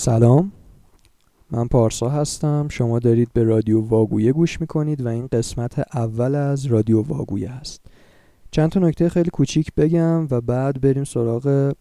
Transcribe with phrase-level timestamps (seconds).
[0.00, 0.52] سلام.
[1.50, 2.68] من پارسا هستم.
[2.70, 7.80] شما دارید به رادیو واگویه گوش می‌کنید و این قسمت اول از رادیو واگویه هست.
[8.50, 11.74] چند تا نکته خیلی کوچیک بگم و بعد بریم سراغ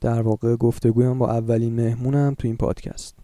[0.00, 3.14] در واقع گفتگویم با اولین مهمونم تو این پادکست.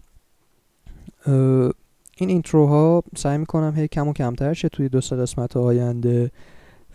[2.17, 6.31] این اینتروها سعی می‌کنم هی کم و کمتر شه توی دو سه قسمت آینده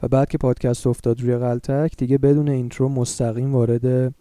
[0.03, 4.13] و بعد که پادکست افتاد روی قلتک دیگه بدون اینترو مستقیم وارد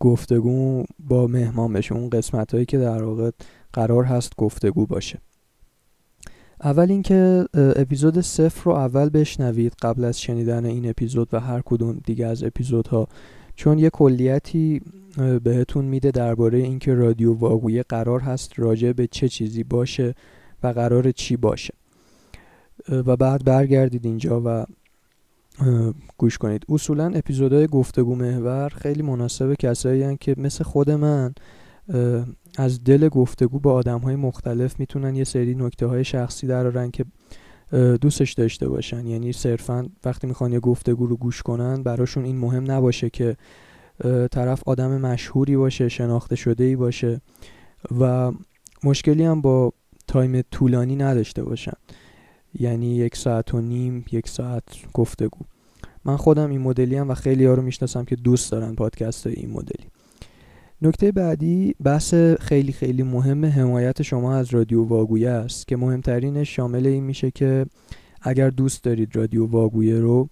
[0.00, 1.94] گفتگو با مهمان بشه.
[1.94, 3.30] اون قسمت هایی که در واقع
[3.72, 5.18] قرار هست گفتگو باشه.
[6.60, 12.00] اول اینکه اپیزود صفر رو اول بشنوید قبل از شنیدن این اپیزود و هر کدوم
[12.04, 13.08] دیگه از اپیزودها.
[13.54, 14.80] چون یه کلیتی
[15.42, 20.14] بهتون میده درباره اینکه رادیو واگویه قرار هست راجع به چه چیزی باشه
[20.62, 21.74] و قرار چی باشه.
[22.88, 24.66] و بعد برگردید اینجا و
[26.18, 26.64] گوش کنید.
[26.68, 31.34] اصولا اپیزودهای گفتگو محور خیلی مناسب کسایی که مثل خود من
[32.58, 37.04] از دل گفتگو با آدم های مختلف می‌تونن یه سری نکته های شخصی درارن که
[38.00, 39.06] دوستش داشته باشن.
[39.06, 43.36] یعنی صرفا وقتی می‌خوان یه گفتگو رو گوش کنن براشون این مهم نباشه که
[44.30, 47.20] طرف آدم مشهوری باشه شناخته شده ای باشه
[48.00, 48.32] و
[48.84, 49.72] مشکلی هم با
[50.08, 51.76] تایم طولانی نداشته باشن.
[52.60, 55.38] یعنی یک ساعت و نیم یک ساعت گفتگو.
[56.04, 59.36] من خودم این مدلی هم و خیلی ها رو می‌شناسم که دوست دارن پادکست های
[59.36, 59.86] این مدلی.
[60.82, 66.86] نکته بعدی بحث خیلی خیلی مهم حمایت شما از رادیو واگویه است که مهمترینش شامل
[66.86, 67.66] این میشه که
[68.22, 70.28] اگر دوست دارید رادیو واگویه رو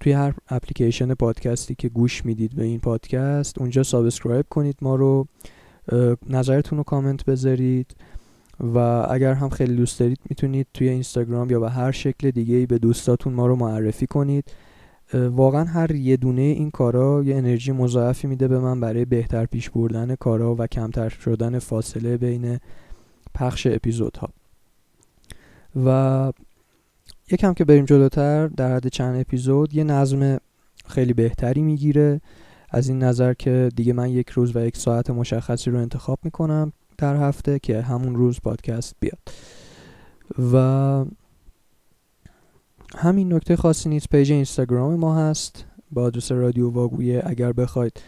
[0.00, 5.26] توی هر اپلیکیشن پادکستی که گوش می‌دید به این پادکست اونجا subscribe کنید ما رو
[6.30, 7.96] نظرتون رو کامنت بذارید.
[8.60, 8.78] و
[9.10, 12.78] اگر هم خیلی دوست دارید می‌تونید توی اینستاگرام یا به هر شکل دیگه ای به
[12.78, 14.44] دوستاتون ما رو معرفی کنید.
[15.14, 19.70] واقعا هر یه دونه این کارا یه انرژی مضاعفی میده به من برای بهتر پیش
[19.70, 22.58] بردن کارا و کمتر شدن فاصله بین
[23.34, 24.28] پخش اپیزودها.
[25.84, 26.32] و
[27.30, 30.38] یکم که بریم جلوتر در حد چند اپیزود یه نظم
[30.86, 32.20] خیلی بهتری می‌گیره.
[32.70, 36.72] از این نظر که دیگه من یک روز و یک ساعت مشخصی رو انتخاب می‌کنم.
[36.98, 39.18] در هفته که همون روز پادکست بیاد.
[40.52, 41.04] و
[42.96, 45.64] همین نکته خاصی نیست page اینستاگرام ما هست.
[45.92, 48.00] با آدرس رادیو واگویه اگر بخواید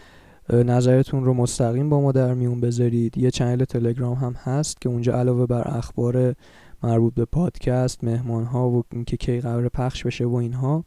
[0.53, 3.19] نظرتون رو مستقیم با ما در میون بذارید.
[3.19, 6.35] یه channel تلگرام هم هست که اونجا علاوه بر اخبار
[6.83, 10.85] مربوط به پادکست مهمان ها و اینکه کی قرار پخش بشه و اینها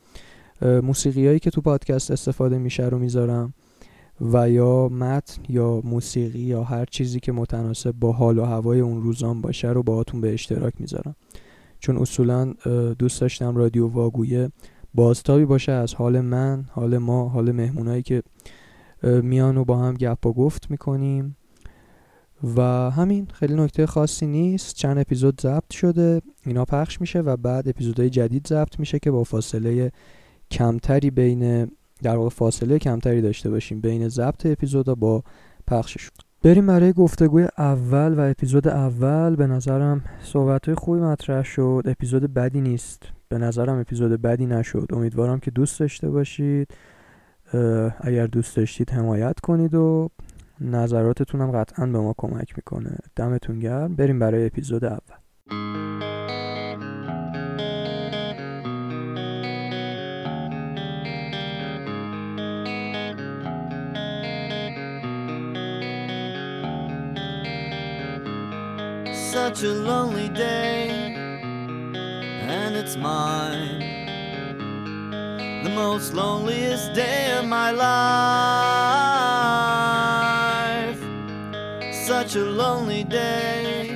[0.62, 3.54] موسیقی هایی که تو پادکست استفاده میشه رو می‌ذارم.
[4.32, 9.04] و یا متن یا موسیقی یا هر چیزی که متناسب با حال و هوای اون
[9.04, 11.16] روزان باشه رو باهاتون به اشتراک می‌ذارم.
[11.80, 12.54] چون اصولا
[13.00, 14.52] دوست داشتم رادیو واگویه
[14.94, 18.24] بازتابی باشه از حال من حال ما حال مهمونایی که
[19.04, 21.38] میان و با هم گپ و گفت می‌کنیم.
[22.56, 24.76] و همین خیلی نکته خاصی نیست.
[24.76, 29.24] چند اپیزود ضبط شده اینا پخش میشه و بعد اپیزودهای جدید ضبط میشه که با
[29.24, 29.92] فاصله
[30.52, 31.72] کمتری بین
[32.04, 35.24] در واقع فاصله کمتری داشته باشیم بین ضبط اپیزودا با
[35.68, 36.10] پخشش.
[36.44, 41.84] بریم برای گفتگوی اول و اپیزود اول به نظرم صحبت خوبی مطرح شد.
[41.86, 43.04] اپیزود بدی نیست.
[43.30, 44.88] به نظرم اپیزود بدی نشد.
[44.94, 46.72] امیدوارم که دوست داشته باشید.
[48.02, 50.10] اگر دوست داشتید حمایت کنید و
[50.62, 52.98] نظراتتون هم قطعا به ما کمک می‌کنه.
[53.16, 53.96] دمتون گرم.
[53.96, 56.23] بریم برای اپیزود اول.
[69.34, 71.16] Such a lonely day,
[72.56, 73.80] and it's mine.
[75.66, 77.94] The most loneliest day of my life.
[82.10, 83.88] Such a lonely day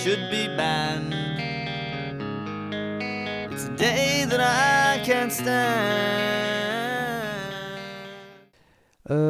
[0.00, 1.14] should be banned.
[3.52, 6.06] It's a day that I can't stand.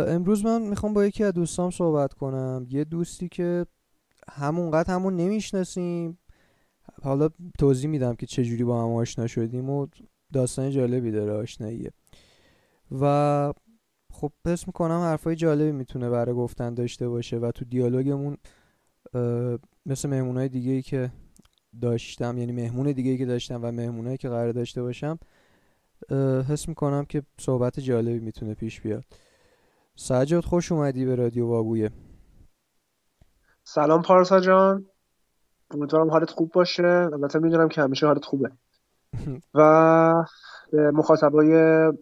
[0.09, 3.67] امروز من می‌خوام با یکی از دوستام صحبت کنم یه دوستی که
[4.31, 6.19] همونقدر همون نمی‌شناسیم.
[7.03, 7.29] حالا
[7.59, 9.87] توضیح میدم که چجوری با هم آشنا شدیم و
[10.33, 11.91] داستان جالبی داره آشناییه.
[13.01, 13.53] و
[14.13, 18.37] خب حس می‌کنم حرفای جالبی می‌تونه برای گفتن داشته باشه و تو دیالوگمون
[19.87, 21.13] مثل مهمونای دیگه ای که
[21.81, 25.19] داشتم یعنی مهمون دیگه ای که داشتم و مهمونایی که قرار داشته باشم
[26.49, 29.05] حس می‌کنم که صحبت جالبی می‌تونه پیش بیاد.
[29.97, 31.91] سجاد خوش اومدی به رادیو واگویه.
[33.69, 34.87] سلام پارسا جان.
[35.71, 37.09] امیدوارم حالت خوب باشه.
[37.13, 38.51] البته می‌دونم که همیشه حالت خوبه.
[39.55, 40.25] و
[40.73, 41.53] به مخاطبای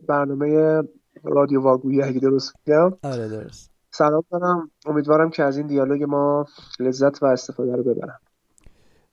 [0.09, 0.83] برنامه
[1.25, 3.71] رادیو واگویی اگه درست میگم آره درست.
[3.91, 4.71] سلام دارم.
[4.87, 6.47] امیدوارم که از این دیالوگ ما
[6.81, 8.21] لذت و استفاده رو ببرم.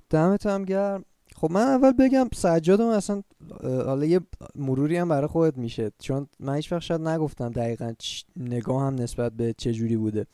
[0.10, 1.06] دمت هم گرم.
[1.36, 3.22] خب من اول بگم سجادم اصلا
[3.64, 4.20] حالا یه
[4.56, 5.92] مروری هم برای خودت میشه.
[6.00, 7.94] چون من هیچ وقت شاید نگفتم دقیقا
[8.36, 10.26] نگاه هم نسبت به چه جوری بوده.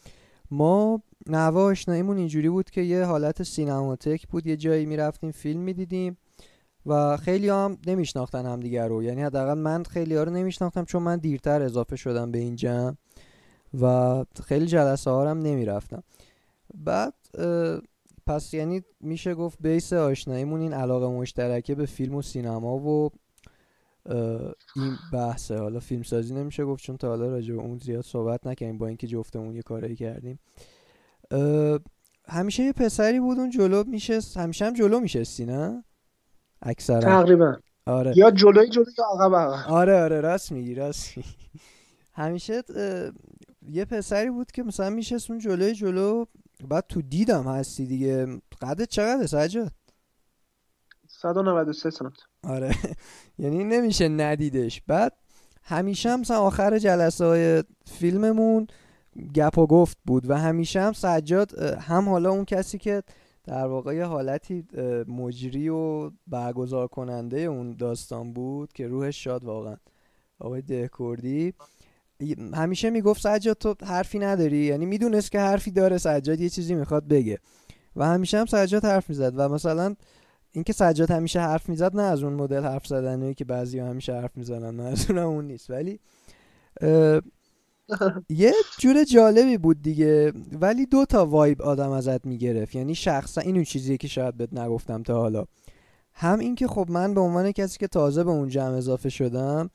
[0.52, 6.18] ما نوا آشناییمون اینجوری بود که یه حالت سینماتک بود یه جایی می‌رفتیم فیلم می‌دیدیم
[6.86, 9.04] و خیلی هم نمیشناختن همدیگر رو.
[9.04, 12.96] یعنی حداقل من خیلی ها رو نمیشناختم چون من دیرتر اضافه شدم به این جمع
[13.82, 16.04] و خیلی جلسه ها هم نمی‌رفتم.
[16.76, 17.14] بعد
[18.28, 23.10] پس یعنی میشه گفت بیس آشناییمون این علاقه مشترکه به فیلم و سینما و
[24.76, 25.58] این بحثه.
[25.58, 28.88] حالا فیلم سازی نمیشه گفت چون تا حالا راجع به اون زیاد صحبت نکنیم با
[28.88, 30.40] اینکه جفتمون یه کاری کردیم.
[32.30, 35.84] همیشه یه پسری بود اون جلو میشه همیشه هم جلو میشستی نه؟
[36.62, 37.00] اکثرا.
[37.02, 37.56] تقریبا.
[37.86, 38.14] آره.
[38.18, 39.72] یا جلوی جلوی یا عقب عقب.
[39.72, 41.30] آره آره راست میگی راست میگی.
[42.14, 42.64] همیشه
[43.70, 46.26] یه پسری بود که مثلا میشه اون جلوی جلو
[46.70, 48.28] بعد تو دیدم هستی دیگه.
[48.62, 49.72] قدت چقدر سجاد؟
[51.22, 52.14] 193 سانت.
[52.44, 52.76] آره.
[53.40, 54.82] یعنی نمیشه ندیدش.
[54.88, 55.14] بعد
[55.64, 58.68] همیشه هم آخر جلسه های فیلممون
[59.36, 63.04] گپ و گفت بود و همیشه هم سجاد هم حالا اون کسی که
[63.44, 64.66] در واقع حالتی
[65.08, 69.78] مجری و برگزار کننده اون داستان بود که روحش شاد واقعا.
[70.40, 71.54] آقای دهکردی.
[72.54, 77.08] همیشه می‌گفت سجاد تو حرفی نداری؟ یعنی می‌دونست که حرفی داره سجاد یه چیزی می‌خواد
[77.08, 77.40] بگه.
[77.96, 79.96] و همیشه هم سجاد حرف می‌زد و مثلا
[80.52, 84.38] اینکه سجاد همیشه حرف می‌زد نه از اون مدل حرف زدنی که بعضی همیشه حرف
[84.38, 85.70] می‌زنن منظورم اون نیست.
[85.70, 86.00] ولی
[88.30, 90.34] یه جور جالبی بود دیگه.
[90.62, 92.76] ولی دو تا وایب آدم ازت می‌گرفت.
[92.76, 95.46] یعنی شخصا این اون چیزیه که شاید بهت نگفتم تا حالا.
[96.14, 99.70] هم اینکه خب من به عنوان کسی که تازه به اون جمع اضافه شدم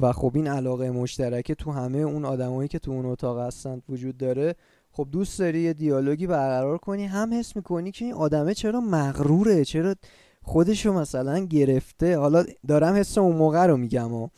[0.00, 4.16] و خب این علاقه مشترکه تو همه اون آدمایی که تو اون اتاق هستن وجود
[4.16, 4.54] داره
[4.96, 9.64] خب دوست داری یه دیالوگی برقرار کنی؟ هم حس می‌کنی که این آدمه چرا مغروره؟
[9.64, 9.94] چرا
[10.42, 14.28] خودشو مثلا گرفته؟ حالا دارم حس اون موقع رو میگم و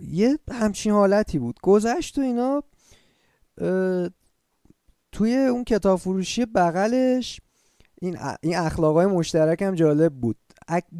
[0.00, 1.60] یه همچین حالتی بود.
[1.62, 2.62] گذشت و اینا
[5.12, 7.40] توی اون کتاب فروشی بغلش
[8.00, 10.36] این این اخلاقای مشترک هم جالب بود.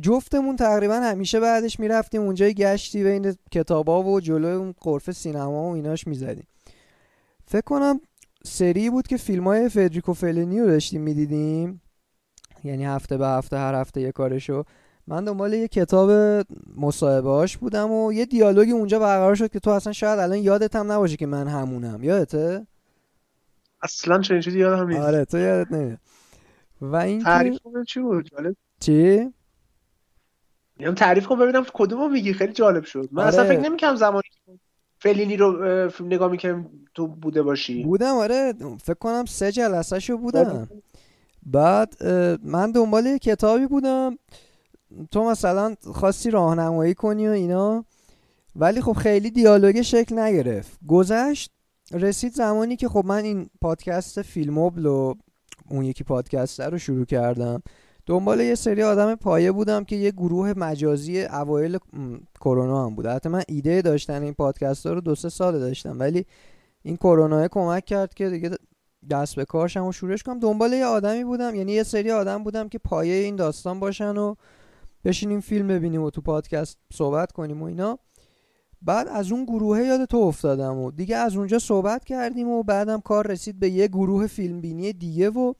[0.00, 5.74] جفتمون تقریبا همیشه بعدش می‌رفتیم اونجای گشتی بین کتابا و جلوی اون قرفه سینما و
[5.74, 6.46] ایناش می‌زدیم.
[7.46, 8.00] فکر کنم
[8.46, 11.80] سری بود که فیلم های فدریکو فلینی رو داشتیم می‌دیدیم.
[12.64, 14.64] یعنی هفته به هفته هر هفته یه کارشو.
[15.06, 16.10] من دنبال یه کتاب
[16.76, 20.76] مصاحبه هاش بودم و یه دیالوگی اونجا برقرار شد که تو اصلا شاید الان یادت
[20.76, 22.04] هم نباشه که من همونم.
[22.04, 22.66] یادته؟
[23.82, 25.00] اصلا چنین چیزی یادم نیست.
[25.00, 25.98] آره تو یادت نمیاد.
[26.80, 27.58] و این تعریف
[27.88, 28.30] چی بود.
[28.30, 28.56] جالب.
[28.80, 29.32] چی؟
[30.78, 32.32] میگم تعریف کن ببینم کدومو میگی.
[32.32, 33.08] خیلی جالب شد.
[33.12, 33.28] من آره.
[33.28, 34.28] اصلا فکر نمی‌کنم زمانی
[35.04, 38.54] فلینی رو فیلم نگاه می‌کنم تو بوده باشی؟ بودم آره.
[38.82, 40.68] فکر کنم سه جلسه شو بودم
[41.46, 42.04] بعد
[42.42, 44.18] من دنبال کتابی بودم.
[45.10, 47.84] تو مثلا خواستی راهنمایی کنی و اینا.
[48.56, 50.78] ولی خب خیلی دیالوگ شکل نگرفت.
[50.88, 51.50] گذشت
[51.92, 55.14] رسید زمانی که خب من این پادکست فیلموبل و
[55.70, 57.62] اون یکی پادکست رو شروع کردم.
[58.06, 61.78] دنبال یه سری آدم پایه بودم که یه گروه مجازی اوایل
[62.40, 63.06] کرونا هم بود.
[63.06, 66.26] حتی من ایده داشتن این پادکست ها رو دو سه سال داشتم ولی
[66.82, 68.50] این کرونا کمک کرد که دیگه
[69.10, 70.38] دست به کارشم و شروعش کنم.
[70.38, 74.34] دنبال یه آدمی بودم یعنی یه سری آدم بودم که پایه این داستان باشن و
[75.04, 77.98] بشینیم فیلم ببینیم و تو پادکست صحبت کنیم و اینا.
[78.82, 83.00] بعد از اون گروه یاد تو افتادم و دیگه از اونجا صحبت کردیم و بعدم
[83.00, 85.52] کار رسید به یه گروه فیلم بینی دیگه و.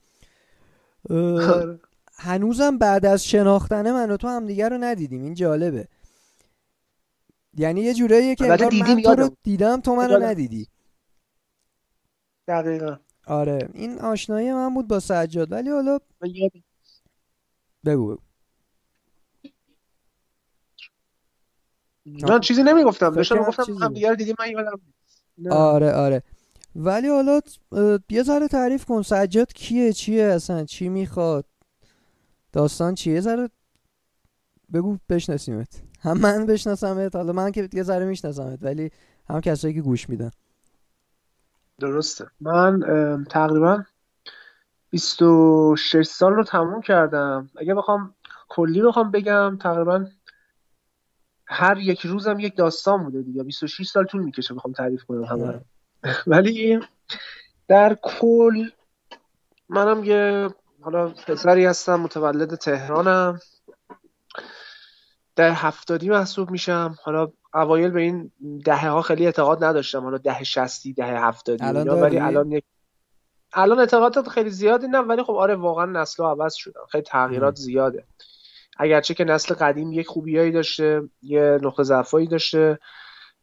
[2.14, 5.22] هنوزم بعد از شناختن من و تو هم دیگه رو ندیدیم.
[5.22, 5.88] این جالبه.
[7.56, 10.68] یعنی یه جوراییه که انگار من تو رو دیدم تو من رو ندیدی.
[12.48, 12.96] دقیقا.
[13.26, 13.68] آره.
[13.74, 15.52] این آشنایی من بود با سجاد.
[15.52, 15.98] ولی حالا
[17.84, 18.16] بگو
[22.06, 23.10] نه چیزی نمی‌گفتم.
[23.10, 24.80] داشتم گفتم هم دیگه دیدیم من یادم
[25.50, 26.22] آره آره.
[26.76, 27.40] ولی حالا
[28.10, 29.02] یه ذره تعریف کن.
[29.02, 31.44] سجاد کیه؟ چیه اصلا؟ چی می‌خواد؟
[32.54, 33.48] داستان چیه؟ ذره
[34.72, 35.82] بگو بشناسیمت.
[36.00, 38.90] هم من بشناسمت حالا من که یه ذره میشناسمت ولی
[39.28, 40.30] هم کسایی که گوش میدن.
[41.78, 42.26] درسته.
[42.40, 42.80] من
[43.30, 43.84] تقریبا
[44.90, 47.50] 26 سال رو تموم کردم.
[47.56, 48.14] اگه بخوام
[48.48, 50.06] کلی بخوام بگم تقریبا
[51.46, 53.42] هر یک روزم یک داستان بوده دیگه.
[53.42, 55.60] 26 سال طول می‌کشه بخوام تعریف کنم همه
[56.26, 56.80] ولی
[57.68, 58.68] در کل
[59.68, 60.48] منم یه
[60.84, 63.38] حالا پسری هستم متولد تهرانم.
[65.36, 66.94] ده هفتادی محسوب میشم.
[67.02, 68.30] حالا اوایل به این
[68.64, 70.02] دهه ها خیلی اعتقاد نداشتم.
[70.02, 72.64] حالا دهه شستی دهه هفتادی الان ولی الان یک
[73.52, 77.56] الان اعتقادات خیلی زیادی نه ولی خب آره واقعا نسل ها عوض شدن خیلی تغییرات
[77.56, 78.04] زیاده.
[78.78, 82.78] اگرچه که نسل قدیم یک خوبیایی داشته یه نقطه ضعفایی داشته.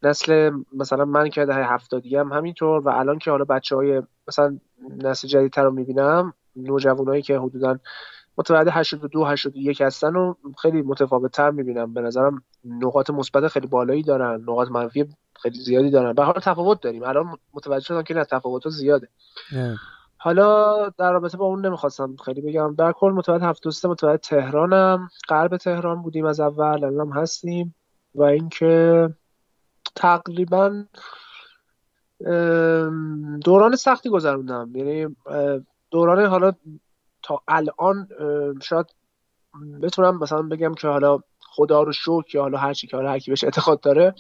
[0.04, 2.88] نسل مثلا من که دهه هفتادی هم همینطور.
[2.88, 4.60] و الان که حالا بچه های مثلا
[4.98, 7.80] نسل جدیدتر رو می‌بینم نوجوانایی که حدودا
[8.38, 11.94] متولد 82 81 هستن و خیلی متفاوت تر می‌بینم.
[11.94, 15.10] به نظرم نقاط مثبت خیلی بالایی دارن نقاط منفی
[15.42, 16.14] خیلی زیادی دارن.
[16.14, 17.04] به حال تفاوت داریم.
[17.04, 19.08] الان متوجه شدم که نه تفاوت زیاده.
[20.18, 22.76] حالا در رابطه با اون نمی‌خواستم خیلی بگم.
[22.76, 25.10] در کل متولد 73 متولد تهرانم.
[25.30, 27.76] غرب تهران بودیم از اول الان هستیم.
[28.16, 29.10] و اینکه
[29.96, 30.84] تقریبا
[33.46, 34.72] دوران سختی گذروندم.
[34.76, 35.16] یعنی
[35.92, 36.52] دوران حالا
[37.24, 38.08] تا الان
[38.62, 38.86] شاید
[39.82, 43.20] بتونم مثلا بگم که حالا خدا رو شکر یا حالا هر چی که حالا هر
[43.20, 44.14] کی بهش اعتقاد داره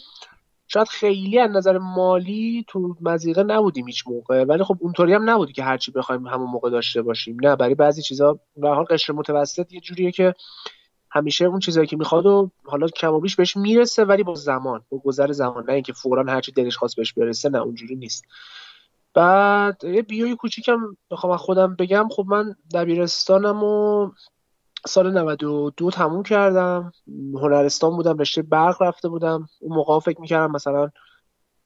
[0.67, 4.43] شاید خیلی از نظر مالی تو مزیقه نبودیم هیچ موقع.
[4.43, 7.37] ولی خب اونطوری هم نبودی که هرچی بخوایم همون موقع داشته باشیم.
[7.41, 10.35] نه برای بعضی چیزا به حال قشر متوسط یه جوریه که
[11.11, 14.97] همیشه اون چیزایی که می‌خواد و حالا کم و بهش می‌رسه ولی با زمان با
[14.97, 18.25] گذر زمان نه اینکه فورا هرچی دلش خواست بهش برسه نه اونجوری نیست.
[19.13, 20.79] بعد یه بیوی کوچیکم
[21.11, 24.09] بخوام خودم بگم خب من دبیرستانم و
[24.87, 26.91] سال 92 تموم کردم.
[27.33, 29.47] هنرستان بودم رشته برق رفته بودم.
[29.61, 30.89] اون موقع فکر می‌کردم مثلا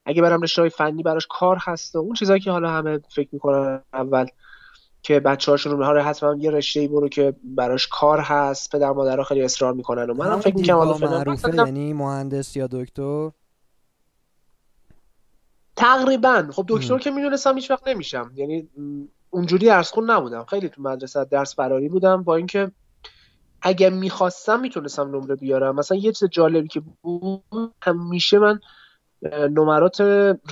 [0.05, 3.29] اگه برم رشته های فنی براش کار هست و اون چیزایی که حالا همه فکر
[3.31, 4.25] می‌کنن اول
[5.01, 8.91] که بچه هاشون رو میاره حتما یه رشته ای برو که براش کار هست پدر
[8.91, 13.31] مادرها خیلی اصرار می‌کنن و منم فکر می‌کنم معروفه یعنی مهندس یا دکتر؟
[15.75, 16.47] تقریبا.
[16.51, 18.31] خب دکتر که می‌دونستم هیچ وقت نمیشم.
[18.35, 18.69] یعنی
[19.29, 20.43] اونجوری درس خون نبودم.
[20.43, 22.71] خیلی تو مدرسه درس فراری بودم با اینکه
[23.61, 25.75] اگه می‌خواستم می‌تونستم نمره بیارم.
[25.75, 28.59] مثلا یه چیز جالبی که بود همیشه من
[29.51, 30.01] نمرات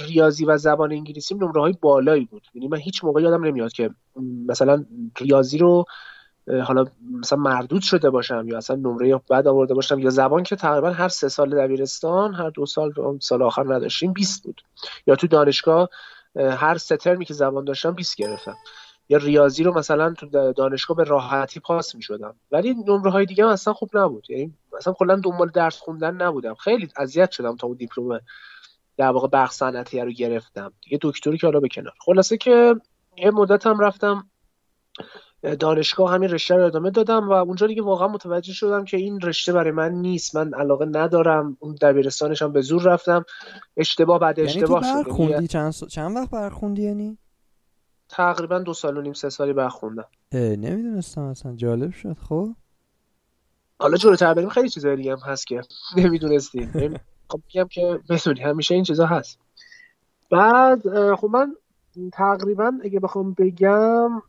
[0.07, 2.47] ریاضی و زبان انگلیسی نمره های بالایی بود.
[2.53, 3.89] یعنی من هیچ موقع یادم نمیاد که
[4.47, 4.85] مثلا
[5.17, 5.85] ریاضی رو
[6.47, 6.85] حالا
[7.19, 11.07] مثلا مردود شده باشم یا اصلا نمره بد آورده باشم یا زبان که تقریبا هر
[11.07, 14.61] سه سال دبیرستان هر دو سال سال آخر نداشتیم 20 بود.
[15.07, 15.89] یا تو دانشگاه
[16.35, 18.55] هر سه ترمی که زبان داشتم 20 گرفتم.
[19.09, 23.47] یا ریاضی رو مثلا تو دانشگاه به راحتی پاس می شدم ولی نمره های دیگه
[23.47, 24.29] اصلا خوب نبود.
[24.29, 26.53] یعنی مثلا کلا دنبال درس خوندن نبودم.
[26.53, 28.19] خیلی اذیت شدم تا اون دیپلم
[28.97, 30.73] در واقع بخش صنعتی رو گرفتم.
[30.91, 31.93] یه دکتری که حالا به کنار.
[32.05, 32.75] خلاصه که
[33.17, 34.29] یه مدت هم رفتم
[35.59, 39.53] دانشگاه همین رشته رو ادامه دادم و اونجا دیگه واقعا متوجه شدم که این رشته
[39.53, 40.35] برای من نیست.
[40.35, 41.57] من علاقه ندارم.
[41.59, 43.25] اون دبیرستانش هم به زور رفتم.
[43.77, 47.17] اشتباه بعد یعنی اشتباه یعنی تو خوندی چند, چند وقت برخوندی یعنی؟
[48.09, 50.05] تقریبا دو سال و نیم سه سالی برخوندم.
[50.33, 51.55] نمی‌دونستم اصلا.
[51.55, 52.49] جالب شد خب؟
[53.79, 54.49] حالا جلوتر بریم.
[54.49, 55.61] خیلی چیزای دیگه هم هست که
[55.97, 56.69] نمی‌دونستی
[57.29, 59.39] خب میگم که بدونی همیشه این چیزا هست.
[60.31, 61.55] بعد خب من
[62.13, 64.21] تقریبا اگه بخوام بگم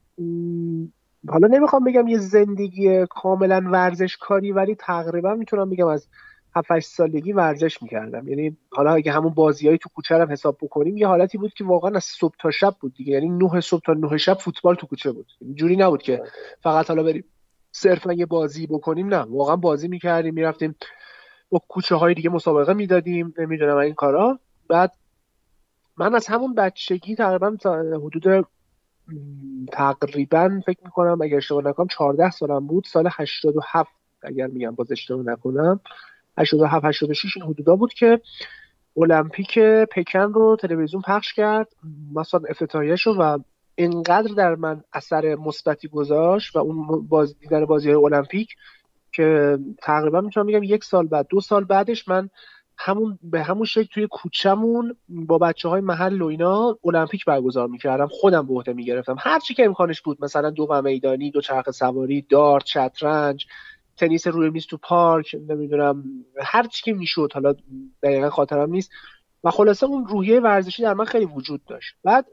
[1.28, 6.08] حالا نمی‌خوام بگم یه زندگی کاملا ورزشکاری ولی تقریبا می‌تونم بگم از
[6.56, 8.28] 7 سالگی ورزش می‌کردم.
[8.28, 11.96] یعنی حالا اگه همون بازیایی تو کوچه هم حساب بکنیم یه حالتی بود که واقعا
[11.96, 13.12] از صبح تا شب بود دیگه.
[13.12, 15.26] یعنی 9 صبح تا 9 شب فوتبال تو کوچه بود.
[15.54, 16.22] جوری نبود که
[16.62, 17.24] فقط حالا بریم
[17.72, 19.14] صرفا یه بازی بکنیم.
[19.14, 20.74] نه واقعا بازی می‌کردیم می‌رفتیم
[21.50, 24.38] با کوچه های دیگه مسابقه می‌دادیم نمی‌دونم این کارا.
[24.68, 24.92] بعد
[25.96, 28.46] من از همون بچگی تقریبا تا حدود
[29.72, 33.90] تقریبا فکر می‌کنم اگر اشتباه نکنم 14 سالم بود سال 87
[34.22, 35.80] اگر میگم باز اشتباه نکنم.
[36.38, 38.20] 87 86 این حدودا بود که
[38.96, 39.58] المپیک
[39.90, 41.68] پکن رو تلویزیون پخش کرد.
[42.14, 43.38] مثلا افتتاحیه شد و
[43.74, 48.56] اینقدر در من اثر مثبتی گذاشت و اون باز دیدن بازی المپیک
[49.12, 52.30] که تقریبا می‌تونم بگم یک سال بعد دو سال بعدش من
[52.78, 58.06] همون به همون شکل توی کوچمون با بچه های محل و اینا المپیک برگزار می‌کردم.
[58.06, 59.16] خودم به عهده می‌گرفتم.
[59.18, 63.46] هر چی که امکانش بود مثلا دو میدانی دو چرخ سواری دارت شطرنج
[63.96, 66.04] تنیس روی میز تو پارک نمی‌دونم
[66.42, 67.30] هر چی که می‌شد.
[67.34, 67.54] حالا
[68.02, 68.90] دقیقا خاطرم نیست.
[69.44, 71.94] و خلاصه اون روحیه ورزشی در من خیلی وجود داشت.
[72.04, 72.26] بعد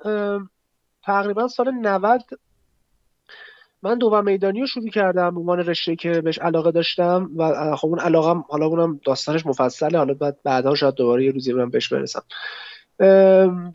[1.03, 2.21] تقریبا سال 90
[3.83, 7.99] من دو میدانی رو شروع کردم عنوان رشته که بهش علاقه داشتم و خب اون
[7.99, 12.23] علاقم حالا اونم داستانش مفصله حالا بعد بعدا شاید دوباره یه روزی برم بهش برسم.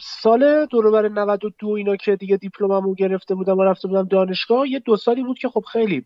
[0.00, 4.96] سال دور 92 اینا که دیگه دیپلممو گرفته بودم و رفته بودم دانشگاه یه دو
[4.96, 6.04] سالی بود که خب خیلی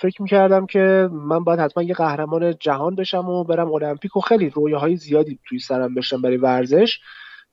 [0.00, 4.52] فکر می‌کردم که من باید حتما یه قهرمان جهان بشم و برم المپیک و خیلی
[4.74, 7.00] های زیادی توی سرم بشم برای ورزش.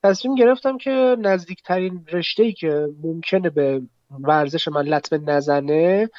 [0.04, 3.82] تصمیم گرفتم که نزدیکترین رشته ای که ممکنه به
[4.22, 6.10] ورزش من لطمه نزنه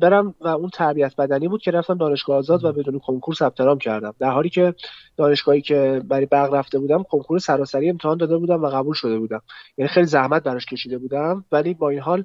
[0.00, 4.14] برم و اون تربیت بدنی بود که رفتم دانشگاه آزاد و بدون کنکور ثبت کردم.
[4.18, 4.74] در حالی که
[5.16, 9.42] دانشگاهی که برای برق رفته بودم کنکور سراسری امتحان داده بودم و قبول شده بودم.
[9.78, 12.24] یعنی خیلی زحمت براش کشیده بودم ولی با این حال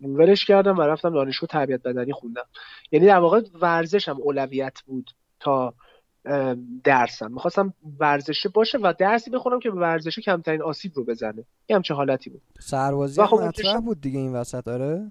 [0.00, 2.46] ولش کردم و رفتم دانشگاه تربیت بدنی خوندم.
[2.92, 5.74] یعنی در واقع ورزشم اولویت بود تا
[6.84, 11.44] درسم می‌خواستم ورزشه باشه و درسی بخونم که به ورزش کمترین آسیب رو بزنه.
[11.68, 12.42] یه همچه حالتی بود.
[12.60, 15.10] سربازی خب مطرح بود دیگه این وسط آره؟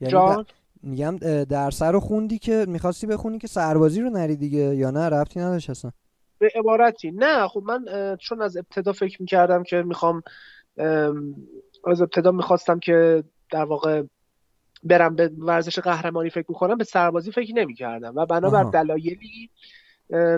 [0.00, 0.46] یعنی جان؟
[0.82, 5.40] میگم درس رو خوندی که می‌خواستی بخونی که سربازی رو نری دیگه یا نه؟ رفتی
[5.40, 5.90] نداشت اصلا.
[6.38, 7.10] به عبارتی.
[7.10, 10.22] نه خب من چون از ابتدا فکر می‌کردم که می‌خوام
[11.86, 14.02] از ابتدا می‌خواستم که در واقع
[14.84, 18.12] برم به ورزش قهرمانی فکر می‌کنم به سربازی فکر نمی‌کردم.
[18.16, 19.50] و بنابر دلایلی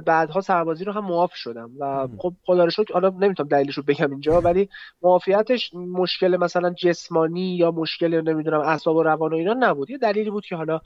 [0.07, 1.71] بعدها سربازی رو هم معاف شدم.
[1.79, 4.69] و خب خدا رو شکر حالا نمی‌تونم دلیلش رو بگم اینجا ولی
[5.03, 9.91] معافیتش مشکل مثلا جسمانی یا مشکل نمی‌دونم اعصاب و روان و اینا نبود.
[9.91, 10.81] یه دلیلی بود که حالا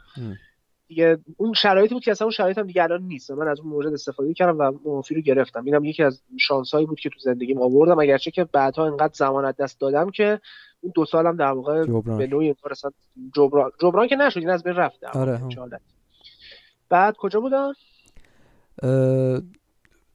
[0.89, 3.31] دیگه اون شرایطی بود که اصلا اون شرایط هم دیگه الان نیست.
[3.31, 5.65] من از اون مورد استفاده کردم و معافی رو گرفتم.
[5.65, 7.99] اینم یکی از شانسایی بود که تو زندگیم آوردم.
[7.99, 10.41] اگرچه که بعدها انقدر زمان دست دادم که
[10.81, 11.85] اون دو سالم در واقع
[12.19, 12.55] به نوعی
[13.35, 15.41] جبران جبران که نشد این از بین رفت آره.
[16.89, 17.73] بعد کجا بودم؟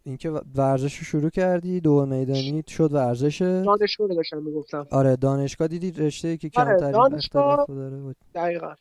[0.06, 3.42] اینکه ورزش رو شروع کردی دو میدانی شد ورزش.
[3.42, 4.88] دانشگاه رو داشتم می‌گفتم.
[4.92, 8.74] آره دانشگاه دیدی رشته که آره کمتر دانشگاه داره؟ دقیقا.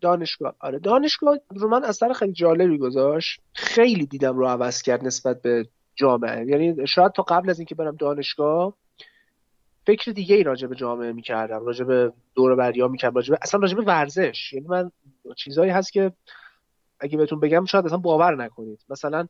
[0.00, 0.54] دانشگاه.
[0.60, 3.40] آره دانشگاه رو من اثر خیلی جالبی گذاشت.
[3.52, 6.46] خیلی دیدم رو عوض کرد نسبت به جامعه.
[6.46, 8.74] یعنی شاید تا قبل از اینکه برم دانشگاه
[9.86, 13.60] فکر دیگه ای راجع به جامعه می‌کردم راجع به دور بریا می‌کردم راجع به اصلا
[13.60, 14.52] راجع به ورزش.
[14.52, 14.90] یعنی من
[15.36, 16.12] چیزایی هست که
[17.00, 18.84] اگه بهتون بگم شاید اصلا باور نکنید.
[18.88, 19.26] مثلا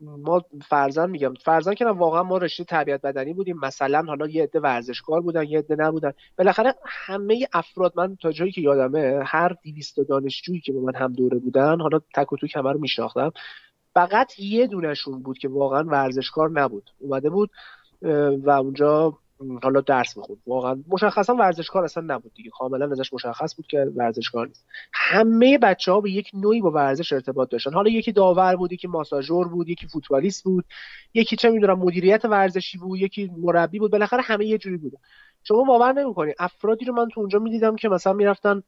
[0.00, 3.58] ما فرزن میگم فرزن که واقعا ما رشته تربیت بدنی بودیم.
[3.62, 6.12] مثلا حالا یه عده ورزشکار بودن یه عده نبودن.
[6.38, 11.12] بالاخره همه افراد من تا جایی که یادمه هر 200 دانشجویی که با من هم
[11.12, 13.32] دوره بودن حالا تک و توک همه رو میشناختم.
[13.94, 16.90] فقط یه دونشون بود که واقعا ورزشکار نبود.
[16.98, 17.50] اومده بود
[18.42, 19.18] و اونجا
[19.62, 20.38] حالا درس می‌خوند.
[20.46, 22.50] واقعا مشخصا ورزشکار اصلا نبود دیگه.
[22.50, 24.66] کاملا ازش مشخص بود که ورزشکار نیست.
[24.92, 27.72] همه بچه ها به یک نوعی با ورزش ارتباط داشتن.
[27.72, 30.64] حالا یکی داور بود یکی ماساژور بود یکی فوتبالیست بود
[31.14, 33.92] یکی چه می‌دونم مدیریت ورزشی بود یکی مربی بود.
[33.92, 34.98] بالاخره همه یه جوری بودن.
[35.42, 38.62] شما باور نمی‌کنید افرادی رو من تو اونجا می‌دیدم که مثلا می‌رفتن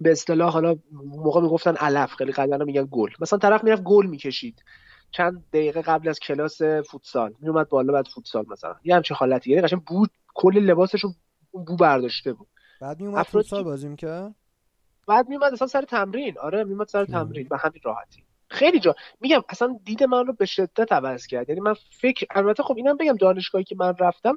[0.00, 3.10] به اصطلاح حالا موقع می‌گفتن علف خیلی قدیما میگن گل.
[3.20, 4.62] مثلا طرف می‌رفت گل می‌کشید.
[5.10, 8.74] چند دقیقه قبل از کلاس فوتسال میومد بالا بعد فوتسال مثلا.
[8.84, 9.50] یه همچین حالتی.
[9.50, 11.10] یعنی قشنگ بود کل لباسش رو
[11.52, 12.48] بو برداشته بود.
[12.80, 14.34] بعد میومد فوتسال بازی می‌کرد؟
[15.08, 16.38] بعد میومد اصلا سر تمرین.
[16.38, 17.48] آره میومد سر تمرین.
[17.48, 18.22] به همین راحتی.
[18.48, 21.48] خیلی جا میگم اصلا دید من رو به شدت عوض کرد.
[21.48, 24.36] یعنی من فکر البته خب اینم بگم دانشگاهی که من رفتم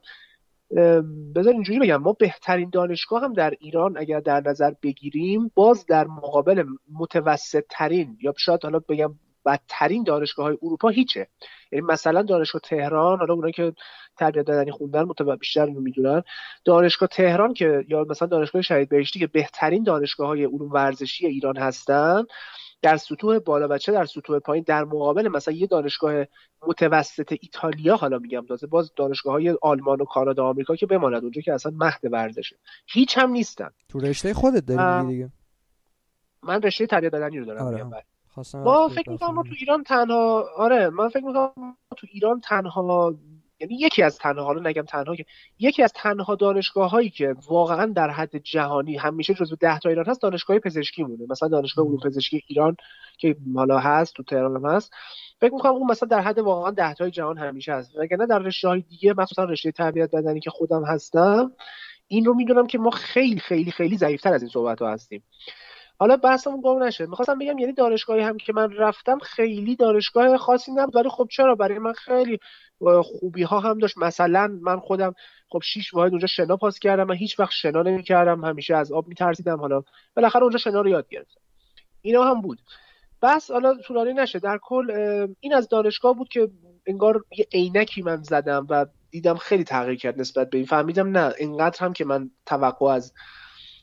[1.36, 1.98] بذار اینجوری بگم.
[1.98, 8.18] ما بهترین دانشگاه هم در ایران اگر در نظر بگیریم باز در مقابل متوسط ترین
[8.22, 11.28] یا شاید حالا بگم بدترین دانشگاه های اروپا هیچه.
[11.72, 13.74] یعنی مثلا دانشگاه تهران حالا اونایی که
[14.18, 16.24] تربیت بدنی خوندن متوجه بیشتر اینو می‌دونن.
[16.66, 21.58] دانشگاه تهران که یا مثلا دانشگاه شهید بهشتی که بهترین دانشگاه های علوم ورزشی ایران
[21.58, 22.24] هستن
[22.82, 26.26] در سطوح بالا و چه در سطوح پایین در مقابل مثلا یه دانشگاه
[26.68, 31.24] متوسط ایتالیا حالا میگم تازه باز دانشگاه های آلمان و کانادا و آمریکا که بماند
[31.24, 32.56] اونجا که اصلا مهد ورزشه.
[32.88, 33.70] هیچ هم نیستن.
[33.90, 35.30] تو رشته خودت داری دیگه؟
[36.44, 37.84] من رشته تربیت بدنی رو دارم آره.
[37.84, 38.02] میگم
[38.54, 43.16] ما فکر می‌کنم ما تو ایران تنها آره من فکر می‌کنم تو ایران تنها
[43.62, 45.26] یعنی یکی از تنها حالا نگم تنها که
[45.60, 50.06] یکی از تنها دانشگاه هایی که واقعا در حد جهانی همیشه جزو ده تا ایران
[50.06, 52.76] هست دانشگاه پزشکی مونه مثلا دانشگاه علوم پزشکی ایران
[53.18, 54.92] که حالا هست تو تهران هم هست.
[55.42, 57.96] فکر می‌کنم اون مثلا در حد واقعا ده تای جهان همیشه هست.
[57.96, 61.52] وگرنه در رشته های دیگه مثلا رشته تربیت بدنی که خودم هستم
[62.08, 65.24] این رو می‌دونم که ما خیلی خیلی خیلی ضعیفتر از این صحبت ها هستیم.
[66.00, 67.06] حالا بحثمون گم نشه.
[67.06, 71.56] می‌خواستم بگم یعنی دانشگاهی هم که من رفتم خیلی دانشگاه خاصی نبود ولی خب چرا؟
[71.56, 72.40] برای من خیلی
[73.04, 73.98] خوبی ها هم داشت.
[73.98, 75.14] مثلا من خودم
[75.50, 78.46] خب شیش واحد اونجا شنا پاس کردم من هیچ وقت شنا نمی‌کردم.
[78.46, 79.60] همیشه از آب میترسیدم.
[79.60, 79.84] حالا
[80.16, 81.42] بالاخره اونجا شنا رو یاد گرفتم.
[82.02, 82.60] اینا هم بود.
[83.22, 84.40] بس حالا طولانی نشه.
[84.40, 84.92] در کل
[85.40, 86.50] این از دانشگاه بود که
[86.86, 90.68] انگار یه عینکی من زدم و دیدم خیلی تغییر کرد نسبت به این.
[90.68, 93.14] فهمیدم نه اینقدر هم که من توقع از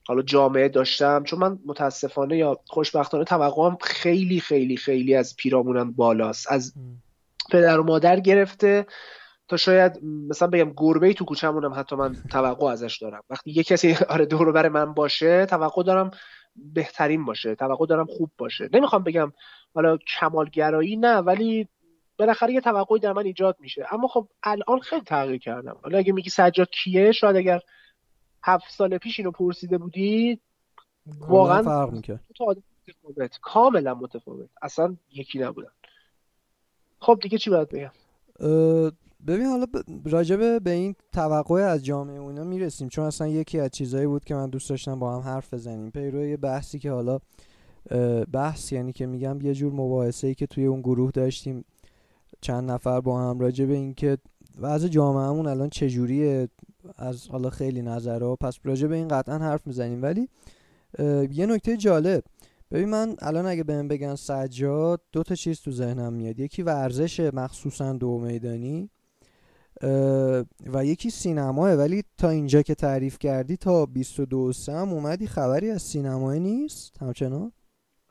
[0.06, 6.52] حالا جامعه داشتم چون من متاسفانه یا خوشبختانه توقعم خیلی خیلی خیلی از پیرامونم بالاست.
[6.52, 6.74] از
[7.50, 8.86] پدر و مادر گرفته
[9.48, 13.22] تا شاید مثلا بگم گربه تو کوچمونم حتی من توقع ازش دارم.
[13.30, 16.10] وقتی یه کسی آره دور بر من باشه توقع دارم
[16.56, 18.68] بهترین باشه توقع دارم خوب باشه.
[18.72, 19.32] نمی‌خوام بگم
[19.74, 21.68] حالا کمالگرایی نه ولی
[22.18, 23.86] بالاخره یه توقعی در من ایجاد میشه.
[23.90, 25.76] اما خب الان خیلی تغییر کردم.
[25.82, 27.60] حالا اگه میگی سجاد کیه شاید اگر
[28.46, 30.40] هفت سال پیش اینو پرسیده بودی؟
[31.20, 32.24] واقعا فرق می‌کرد.
[32.30, 33.38] متفاوت.
[33.42, 34.48] کاملا متفاوت.
[34.62, 35.68] اصلا یکی نبودن.
[36.98, 37.90] خب دیگه چی باید بگم؟
[39.26, 39.66] ببین حالا
[40.04, 42.88] راجبه به این توقع از جامعه اونا می‌رسیم.
[42.88, 45.90] چون اصلا یکی از چیزایی بود که من دوست داشتم با هم حرف بزنیم.
[45.90, 47.18] پیرو یه بحثی که حالا
[48.32, 51.64] بحث یعنی که میگم یه جور مباحثه ای که توی اون گروه داشتیم.
[52.40, 54.18] چند نفر با هم راجع به اینکه
[54.60, 56.48] وضع جامعهمون الان چجوریه؟
[56.96, 60.02] از حالا خیلی نظرها پس راجع به این قطعا حرف می‌زنیم.
[60.02, 60.28] ولی
[61.32, 62.24] یه نکته جالب.
[62.70, 66.38] ببین من الان اگه بهم بگن سجاد دو تا چیز تو ذهنم میاد.
[66.38, 68.90] یکی ورزش مخصوصا دو میدانی
[70.72, 71.74] و یکی سینماه.
[71.74, 77.52] ولی تا اینجا که تعریف کردی تا 22 سم اومدی خبری از سینماه نیست همچنان؟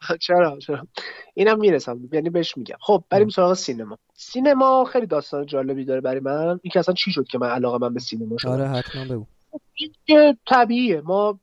[0.28, 0.88] چرا چرا؟
[1.34, 2.76] اینم می‌رسم یعنی بهش میگم.
[2.80, 3.98] خب بریم سراغ سینما.
[4.14, 6.60] سینما خیلی داستان جالبی داره برای من.
[6.64, 9.26] این که اصلا چی شد که من علاقه من به سینما شد؟ آره حتما بگو.
[10.06, 11.02] که طبیعیه.
[11.02, 11.40] ما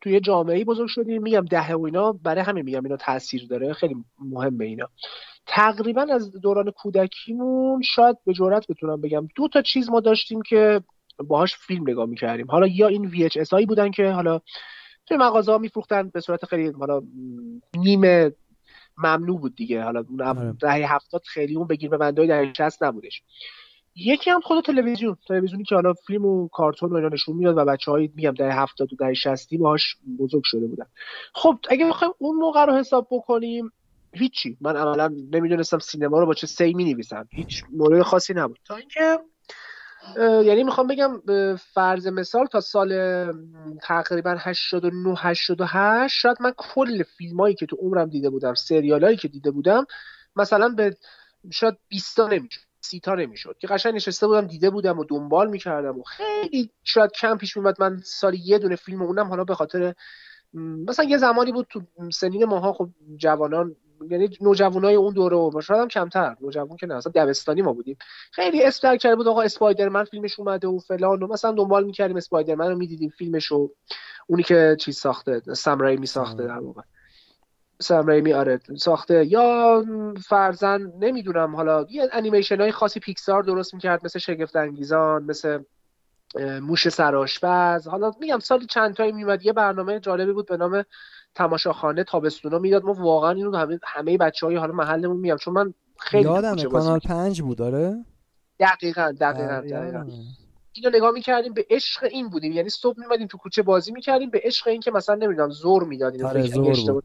[0.00, 1.22] توی جامعه بزرگ شدیم.
[1.22, 3.72] میگم دهه و اینا برای همین میگم اینا تاثیر داره.
[3.72, 4.88] خیلی مهمه اینا.
[5.46, 10.80] تقریبا از دوران کودکیمون شاید به جرات بتونم بگم دو تا چیز ما داشتیم که
[11.18, 12.46] باهاش فیلم نگاه می‌کردیم.
[12.50, 14.40] حالا یا این VHS هایی بودن که حالا
[15.06, 17.02] توی مغازه ها میفروختن به صورت خیلی حالا
[17.76, 18.32] نیمه
[18.98, 19.82] ممنوع بود دیگه.
[19.82, 20.52] حالا اون آره.
[20.52, 23.22] دهه هفتاد خیلی اون بگیر به بندای دهه 60 نبودش.
[23.96, 27.64] یکی هم خود تلویزیون تلویزیونی که حالا فیلم و کارتون و اینا نشون میاد و
[27.64, 30.86] بچه های میگم دهه هفتاد و دهه 60 باهاش بزرگ شده بودن.
[31.34, 33.72] خب اگه بخوایم اون موقع رو حساب بکنیم
[34.12, 34.56] هیچی.
[34.60, 38.58] من عملا نمی‌دونستم سینما رو با چه سی می نویسم هیچ مورد خاصی نبود.
[38.64, 39.18] تا اینکه
[40.16, 41.20] یعنی می‌خوام بگم
[41.56, 42.92] فرض مثال تا سال
[43.82, 49.16] تقریبا 89 88 شاید من کل فیلم هایی که تو عمرم دیده بودم سریال هایی
[49.16, 49.86] که دیده بودم
[50.36, 50.96] مثلا به
[51.52, 55.50] شاید 20 تا نمی‌شد سی تا نمی‌شد که قشنگ نشسته بودم دیده بودم و دنبال
[55.50, 59.54] می‌کردم و خیلی شاید کم پیش میومد من سال یه دونه فیلم اونم حالا به
[59.54, 59.94] خاطر
[60.88, 63.76] مثلا یه زمانی بود تو سنین ماها خب جوانان
[64.10, 66.36] یعنی نوجوانای اون دوره و شاید هم کمتر.
[66.40, 67.96] نوجوان که نه اصلا دبستانی ما بودیم.
[68.32, 72.70] خیلی اسپر کرده بود آقا اسپایدرمن فیلمش اومده و فلان و مثلا دنبال می‌کردیم اسپایدرمن
[72.70, 73.70] رو می‌دیدیم فیلمش رو.
[74.26, 76.82] اونی که چیز ساخته سم می ساخته در واقع.
[77.80, 79.24] سم ریمی آره ساخته.
[79.26, 79.84] یا
[80.26, 81.86] فرزن نمی‌دونم حالا.
[81.90, 85.62] یه انیمیشن های خاصی پیکسار درست می‌کرد مثل شگفت انگیزان مثل
[86.62, 90.84] موش سراشپز حالا میگم سال چند تایی میومد یه برنامه جالبی بود به نام
[91.34, 92.84] تماشاخانه تابستونا می‌داد.
[92.84, 97.42] ما واقعا اینو همه همه بچهای حالا محلمون میام چون من خیلی یادم کانال پنج
[97.42, 98.04] بود داره
[98.60, 100.06] دقیقا دقیقا, دقیقا.
[100.72, 102.52] اینو نگاه می‌کردیم به عشق این بودیم.
[102.52, 106.12] یعنی صبح میمدیم تو کوچه بازی می‌کردیم به عشق این که مثلا نمی‌دونم زور می‌داد
[106.14, 107.02] اینو آره زور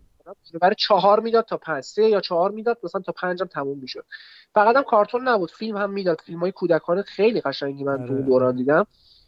[0.62, 4.06] برای چهار می‌داد تا پنج سه یا چهار می‌داد مثلا تا پنجم تموم می‌شد.
[4.54, 6.22] فقط هم کارتون نبود فیلم هم می‌داد.
[6.26, 8.22] فیلم های کودکانه خیلی قشنگی من تو آره.
[8.22, 8.88] دوران دیدم.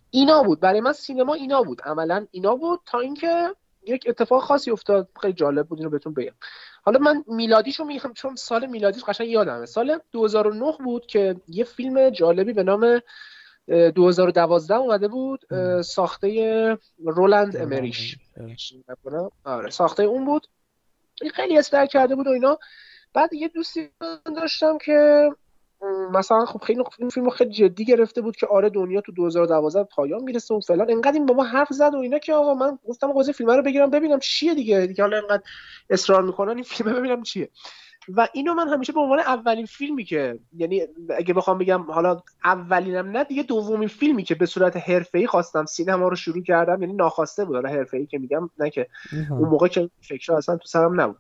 [0.10, 0.60] اینا بود.
[0.60, 1.82] برای من سینما اینا بود.
[1.82, 3.56] عملا اینا بود تا اینکه
[3.88, 5.10] یک اتفاق خاصی افتاد.
[5.22, 6.34] خیلی جالب بود اینو بهتون بگم.
[6.84, 9.66] حالا من میلادیشو میگم چون سال میلادیش قشنگ یادمه.
[9.66, 13.02] سال 2009 بود که یه فیلم جالبی به نام
[13.68, 15.46] 2012 اومده بود
[15.82, 18.18] ساخته رولند امریش.
[19.44, 20.48] آره ساخته اون بود.
[21.34, 22.60] خیلی استر کرده بود و اینا.
[23.14, 23.90] بعد یه دوستی
[24.36, 25.30] داشتم که
[26.12, 30.24] مثلا خب خیلی این فیلم خیلی جدی گرفته بود که آره دنیا تو 2012 پایان
[30.24, 30.92] می‌رسه و فلان.
[30.92, 33.90] انقدر این بابا حرف زد و اینا که آقا من گفتم آقا فیلم رو بگیرم
[33.90, 34.88] ببینم چیه دیگه.
[34.88, 35.44] دیگه حالا انقدر
[35.90, 37.50] اصرار می‌کنن این فیلم ببینم چیه.
[38.10, 40.82] و اینو من همیشه به عنوان اولین فیلمی که یعنی
[41.18, 46.08] اگه بخوام بگم حالا اولینم نه دیگه دومین فیلمی که به صورت حرفه‌ای خواستم سینما
[46.08, 46.82] رو شروع کردم.
[46.82, 47.56] یعنی ناخواسته بود.
[47.56, 48.88] حالا حرفه‌ای که میگم نه که
[49.30, 51.18] اون موقع که فکر اصلا تو سرم نبود.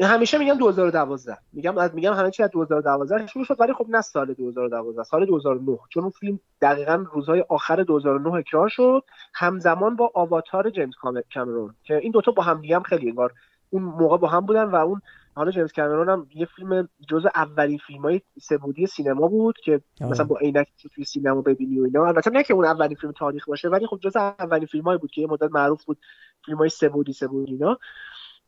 [0.00, 4.00] همیشه میگم 2012 میگم از میگم همه چی از 2012 شروع شد ولی خب نه
[4.00, 10.10] سال 2012 سال 2009 چون اون فیلم دقیقا روزهای آخر 2009 اکران شد همزمان با
[10.14, 10.94] آواتار جیمز
[11.34, 13.32] کامرون که این دوتا با هم دیگه هم خیلی انگار
[13.70, 15.02] اون موقع با هم بودن و اون
[15.34, 20.10] حالا جیمز کامرون هم یه فیلم جز اولین فیلم های سبودی سینما بود که آه.
[20.10, 22.06] مثلا با عینک توی سینما ببینی و اینا.
[22.06, 25.20] البته نه که اون اولین فیلم تاریخ باشه ولی خب جز اولین فیلم بود که
[25.20, 25.98] یه مدت معروف بود
[26.46, 27.78] فیلم های سبودی سبودی اینا.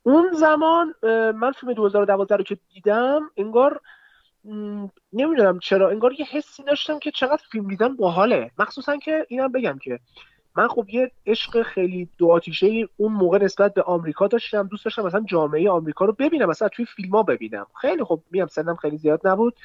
[0.03, 0.93] اون زمان
[1.35, 3.81] من فیلم 2012 رو که دیدم انگار
[5.13, 8.51] نمی‌دونم چرا انگار یه حسی داشتم که چقدر فیلم دیدن باحاله.
[8.59, 9.99] مخصوصا که اینم بگم که
[10.55, 15.01] من خب یه عشق خیلی دو آتیشه اون موقع نسبت به آمریکا داشتم دوست داشتم
[15.01, 17.67] مثلا جامعه آمریکا رو ببینم مثلا توی فیلم ها ببینم.
[17.81, 19.55] خیلی خب میام سنم خیلی زیاد نبود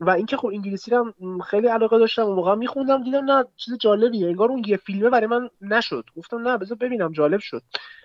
[0.00, 4.26] و اینکه خب انگلیسی هم خیلی علاقه داشتم اون موقع میخوندم دیدم نه چیز جالبیه.
[4.26, 6.04] انگار اون یه فیلمه برای من نشد.
[6.16, 7.62] گفتم نه بذار ببینم جالب شد.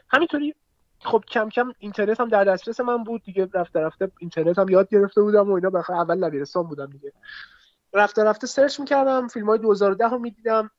[0.09, 0.55] همینطوری
[0.99, 3.49] خب کم کم اینترنت هم در دسترس من بود دیگه.
[3.53, 5.69] رفته رفته اینترنت هم یاد گرفته بودم و اینا.
[5.69, 7.13] بخاطر اول لبیرستان بودم دیگه.
[7.93, 9.27] رفته رفته سرچ می‌کردم.
[9.27, 10.71] فیلم های 2010 رو می‌دیدم.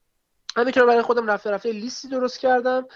[0.57, 2.87] همین که برای خودم رفته رفته لیستی درست کردم.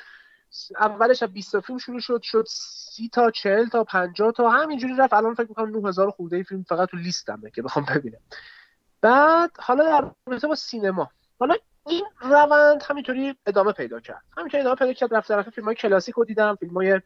[0.80, 2.22] اولش از 20 فیلم شروع شد.
[2.22, 4.50] شد سی تا چهل تا 50 تا.
[4.50, 5.12] همینجوری رفت.
[5.12, 8.20] الان فکر می‌کنم 9000 خورده فیلم فقط تو لیستمه که بخوام ببینم.
[9.00, 11.10] بعد حالا در رابطه با سینما.
[11.40, 14.22] حالا این روند همینطوری ادامه پیدا کرد.
[14.36, 17.00] همینطوری ادامه پیدا کرد رفت طرف فیلم های کلاسیک رو دیدم فیلم های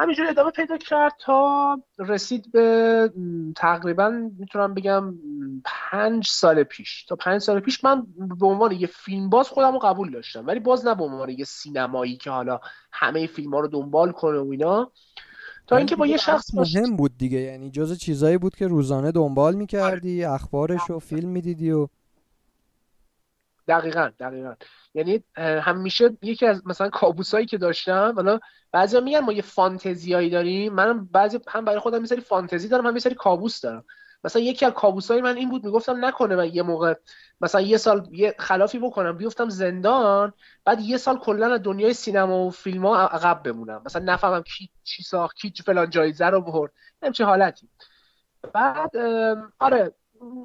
[0.00, 3.12] همینجوری ادامه پیدا کرد تا رسید به
[3.56, 5.14] تقریبا می‌تونم بگم
[5.64, 7.04] پنج سال پیش.
[7.04, 8.06] تا پنج سال پیش من
[8.40, 11.44] به عنوان یه فیلم باز خودم رو قبول داشتم ولی باز نه به عنوان یه
[11.44, 12.60] سینمایی که حالا
[12.92, 14.92] همه فیلم ها رو دنبال کنه و اینا.
[15.66, 19.54] تا اینکه با یه شخص مهم بود دیگه یعنی جز چیزایی بود که روزانه دنبال
[19.54, 21.88] می‌کردی اخبارش و فیلم می‌دیدی و
[23.70, 24.54] دقیقا دقیقا.
[24.94, 28.38] یعنی همیشه یکی از مثلا کابوسایی که داشتم حالا
[28.72, 30.72] بعضی میگن ما یه فانتزیایی داریم.
[30.72, 33.84] من بعضی هم برای خودم یه فانتزی دارم هم یه سری کابوس دارم.
[34.24, 36.94] مثلا یکی از کابوسای من این بود می‌گفتم نکنه من یه موقع
[37.40, 39.16] مثلا یه سال یه خلافی بکنم.
[39.16, 40.32] بیفتم زندان
[40.64, 43.82] بعد یه سال کلا از دنیای سینما و فیلم ها عقب بمونم.
[43.86, 46.72] مثلا نفهمم کی چی ساخت کی فلان جایزه رو برد.
[47.02, 47.68] همچین حالتی.
[48.52, 48.96] بعد
[49.58, 49.94] آره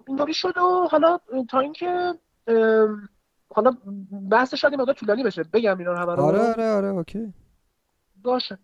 [0.08, 2.14] اینطوری شد و حالا تا اینکه
[3.56, 3.72] حالا
[4.32, 6.24] بحث شاید مقدار طولانی بشه بگم اینا رو همه رو.
[6.24, 7.34] آره آره آره okay.
[8.24, 8.58] باشه.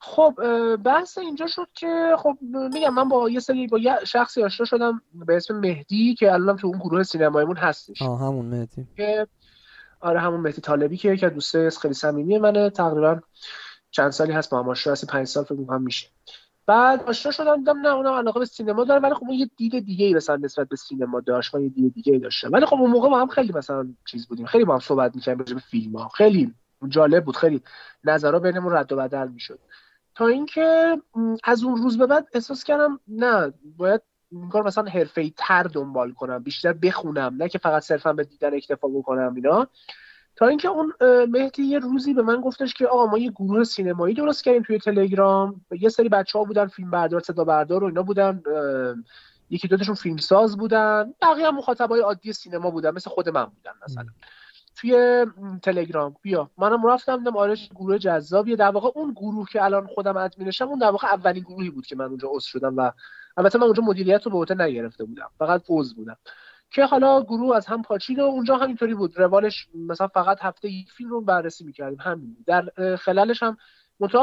[0.00, 0.34] خب
[0.76, 2.38] بحث اینجا شد که خب
[2.74, 6.56] میگم من با یه سری با یه شخصی آشنا شدم به اسم مهدی که الان
[6.56, 8.02] تو اون گروه سینمایمون هستش.
[8.02, 8.86] آه همون مهدی.
[8.96, 9.26] که
[10.00, 12.70] آره همون مهدی طالبی که که دوسته خیلی صمیمی منه.
[12.70, 13.20] تقریبا
[13.90, 16.08] چند سالی هست با هم آشنا هستیم 5 سال فکر کنم میشه.
[16.66, 19.84] بعد آشنا شدم دیدم نه اونم علاقه به سینما داره ولی خب اون یه دید
[19.84, 22.90] دیگه ای مثلا نسبت به سینما داشت یه دید دیگه ای داشته ولی خب اون
[22.90, 25.96] موقع ما هم خیلی مثلا چیز بودیم خیلی با هم صحبت می‌کردیم راجع به فیلم
[25.96, 26.54] ها خیلی
[26.88, 27.62] جالب بود خیلی
[28.04, 29.58] نظرها بینمون رد و بدل می‌شد.
[30.14, 30.96] تا اینکه
[31.44, 34.00] از اون روز به بعد احساس کردم نه باید
[34.32, 38.54] این کار مثلا حرفه‌ای تر دنبال کنم بیشتر بخونم نه که فقط صرفا به دیدن
[38.54, 39.66] اکتفا بکنم اینا.
[40.36, 40.92] تا اینکه اون
[41.28, 44.78] مهدی یه روزی به من گفتش که آقا ما یه گروه سینمایی درست کردیم توی
[44.78, 45.60] تلگرام.
[45.80, 48.42] یه سری بچه ها بودن فیلم بردار صدا بردار و اینا بودن.
[49.50, 51.14] یکی دوتاشون فیلم ساز بودن.
[51.22, 54.06] بقیه هم مخاطبای عادی سینما بودن مثل خود من بودن مثلا.
[54.76, 55.26] توی
[55.62, 56.16] تلگرام.
[56.22, 56.50] بیا.
[56.58, 60.78] منم رفتم دیدم آره گروه جذابیه در واقع اون گروه که الان خودم ادمینشم اون
[60.78, 62.90] در واقع اولین گروهی بود که من اونجا عضو شدم و
[63.36, 65.30] البته من اونجا مدیریت رو به عهده نگرفته بودم.
[65.38, 66.16] فقط عضو بودم.
[66.74, 69.18] که حالا گروه از هم پاچید و اونجا همینطوری بود.
[69.18, 71.98] روالش مثلا فقط هفته یک فیلم رو بررسی می‌کردیم.
[72.00, 72.36] همین.
[72.46, 73.56] در خلالش هم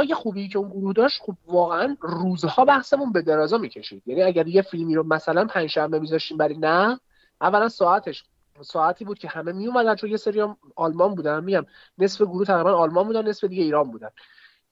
[0.07, 4.03] یه خوبی که اون گروه داشت خب واقعا روزها بحثمون به درازا می‌کشید.
[4.05, 6.99] یعنی اگر یه فیلمی رو مثلا پنجشنبه میذاشتیم برای نه
[7.41, 8.23] اولا ساعتش
[8.62, 11.43] ساعتی بود که همه می اومدن چون یه سری هم آلمان بودن.
[11.43, 11.65] میگم
[11.97, 14.09] نصف گروه تقریبا آلمان بودن نصف دیگه ایران بودن.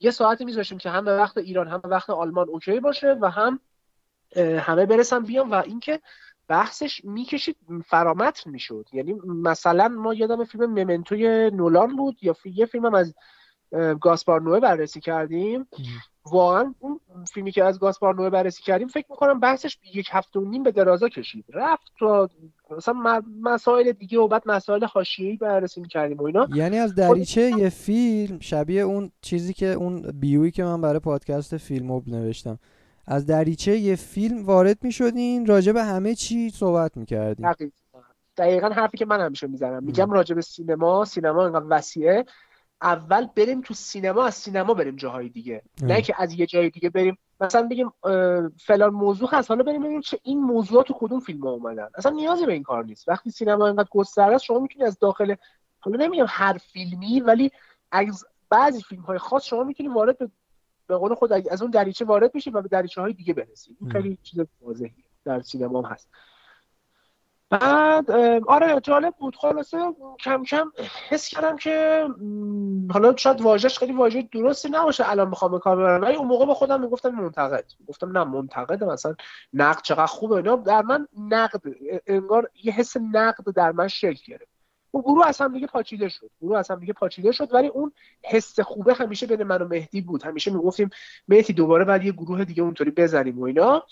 [0.00, 3.30] یه ساعتی میذاشتیم که هم به وقت ایران هم به وقت آلمان اوکی باشه و
[3.30, 3.60] هم
[4.36, 5.48] همه برسن بیان.
[5.48, 6.00] و اینکه
[6.48, 7.56] بحثش می‌کشید
[7.86, 8.86] فرامتر می‌شد.
[8.92, 13.14] یعنی مثلا ما یادم فیلم ممنتوی نولان بود یا یه فیلم از
[14.00, 15.68] گاسپار نوه بررسی کردیم.
[16.32, 17.00] واقعا اون
[17.34, 20.72] فیلمی که از گاسپار نوه بررسی کردیم فکر می‌کنم بحثش یک هفته و نیم به
[20.72, 21.44] درازا کشید.
[21.54, 22.28] رفت تا
[22.76, 26.48] مثلا مسائل دیگه و بعد مسائل حاشیه‌ای بررسی می‌کردیم و اینا.
[26.54, 31.56] یعنی از دریچه یه فیلم شبیه اون چیزی که اون بیوی که من برای پادکست
[31.56, 32.58] فیلم نوشتم.
[33.10, 37.54] از دریچه یه فیلم وارد می‌شدین راجع به همه چی صحبت می‌کردین؟
[38.36, 38.68] دقیقا.
[38.68, 39.84] حرفی که من همیشه می‌زنم.
[39.84, 42.24] میگم راجع به سینما سینما اینقدر وسیعه.
[42.82, 45.62] اول بریم تو سینما از سینما بریم جاهای دیگه.
[45.82, 47.18] نه که از یه جای دیگه بریم.
[47.40, 47.92] مثلا بگیم
[48.66, 49.50] فلان موضوع هست.
[49.50, 51.88] حالا بریم ببینیم چه این موضوعات تو کدوم فیلم ها اومدن.
[51.94, 53.08] اصلا نیازی به این کار نیست.
[53.08, 55.34] وقتی سینما اینقدر گسترده است شما می‌تونی از داخل
[55.80, 57.50] حالا نمیگم هر فیلمی ولی
[57.92, 60.28] از بعضی فیلم های خاص شما می‌تونی وارد به
[60.88, 63.90] به قول خود از اون دریچه وارد میشی و به دریچه های دیگه برسی این
[63.90, 66.08] خیلی چیز واضحی در سینما هم هست.
[67.50, 68.10] بعد
[68.46, 69.36] آره جالب بود.
[69.36, 69.78] خلاصه
[70.20, 70.72] کم کم
[71.08, 72.06] حس کردم که
[72.90, 76.02] حالا شاید واژهش خیلی واژه درستی نباشه الان می‌خوام به کار ببرم.
[76.02, 77.64] ولی اون موقع به خودم می‌گفتم منتقد.
[77.88, 79.14] گفتم نه منتقد مثلا
[79.52, 80.36] نقد چقدر خوبه.
[80.36, 81.62] اینا در من نقد
[82.06, 84.57] انگار یه حس نقد در من شکل گرفت.
[84.90, 86.30] اون گروه از هم دیگه پاچیده شد.
[86.40, 87.92] گروه از هم دیگه پاچیده شد ولی اون
[88.24, 90.22] حس خوبه همیشه بین من و مهدی بود.
[90.22, 90.90] همیشه می‌گفتیم
[91.28, 93.82] مهدی دوباره بعد یه گروه دیگه اونطوری بزنیم و اینا.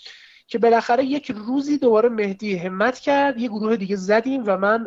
[0.49, 4.85] که بالاخره یک روزی دوباره مهدی همت کرد یه گروه دیگه زدیم و من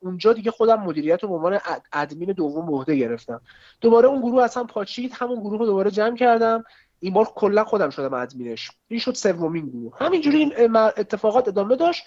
[0.00, 1.58] اونجا دیگه خودم مدیریت رو به عنوان
[1.92, 3.40] ادمین دوم عهده گرفتم.
[3.80, 6.64] دوباره اون گروه اصلا پاچید همون گروه رو دوباره جمع کردم.
[7.00, 8.70] این بار کلا خودم شدم ادمینش.
[8.88, 9.92] این شد سومین گروه.
[9.98, 12.04] همینجوری این اتفاقات ادامه داشت.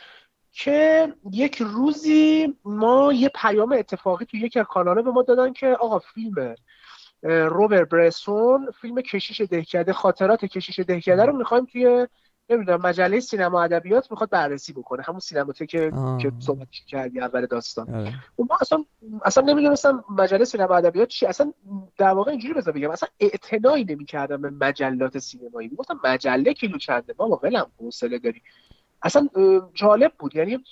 [0.60, 5.68] که یک روزی ما یه پیام اتفاقی تو یکی از کاناله به ما دادن که
[5.68, 6.56] آقا فیلم
[7.24, 12.08] روبر برسون فیلم کشیش دهکده خاطرات کشیش دهکده رو می‌خوایم توی
[12.50, 15.04] نمی‌دونم مجله سینما ادبیات می‌خواد بررسی بکنه.
[15.04, 15.92] همون سینماتک که
[16.22, 17.96] که صحبت کردی اول داستان.
[17.96, 18.14] آره.
[18.40, 18.86] و ما اصلا
[19.26, 21.54] اصلا نمی‌دونستم مجله سینما ادبیات چی اصلا
[21.98, 25.68] در واقع اینجوری بذار بگم اصلا اعتنایی نمی‌کردم به مجلات سینمایی.
[25.68, 28.42] می‌گفتم مجله کیلو چنده؟ بابا ولم حوصله داری.
[29.02, 29.30] اصلا
[29.74, 30.36] جالب بود.
[30.36, 30.64] یعنی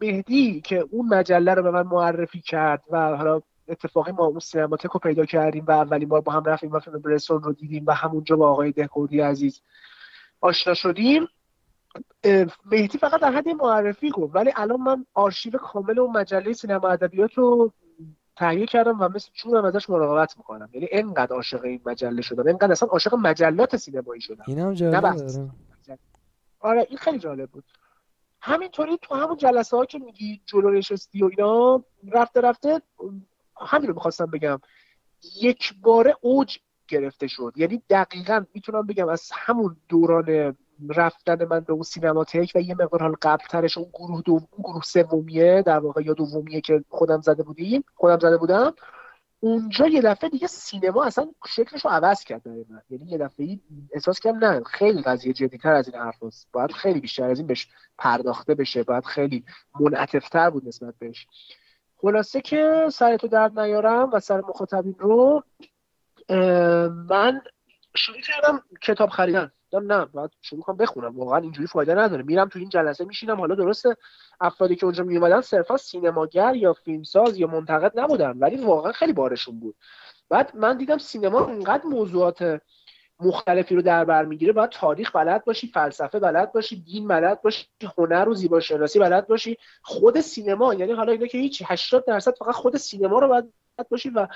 [0.00, 4.90] مهدی که اون مجله رو به من معرفی کرد و حالا اتفاقی ما اون سینماتک
[4.90, 7.92] رو پیدا کردیم و اولین بار با هم رفتیم و فیلم برسون رو دیدیم و
[7.92, 9.60] همونجا با آقای دهکردی عزیز
[10.40, 11.28] آشنا شدیم.
[12.64, 17.34] مهدی فقط در حد معرفی گفت ولی الان من آرشیو کامل اون مجله سینما ادبیات
[17.34, 17.72] رو
[18.36, 20.68] تهیه کردم و مثل چونم ازش مراقبت می‌کنم.
[20.72, 22.48] یعنی انقدر عاشق این مجله شدم.
[22.48, 24.44] انقدر اصلا عاشق مجلات سینمایی شدم.
[24.46, 25.16] اینم جالب
[26.60, 27.64] آره این خیلی جالب بود.
[28.40, 32.82] همینطوری تو همون جلسه ها که میگی جلو نشستی و اینا رفته رفته
[33.60, 34.60] همین رو می‌خواستم بگم.
[35.42, 37.52] یک باره اوج گرفته شد.
[37.56, 40.56] یعنی دقیقا می‌تونم بگم از همون دوران
[40.88, 44.40] رفتن من به اون سینماتک و یه مقدار حال قبل ترش اون گروه دو...
[44.58, 48.74] گروه سومیه در واقع یا دومیه که خودم زده بودیم خودم زده بودم.
[49.40, 53.58] اونجا یه دفعه دیگه سینما اصلا شکلش رو عوض کرد برای یعنی یه دفعه
[53.92, 56.16] احساس کردم نه خیلی قضیه جدیتر از این حرف
[56.52, 59.44] باید خیلی بیشتر از این بهش پرداخته بشه باید خیلی
[59.80, 61.26] منعطفتر بود نسبت بهش.
[61.96, 65.44] خلاصه که سر تو درد نیارم و سر مخاطبین رو
[67.08, 67.40] من
[67.96, 69.52] شروع کردم کتاب خریدن.
[69.72, 71.18] نه باید شروع کنم بخونم.
[71.18, 72.22] واقعا اینجوری فایده نداره.
[72.22, 73.40] میرم تو این جلسه میشینم.
[73.40, 73.96] حالا درسته
[74.40, 79.60] افرادی که اونجا میومدن صرفا سینماگر یا فیلمساز یا منتقد نبودن ولی واقعا خیلی بارشون
[79.60, 79.76] بود.
[80.28, 82.60] بعد من دیدم سینما اینقدر موضوعات
[83.20, 84.52] مختلفی رو در بر می‌گیره.
[84.52, 87.66] باید تاریخ بلد باشی فلسفه بلد باشی دین بلد باشی
[87.98, 89.58] هنر و زیبا شناسی بلد باشی.
[89.82, 94.10] خود سینما یعنی حالا اینا که هیچ 80 درصد فقط خود سینما رو بلد باشی
[94.10, 94.28] و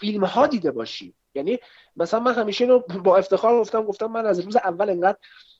[0.00, 1.14] فیلم ها دیده باشی.
[1.34, 1.58] یعنی
[1.96, 5.18] مثلا من همیشه با افتخار گفتم گفتم من از روز اول انقدر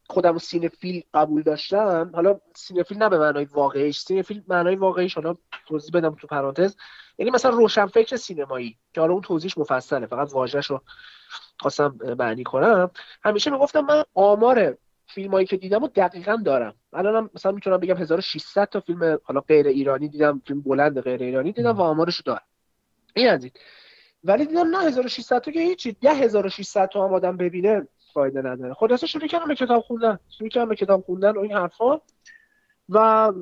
[0.09, 2.11] خودم cinephile قبول داشتم.
[2.15, 5.37] حالا cinephile نه به معنای واقعیش cinephile معنای واقعیش حالا
[5.69, 6.77] توضیح بدم تو پرانتز.
[7.19, 10.81] یعنی مثلا روشن فکر سینمایی که حالا اون توضیحش مفصله فقط واژهش رو
[11.59, 12.91] خواستم معنی کنم.
[13.25, 16.75] همیشه می‌گفتم من آمار فیلم هایی که دیدم و دقیقا دارم.
[16.93, 21.53] الان مثلا می‌تونم بگم 1600 تا فیلم حالا غیر ایرانی دیدم فیلم بلند غیر ایرانی
[21.53, 22.43] دیدم و آمارش دارم.
[23.15, 23.53] این از این.
[24.25, 25.97] ولی دیدم نه 1600 تا که هیچی.
[26.03, 28.75] 10600 تا هم آدم ببینه فایده نداره.
[28.75, 30.19] خلاصه شروع کردم به کتاب خوندن.
[30.39, 32.01] شروع کردم به کتاب خوندن و این حرفا.
[32.89, 33.33] و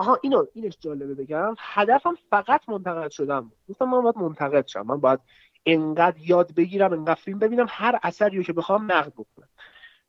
[0.00, 1.54] ها اینو اینش جالبه بگم.
[1.58, 4.82] هدفم فقط منتقد شدم گفتم من باید منتقد شم.
[4.82, 5.20] من باید
[5.66, 9.48] انقدر یاد بگیرم انقدر فیلم ببینم هر اثری که بخوام نقد بکنم.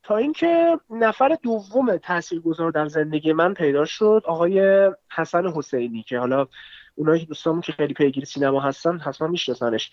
[0.03, 6.47] تا اینکه نفر دوم تاثیرگذار در زندگی من پیدا شد آقای حسن حسینی که حالا
[6.97, 9.91] اونایی دوستامون که خیلی پیگیر سینما هستن حتما میشناسنش.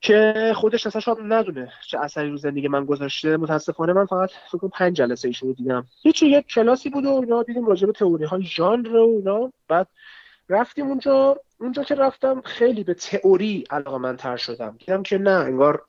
[0.00, 3.36] که خودش اصلا شاید ندونه چه اثری رو زندگی من گذاشته.
[3.36, 5.86] متاسفانه من فقط فکر کنم پنج جلسه ایشون رو دیدم.
[6.02, 9.52] هیچی یک کلاسی بود و اینا دیدیم راجع به تئوری های ژانر و اینا.
[9.68, 9.86] بعد
[10.48, 11.36] رفتیم اونجا.
[11.60, 14.76] اونجا که رفتم خیلی به تئوری علاقه من تر شدم.
[14.78, 15.84] دیدم که نه انگار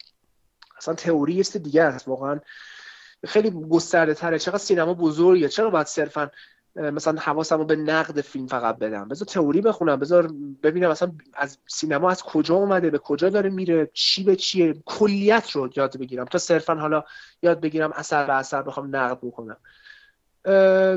[0.78, 2.08] اصلا تئوری است دیگه است.
[2.08, 2.40] واقعا
[3.26, 5.50] خیلی گسترده تره چقدر سینما بزرگه.
[5.50, 6.32] چرا باید صرفا
[6.76, 9.08] مثلا حواسم رو به نقد فیلم فقط بدم.
[9.08, 9.96] بذار تئوری بخونم.
[9.96, 10.32] بذار
[10.64, 14.76] ببینم مثلا از سینما از کجا اومده به کجا داره میره چی به چیه.
[14.86, 17.04] کلیت رو یاد بگیرم تا صرفا حالا
[17.42, 19.58] یاد بگیرم اثر به اثر بخوام نقد بکنم.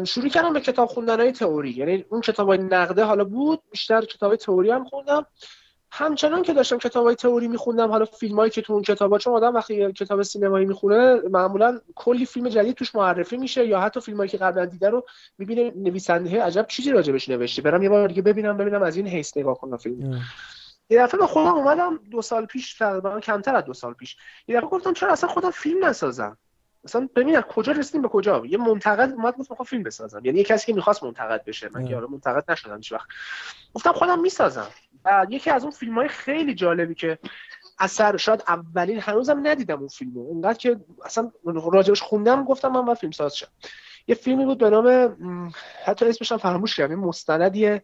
[0.05, 1.71] شروع کردم به کتاب خوندن های تئوری.
[1.71, 5.27] یعنی اون کتاب های نقده حالا بود بیشتر کتاب تئوری هم خوندم.
[5.97, 9.35] همچنان که داشتم کتاب های تئوری میخوندم حالا فیلم هایی که تو اون کتاب چون
[9.35, 14.17] آدم وقتی کتاب سینمایی می‌خونه معمولا کلی فیلم جدید توش معرفی میشه یا حتی فیلم
[14.17, 15.07] هایی که قبلا دیده رو
[15.39, 17.63] می‌بینه نویسنده عجب چیزی راجبش نوشته.
[17.63, 20.23] برم یه بار دیگه ببینم ببینم از این حیث نگاه کنم فیلم.
[20.91, 24.17] یه دفعه به خودم اومدم دو سال پیش تقریبا کمتر از دو سال پیش
[24.49, 26.37] یه دفعه گفتم چرا اصلا خودم فیلم نسازم؟
[26.85, 30.21] مثلا ببین از کجا رسیدیم به کجا؟ یه منتقد اومد گفت می‌خوام فیلم بسازم.
[30.25, 31.71] یعنی یه کسی که می‌خواست منتقد بشه.
[31.75, 33.09] من که منتقد نشدم هیچ وقت
[33.75, 34.67] گفتم خودم می‌سازم.
[35.29, 37.19] یکی از اون فیلم های خیلی جالبی که
[37.79, 40.21] اثر شاید اولین هنوزم ندیدم اون فیلمو.
[40.21, 43.49] اونقدر که اصلا راجبش خوندم گفتم من باید فیلم ساز شم.
[44.07, 45.53] یه فیلمی بود به نام
[45.85, 47.83] حتی اسمش هم فراموش کردم مستندیه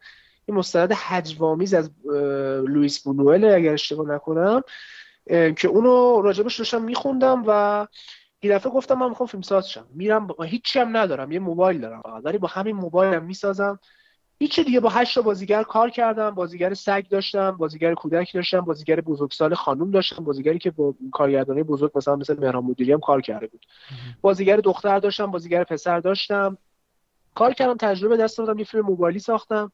[0.48, 1.90] یه مستند حجوامیز از
[2.66, 4.62] لوئیس بونوئل اگر اشتباه نکنم
[5.56, 7.86] که اونو راجبش داشتم میخوندم و
[8.42, 9.86] یه دفعه گفتم من می‌خوام فیلم ساز شم.
[9.94, 13.78] میرم با هیچی هم ندارم یه موبایل دارم ولی با همین موبایلم می‌سازم.
[14.42, 19.00] هیچ دیگه با هشت تا بازیگر کار کردم بازیگر سگ داشتم بازیگر کودک داشتم بازیگر
[19.00, 23.46] بزرگسال خانم داشتم بازیگری که با کارگردانی بزرگ مثلا مثل مهران مدیری هم کار کرده
[23.46, 23.66] بود.
[24.20, 26.58] بازیگر دختر داشتم بازیگر پسر داشتم.
[27.34, 29.72] کار کردم تجربه دست دادم یه فیلم موبایلی ساختم.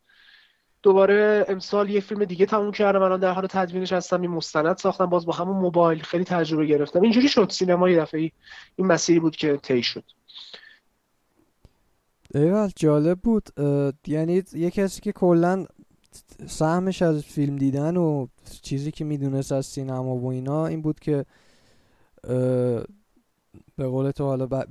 [0.83, 5.07] دوباره امسال یه فیلم دیگه تموم کردم الان در حال تدوینش هستم یه مستند ساختم
[5.07, 7.03] باز با همون موبایل خیلی تجربه گرفتم.
[7.03, 8.31] اینجوری شد سینما یه دفعه
[8.77, 10.05] این مسیری بود که طی شد.
[12.35, 13.49] ایوال جالب بود.
[14.07, 15.66] یعنی یه کسی که کلا
[16.47, 18.27] سهمش از فیلم دیدن و
[18.62, 21.24] چیزی که می‌دونست از سینما و اینا این بود که
[23.77, 24.64] به قول تو حالا ب...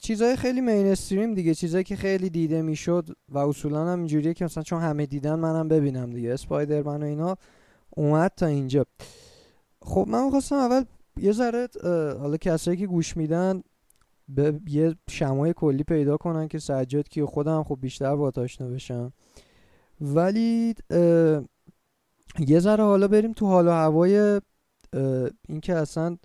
[0.00, 4.62] چیزای خیلی مینستریم دیگه چیزایی که خیلی دیده می‌شد و اصولا هم اینجوریه که مثلا
[4.62, 6.32] چون همه دیدن منم ببینم دیگه.
[6.32, 7.36] اسپایدرمن و اینا
[7.90, 8.86] اومد تا اینجا.
[9.82, 10.84] خب من می‌خواستم اول
[11.16, 11.68] یه ذره
[12.20, 13.62] حالا کسایی که گوش میدن
[14.34, 19.12] به یه شمای کلی پیدا کنن که سجاد کی خودم خب بیشتر با آشنا بشم.
[20.00, 20.74] ولی
[22.38, 24.40] یه ذره حالا بریم تو حال و هوای
[25.48, 26.16] این که اصلا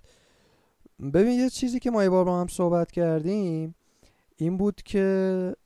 [1.14, 3.74] ببین یه چیزی که ما یه بار با هم صحبت کردیم
[4.36, 5.56] این بود که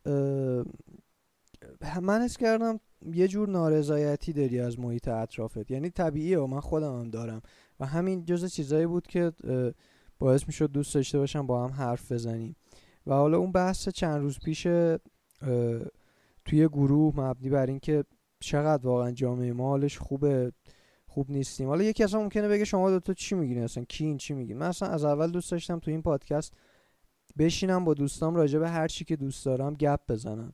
[2.02, 2.80] من اس کردم
[3.12, 5.70] یه جور نارضایتی داری از محیط اطرافت.
[5.70, 7.42] یعنی طبیعیه و من خودم هم دارم.
[7.80, 9.32] و همین جز چیزایی بود که
[10.20, 12.56] باعث می شد دوست داشته باشم با هم حرف بزنیم.
[13.06, 14.62] و حالا اون بحث چند روز پیش
[16.44, 18.04] توی گروه مبنی بر اینکه
[18.40, 20.52] چقدر واقعا جامعه ما حالش خوبه
[21.06, 21.68] خوب نیستیم.
[21.68, 24.66] حالا یکی اصلا ممکنه بگه شما دوتا چی میگین؟ اصلا کی این چی میگین؟ من
[24.66, 26.54] اصلا از اول دوست داشتم تو این پادکست
[27.38, 30.52] بشینم با دوستام راجع به هر چی که دوست دارم گپ بزنم.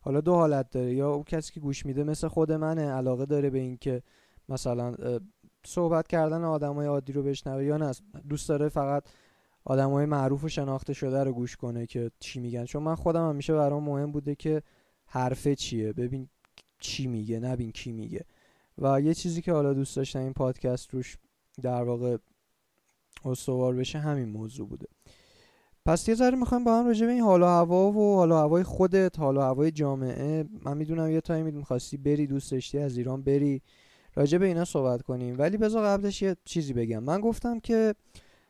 [0.00, 0.94] حالا دو حالت داره.
[0.94, 4.02] یا اون کسی که گوش میده مثل خود منه علاقه داره به اینکه
[4.48, 4.94] مثلا
[5.66, 7.92] صحبت کردن آدمای عادی رو بشنوه یا نه.
[8.28, 9.04] دوست داره فقط
[9.64, 12.64] آدمای معروف و شناخته شده رو گوش کنه که چی میگن.
[12.64, 14.62] چون من خودم همیشه برام مهم بوده که
[15.06, 15.92] حرفه چیه.
[15.92, 16.28] ببین
[16.80, 18.24] چی میگه نبین کی میگه.
[18.78, 21.16] و یه چیزی که حالا دوست داشتم این پادکست روش
[21.62, 22.16] در واقع
[23.24, 24.86] استوار بشه همین موضوع بوده.
[25.86, 28.34] پس یه ذره می‌خوایم با هم راجع به این حال و هوا و حال و
[28.34, 30.44] هوای خودت حال و هوای جامعه.
[30.64, 33.62] من می‌دونم یه تایمی می‌خواستی بری دوست داشتی از ایران بری.
[34.14, 35.38] راجع به اینا صحبت کنیم.
[35.38, 36.98] ولی بذار قبلش یه چیزی بگم.
[36.98, 37.94] من گفتم که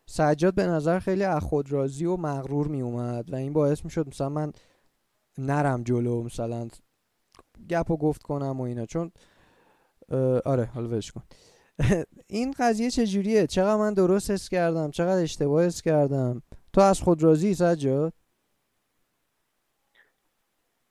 [0.07, 3.91] سجاد به نظر خیلی از خود راضی و مغرور می اومد و این باعث می
[3.91, 4.53] شد مثلا من
[5.39, 6.69] نرم جلو مثلا
[7.69, 8.87] گپ و گفت کنم و اینا.
[8.87, 9.13] چون
[10.45, 11.23] آره حالا ولش کن.
[12.27, 16.43] این قضیه چجوریه؟ چقدر من درست حس کردم؟ چقدر اشتباه حس کردم؟
[16.73, 18.13] تو از خود راضی سجاد؟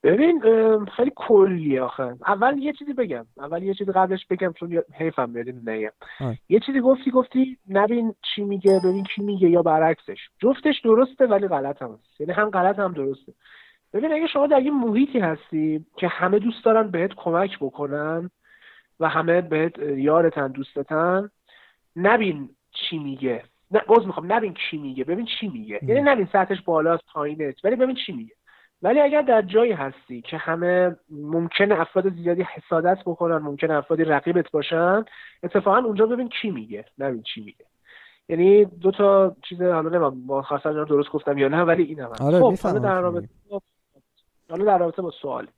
[0.08, 0.42] ببین
[0.86, 2.16] خیلی کلی آخه.
[2.28, 3.26] اول یه چیزی بگم.
[3.38, 5.92] اول یه چیزی قبلش بگم چون حیفم میاد نگم
[6.50, 10.18] یه چیزی گفتی گفتی نبین چی میگه ببین کی میگه یا برعکسش.
[10.40, 12.22] جفتش درسته ولی غلط هم هست.
[12.22, 13.34] یعنی هم غلط هم درسته.
[13.94, 18.30] ببین اگه شما در یه محیطی هستی که همه دوست دارن بهت کمک بکنن
[19.00, 21.30] و همه بهت یارتن دوستتن
[21.96, 23.44] نبین چی میگه.
[23.72, 25.04] نه باز می‌خوام نبین کی میگه.
[25.04, 25.80] ببین چی میگه.
[25.88, 27.54] یعنی نبین سطحش بالاست پایینه.
[27.64, 28.34] ولی ببین چی میگه.
[28.82, 34.52] ولی اگر در جایی هستی که همه ممکن افراد زیادی حسادت بکنن ممکن افرادی رقیبت
[34.52, 35.06] باشن
[35.44, 37.66] اتفاقا اونجا ببین چی میگه نبین چی میگه.
[38.30, 42.12] یعنی دو تا چیز حالا نمیم با خاصا درست گفتم یا نه ولی این هم.
[42.22, 43.62] آره خب حالا در رابطه با
[44.50, 45.50] حالا در رابطه با سوالت.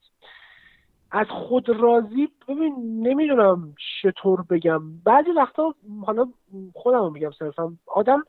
[1.11, 2.76] از خود راضی ببین
[3.07, 4.82] نمی‌دونم چطور بگم.
[5.05, 6.28] بعضی وقتا حالا
[6.74, 8.24] خودم میگم صرفا آدم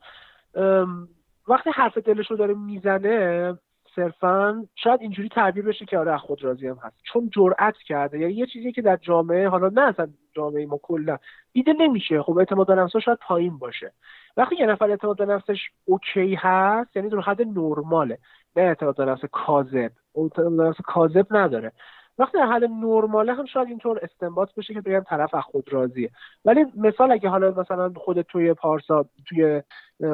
[1.47, 3.53] وقتی حرف دلش رو داره می‌زنه
[3.95, 6.95] صرفا شاید اینجوری تعبیر بشه که آره خود راضی هم هست.
[7.03, 8.19] چون جرأت کرده.
[8.19, 11.17] یعنی یه چیزی که در جامعه حالا نه اصلا جامعه ما کلا
[11.53, 12.21] دیده نمیشه.
[12.21, 13.91] خب اعتماد به نفسش شاید پایین باشه.
[14.37, 18.17] وقتی یه نفر اعتماد به نفسش اوکی هست یعنی در حد نرماله.
[18.55, 19.91] نه اعتماد به نفس کاذب.
[20.15, 21.71] اعتماد به نفس کاذب نداره.
[22.17, 26.11] وقتی در حد نرماله هم شاید اینطور استنباط بشه که بگم طرف از خود راضیه.
[26.45, 29.61] ولی مثال اگه حالا مثلا خودت توی پارسا توی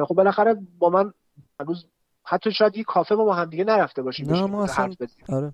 [0.06, 1.12] خب بالاخره با من
[1.60, 1.86] هنوز
[2.28, 4.94] حتی شاید یه کافه با هم دیگه نرفته باشیم نه ما اصلا
[5.28, 5.52] آره.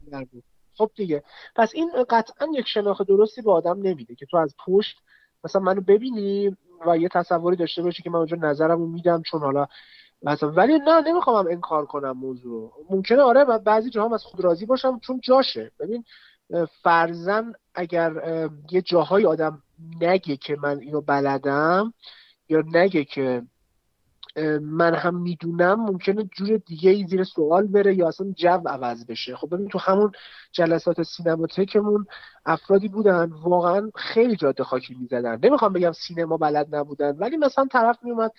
[0.77, 1.23] خب دیگه.
[1.57, 4.97] پس این قطعا یک شناخت درستی به آدم نمیده که تو از پشت
[5.45, 6.57] مثلا منو ببینی
[6.87, 9.67] و یه تصوری داشته باشی که من اونجا نظرمو میدم چون حالا
[10.23, 12.73] مثلا ولی نه نمی‌خوام انکار کنم موضوع.
[12.91, 15.71] ممکنه آره بعضی جاها از خود راضی باشم چون جاشه.
[15.81, 16.05] ببین
[16.83, 18.13] فرزن اگر
[18.71, 19.63] یه جاهای آدم
[20.01, 21.95] نگه که من اینو بلدم
[22.49, 23.43] یا نگه که
[24.63, 29.37] من هم می‌دونم ممکنه جور دیگه ای زیر سوال بره یا اصلا جو عوض بشه.
[29.37, 30.13] خب ببین تو همون
[30.53, 32.07] جلسات سینماتکمون
[32.47, 35.39] افرادی بودن واقعا خیلی جاده خاکی می‌زدن.
[35.43, 38.31] نمی‌خوام بگم سینما بلد نبودن ولی مثلا طرف میومد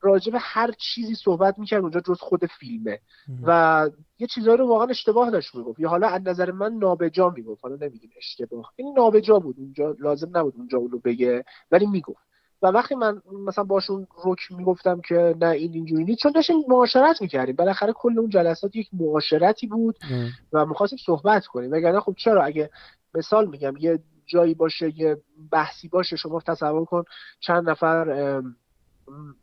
[0.00, 3.00] راجع به هر چیزی صحبت می‌کرد اونجا جز خود فیلمه.
[3.42, 5.80] و یه چیزایی رو واقعا اشتباه داشت می‌گفت.
[5.80, 7.62] یا حالا از نظر من نابجا می‌گفت.
[7.62, 8.72] حالا نمیگیم اشتباه.
[8.76, 9.56] این نابجا بود.
[9.58, 12.27] اونجا لازم نبود اونجا اونو بگه ولی می‌گفت.
[12.62, 17.22] و وقتی من مثلا باشون رک می‌گفتم که نه این اینجوری نیست چون داشتیم معاشرت
[17.22, 17.56] می‌کردیم.
[17.56, 19.98] بالاخره کل اون جلسات یک معاشرتی بود
[20.52, 21.72] و می‌خواستیم صحبت کنیم.
[21.72, 22.70] وگرنه خب چرا؟ اگه
[23.14, 25.16] مثال میگم یه جایی باشه یه
[25.52, 27.04] بحثی باشه شما تصور کن
[27.40, 28.42] چند نفر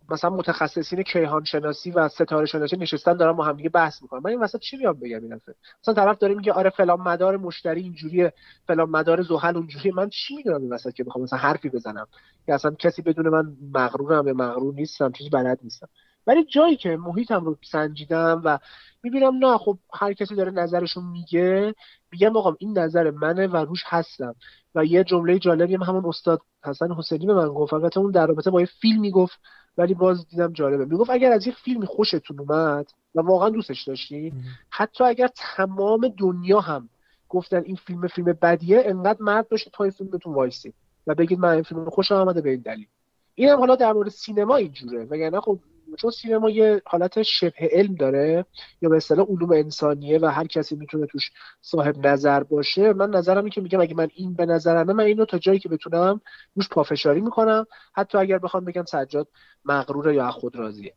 [0.10, 4.22] مثلا متخصصین کیهان شناسی و ستاره شناسی نشستن دارن با هم دیگه بحث می‌کنن.
[4.24, 7.38] من این وسط چی میام بگم این دفعه؟ مثلا طرف داره میگه آره فلان مدار
[7.38, 8.34] مشتری اینجوریه
[8.68, 9.94] فلان مدار زحل اونجوریه.
[9.94, 12.08] من چی می‌دونم این وسط که بخوام مثلا حرفی بزنم؟
[12.46, 15.90] که اصلا کسی بدون من مغرورم یا مغرور نیستم چیزی بلد نیستم.
[16.28, 18.60] ولی جایی که محیطم رو سنجیدم و
[19.04, 21.76] می‌بینم نه خب هر کسی داره نظرشو میگه
[22.12, 24.36] میگم آقا این نظر منه و روش هستم.
[24.76, 27.72] و یه جمله جالبی هم همون استاد حسن حسینی به من گفت.
[27.72, 29.40] فقط اون در رابطه با یه فیلم می‌گفت
[29.78, 30.86] ولی باز دیدم جالبه.
[30.86, 34.34] می‌گفت اگر از یه فیلمی خوشتون اومد و واقعا دوستش داشتین
[34.70, 36.90] حتی اگر تمام دنیا هم
[37.30, 40.74] گفتن این فیلم فیلم بدیه انقدر مرد باشید تا این فیلمتون وایسید
[41.08, 42.88] و بگید من این فیلم خوشم آمده به این دلیل.
[43.36, 45.06] این هم حالا در مورد سینما اینجوره.
[45.06, 45.60] وگرنه خب
[45.98, 48.46] چون سینما یه حالت شبه علم داره
[48.82, 51.32] یا به اصطلاح علوم انسانیه و هر کسی می‌تونه توش
[51.62, 52.94] صاحب نظر باشه.
[52.94, 55.70] من نظرم این که میگم اگه من این به نظرمه من اینو تا جایی که
[55.70, 56.22] بتونم
[56.56, 57.66] روش پافشاری می‌کنم.
[57.94, 59.28] حتی اگر بخوام بگم سجاد
[59.66, 60.94] مغروره یا خود راضیه.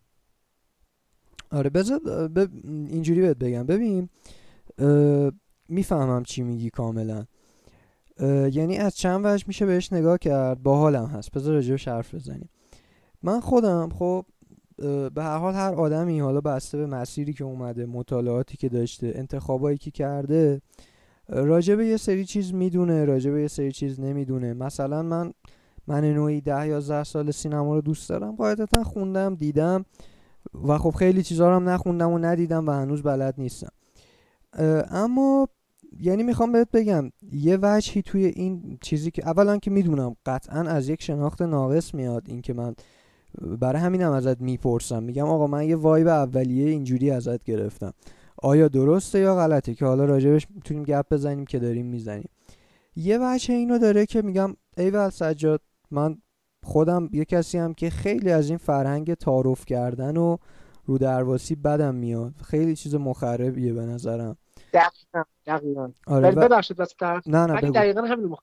[1.53, 2.39] آره بذار ب...
[2.65, 3.67] اینجوری بهت بگم.
[3.67, 4.09] ببین
[5.69, 7.25] می‌فهمم چی میگی کاملا.
[8.53, 11.33] یعنی از چند وجه میشه بهش نگاه کرد؟ باحالم هست.
[11.33, 12.49] بذار راجبش حرف بزنیم.
[13.23, 14.25] من خودم خب
[15.15, 19.79] به هر حال هر آدمی حالا بسته به مسیری که اومده مطالعاتی که داشته انتخابایی
[19.79, 20.61] که کرده
[21.29, 24.53] راجع به یه سری چیز می‌دونه راجع به یه سری چیز نمی‌دونه.
[24.53, 25.33] مثلا من
[25.87, 28.37] من نوعی ده یازده سال سینما رو دوست دارم.
[28.37, 29.85] قاعدتا خوندم دیدم
[30.69, 33.73] و خب خیلی چیزها رو هم نخوندم و ندیدم و هنوز بلد نیستم.
[34.91, 35.49] اما
[36.01, 40.89] یعنی می‌خوام بهت بگم یه وجهی توی این چیزی که اولا که می‌دونم قطعا از
[40.89, 42.75] یک شناخت ناقص میاد این که من
[43.61, 45.03] برای همینم ازت می‌پرسم.
[45.03, 47.93] میگم آقا من یه وایب اولیه اینجوری ازت گرفتم.
[48.43, 52.31] آیا درسته یا غلطه؟ که حالا راجبش می‌تونیم گپ بزنیم که داریم می‌زنیم.
[52.97, 55.61] یه وجه اینو داره که میگم ایول سجاد
[55.91, 56.19] من
[56.65, 60.37] خودم یه کسی هم که خیلی از این فرهنگ تعارف کردن و
[60.85, 62.35] رو درواسی بدم میاد.
[62.45, 64.37] خیلی چیز مخربیه به نظرم.
[64.73, 65.91] دقیقا دقیقا.
[66.07, 66.95] آره ببخشید بس
[67.27, 68.37] نه نه دقیقا همین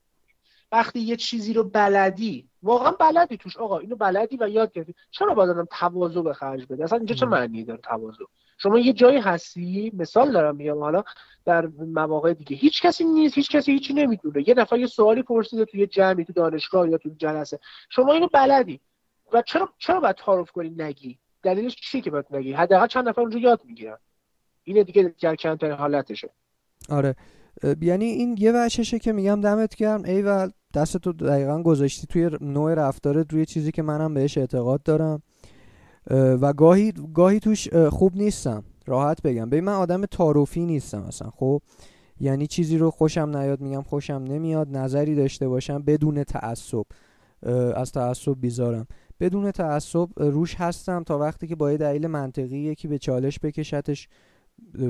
[0.76, 4.96] وقتی یه چیزی رو بلدی واقعا بلدی توش آقا اینو بلدی و یاد گرفتی.
[5.12, 8.24] چرا باید آدم تواضع به خرج بده؟ اصلا اینجا چه معنی داره تواضع؟
[8.58, 11.04] شما یه جایی هستی مثال دارم میگم حالا
[11.46, 12.56] در مواقع دیگه.
[12.58, 14.50] هیچ کسی نیست هیچ کسی هیچی نمی‌دونه.
[14.50, 17.60] یه نفر یه سوالی پرسیده توی جمعی تو دانشگاه یا تو جلسه.
[17.90, 18.80] شما اینو بلدی.
[19.34, 23.22] و چرا چرا باید تعارف کنی نگی؟ دلیلش چیه که باید نگی؟ حداقل چند نفر
[23.22, 23.98] اونجا یاد می‌گیرن.
[24.64, 26.30] اینه دیگه در کمترین حالتشه.
[26.90, 27.16] آره.
[27.82, 30.04] یعنی این یه وحششه که میگم دمت گرم.
[30.04, 30.24] ای
[30.76, 35.22] دست تو دقیقا گذاشتی توی نوع رفتارت روی چیزی که منم بهش اعتقاد دارم.
[36.12, 38.64] و گاهی گاهی توش خوب نیستم.
[38.88, 39.50] راحت بگم.
[39.50, 41.62] ببین من آدم تعارفی نیستم اصلا خب؟
[42.20, 46.86] یعنی چیزی رو خوشم نیاد میگم خوشم نمیاد نظری داشته باشم بدون تعصب.
[47.76, 48.88] از تعصب بیزارم.
[49.20, 54.08] بدون تعصب روش هستم تا وقتی که با یه دلیل منطقی یکی به چالش بکشتش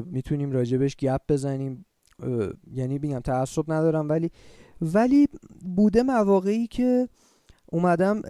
[0.06, 1.86] می‌تونیم راجبش گپ بزنیم.
[2.72, 4.32] یعنی بگم تعصب ندارم ولی
[4.82, 5.28] ولی
[5.76, 7.10] بوده مواقعی که
[7.66, 8.22] اومدم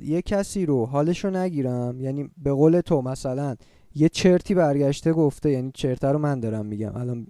[0.00, 2.00] یه کسی رو حالشو نگیرم.
[2.00, 3.56] یعنی به قول تو مثلا
[3.94, 7.26] یه چرتی برگشته گفته یعنی چرته رو من دارم میگم الان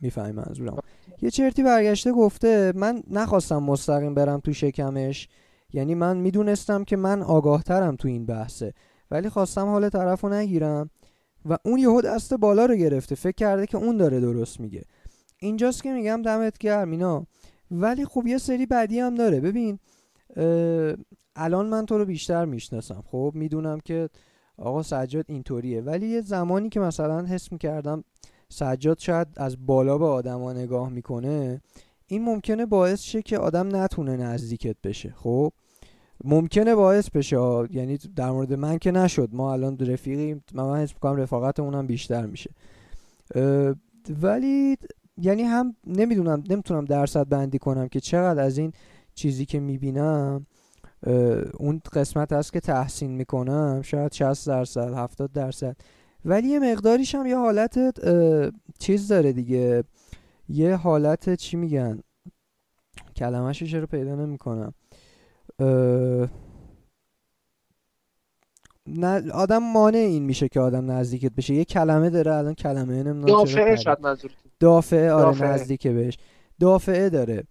[0.00, 0.76] می‌فهمی منظورم
[1.22, 5.28] یه چرتی برگشته گفته من نخواستم مستقیم برم تو شکمش.
[5.72, 8.72] یعنی من می‌دونستم که من آگاهترم تو این بحثه.
[9.10, 10.90] ولی خواستم حال طرف رو نگیرم
[11.44, 13.14] و اون یهو دست بالا رو گرفته.
[13.14, 14.82] فکر کرده که اون داره درست میگه.
[15.38, 17.26] اینجاست که میگم دمت گرم اینا.
[17.70, 19.40] ولی خب یه سری بدی هم داره.
[19.40, 19.78] ببین
[21.36, 23.04] الان من تو رو بیشتر می‌شناسم.
[23.06, 24.08] خب می‌دونم که
[24.58, 25.80] آقا سجاد اینطوریه.
[25.80, 28.04] ولی یه زمانی که مثلا حس می‌کردم
[28.48, 31.60] سجاد شاید از بالا به آدما نگاه می‌کنه
[32.06, 35.14] این ممکنه باعث شه که آدم نتونه نزدیکت بشه.
[35.16, 35.52] خب
[36.24, 37.36] ممکنه باعث بشه.
[37.70, 39.28] یعنی در مورد من که نشد.
[39.32, 40.44] ما الان رفیقیم.
[40.54, 42.50] من حس می‌کنم رفاقت اونم بیشتر میشه.
[44.22, 44.76] ولی
[45.18, 48.72] یعنی هم نمی‌دونم نمی‌تونم درصد بندی کنم که چقدر از این
[49.14, 50.46] چیزی که می‌بینم
[51.58, 53.82] اون قسمت هست که تحسین می‌کنم.
[53.82, 55.76] شاید 60 درصد 70 درصد.
[56.24, 57.78] ولی یه مقداریش هم یه حالت
[58.78, 59.84] چیز داره دیگه.
[60.48, 62.00] یه حالت چی میگن؟
[63.16, 64.74] کلمهش چرا پیدا نمی‌کنم.
[68.86, 71.54] نه آدم مانع این میشه که آدم نزدیکت بشه.
[71.54, 74.30] یه کلمه داره الان کلمه نمی‌دونم دافعه شاید منظور
[74.60, 75.48] دافعه آره دافعه.
[75.48, 76.18] نزدیکه بهش.
[76.60, 77.44] دافعه داره.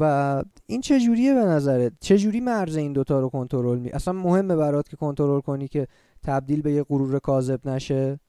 [0.00, 4.14] و این چه جوریه به نظرت؟ چه جوری مرز این دوتا رو کنترل می اصلا
[4.14, 5.86] مهمه برات که کنترل کنی که
[6.22, 8.20] تبدیل به یه غرور کاذب نشه؟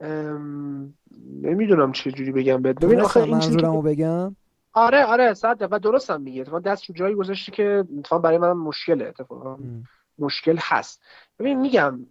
[0.00, 0.94] ام...
[1.42, 2.76] نمی‌دونم چه جوری بگم بهت.
[2.76, 4.36] ببین آخه این منظورمو بگم؟
[4.72, 6.44] آره آره صد و درستم میگه.
[6.44, 9.04] تو دست تو جایی گذاشتی که اتفاقا برای من مشکله.
[9.04, 9.58] اتفاقا
[10.18, 11.00] مشکل هست.
[11.38, 12.06] ببین میگم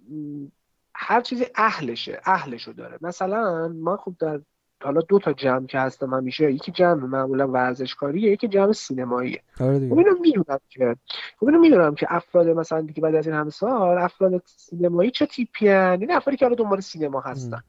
[0.99, 2.97] هر چیزی اهلشه اهلشو داره.
[3.01, 4.39] مثلا ما خب در
[4.83, 9.41] حالا دو تا جمع که هستم همیشه یکی جمع معمولا ورزشکاریه یکی جمع سینماییه.
[9.59, 10.95] آره خب اینو می‌دونم که
[11.39, 15.25] خب اینو می‌دونم که افراد مثلا دیگه بعد از این همه سال افراد سینمایی چه
[15.25, 17.61] تیپی هن این افرادی که حالا دنبال سینما هستن.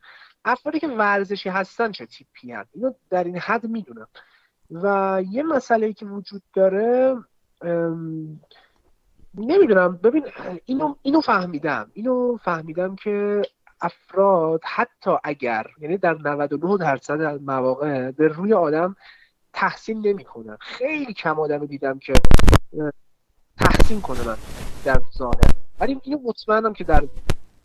[0.44, 4.08] افرادی که ورزشی هستن چه تیپی هن اینو در این حد می‌دونم.
[4.70, 7.16] و یه مسئله که وجود داره
[9.34, 9.96] نمی‌دونم.
[9.96, 10.24] ببین
[10.64, 11.90] اینو اینو فهمیدم.
[11.94, 13.42] اینو فهمیدم که
[13.80, 18.96] افراد حتی اگر یعنی در 99 درصد مواقع به روی آدم
[19.52, 20.56] تحسین نمی‌کنن.
[20.60, 22.12] خیلی کم آدم دیدم که
[23.58, 24.36] تحسین کنه من
[24.84, 25.40] در ظاهر.
[25.80, 27.04] ولی اینو مطمئنم که در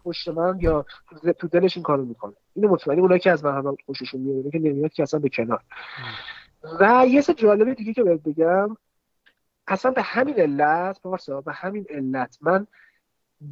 [0.03, 0.85] پشت من یا
[1.39, 2.33] تو دلش این کارو می‌کنه.
[2.55, 5.61] اینو مطمئنی اونایی که از من هم خوششون میاد که نمیاد که اصلا به کنار.
[6.79, 8.77] و یه سه جالبه دیگه که بهت بگم.
[9.67, 12.67] اصلا به همین علت پارسا به همین علت من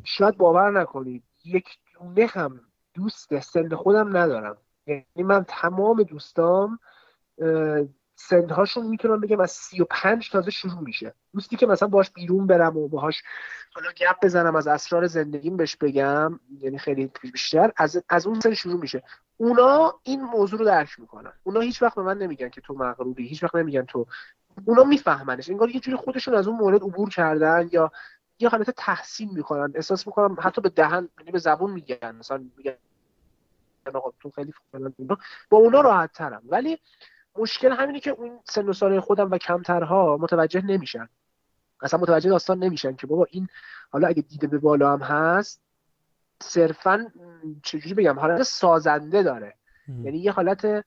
[0.03, 2.61] شاید باور نکنید یک دونه هم
[2.93, 4.57] دوست سن خودم ندارم.
[4.87, 6.79] یعنی من تمام دوستام
[8.15, 11.13] سنهاشون می‌تونم بگم از سی و پنج تازه شروع میشه.
[11.33, 13.23] دوستی که مثلا باش بیرون برم و باهاش
[13.73, 18.53] حالا گپ بزنم از اسرار زندگیم بهش بگم یعنی خیلی بیشتر از, از اون سن
[18.53, 19.03] شروع میشه.
[19.37, 21.33] اونا این موضوع رو درک می‌کنن.
[21.43, 24.07] اونا هیچ وقت به من نمیگن که تو مغروری هیچ وقت نمیگن تو
[24.65, 25.49] اونا میفهمنش.
[25.49, 27.91] انگار یه جوری خودشون از اون مورد عبور کردن یا
[28.39, 29.71] یه حالت تحسین می‌کنن.
[29.75, 32.15] احساس می‌کنم حتی به دهن یعنی به زبون میگن.
[32.15, 32.75] مثلا میگن
[34.19, 34.53] تو خیلی
[35.49, 36.79] با اونا راحت ترم ولی
[37.37, 41.09] مشکل همینه که اون سن و سال خودم و کمترها متوجه نمیشن.
[41.81, 43.47] اصلا متوجه داستان نمیشن که بابا این
[43.91, 45.61] حالا اگه دیده به بالا هم هست
[46.41, 47.11] صرفا
[47.63, 49.55] چجوری بگم حالت سازنده داره.
[50.03, 50.85] یعنی یه حالت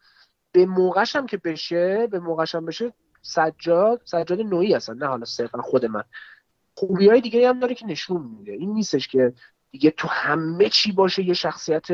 [0.53, 2.93] به موقعش هم که بشه به موقعش هم بشه
[3.25, 6.05] سجاد سجاد نوعی هستن نه حالا صرفا خود من.
[6.75, 8.53] خوبی های دیگه هم داره که نشون میده.
[8.53, 9.33] این نیستش که
[9.71, 11.87] دیگه تو همه چی باشه یه شخصیت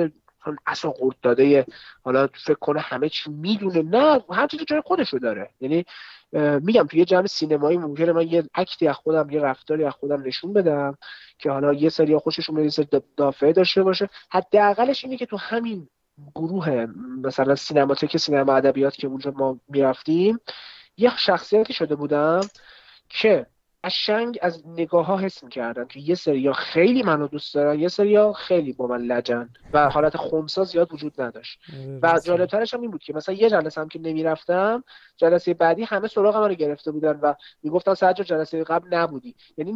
[0.67, 1.67] اصلا قرد داده
[2.03, 3.83] حالا فکر کنه همه چی می‌دونه.
[3.83, 4.21] نه
[4.51, 5.51] چیزی جای خودشو داره.
[5.61, 5.85] یعنی
[6.63, 10.23] میگم تو یه جمع سینمایی ممکنه من یه اکتی از خودم یه رفتاری از خودم
[10.23, 10.99] نشون بدم
[11.39, 14.09] که حالا یه سری خوششون میاد دافعه داشته باشه.
[14.31, 15.89] حداقلش اینه که تو همین
[16.35, 16.87] گروه
[17.25, 20.41] مثلا سینماتک سینما ادبیات که اونجا ما می‌رفتیم
[21.01, 22.41] یه شخصیتی شده بودم
[23.09, 23.47] که
[23.85, 28.33] قشنگ از نگاه ها حس می‌کردن که یه سری خیلی منو دوست دارن یه سری
[28.33, 31.61] خیلی با من لجن و حالت خونسا زیاد وجود نداشت.
[32.03, 34.85] و جالبترش هم این بود که مثلا یه جلسه هم که نمی‌رفتم
[35.17, 39.35] جلسه بعدی همه سراغ من رو گرفته بودن و می‌گفتن سجاد جلسه قبل نبودی.
[39.57, 39.75] یعنی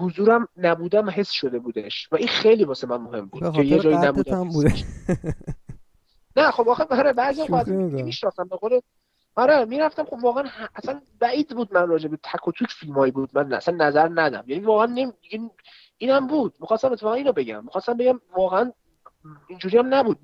[0.00, 2.08] حضورم نبودم حس شده بودش.
[2.12, 4.50] و این خیلی واسه من مهم بود که یه جایی نبودم.
[6.36, 8.48] نه خب آخه برای بعضی وقت میشناختم.
[8.48, 8.80] به قول
[9.36, 10.44] آره می‌رفتم خب واقعا
[10.76, 13.30] اصلا بعید بود من راجع به تک و توک فیلمایی بود.
[13.34, 15.12] من اصلا نظر ندم یعنی واقعا نمی...
[15.98, 16.54] اینم بود.
[16.60, 17.64] می‌خواستم اتفاقا اینو بگم.
[17.64, 18.72] می‌خواستم بگم واقعا
[19.48, 20.18] اینجوری هم نبود.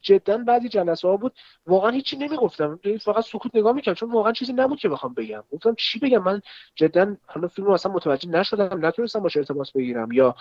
[0.00, 1.32] جدا بعضی جلسه ها بود.
[1.66, 2.80] واقعا هیچی نمی‌گفتم.
[2.84, 3.94] یعنی فقط سکوت نگاه می‌کردم.
[3.94, 5.44] چون واقعا چیزی نبود که بخوام بگم.
[5.52, 6.42] گفتم چی بگم؟ من
[6.74, 8.86] جدا حالا فیلم رو اصلا متوجه نشدم.
[8.86, 10.12] نتونستم باشه ارتباط بگیرم.
[10.12, 10.34] یا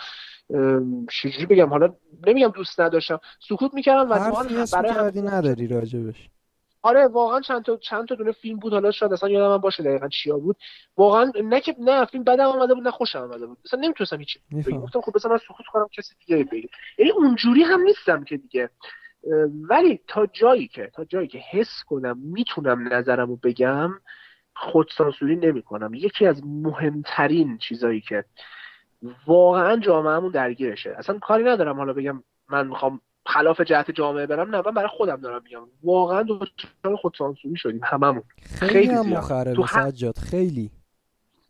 [1.11, 1.93] چجوری بگم؟ حالا
[2.28, 3.20] نمیگم دوست نداشتم.
[3.39, 4.32] سکوت می‌کردم و
[4.74, 6.30] برای نداری راجبش.
[6.82, 8.73] آره واقعا چند تا چند تا دونه فیلم بود.
[8.73, 10.57] حالا شاید اصلا یادم باشه دقیقا چیا بود.
[10.97, 13.57] واقعا نه که نه فیلم بدم اومده بود نه خوشم اومده بود.
[13.65, 14.38] اصلا نمی‌تونستم هیچ
[14.82, 16.69] گفتم خب بذار من سکوت کنم کسی دیگه بگه.
[16.97, 18.69] یعنی اونجوری هم نیستم که دیگه.
[19.69, 23.91] ولی تا جایی که تا جایی که حس کنم می‌تونم نظرمو بگم
[24.55, 25.93] خودسانسوری نمی‌کنم.
[25.93, 28.25] یکی از مهمترین چیزایی که
[29.27, 30.95] واقعا جامعهمون درگیرشه.
[30.97, 35.15] اصلا کاری ندارم حالا بگم من می‌خوام خلاف جهت جامعه برم نه من برای خودم
[35.15, 35.67] دارم میگم.
[35.84, 38.23] واقعا دچار خودسانسوری شدیم هممون.
[38.59, 40.71] خیلی, خیلی هم مخربه تو سجاد خیلی.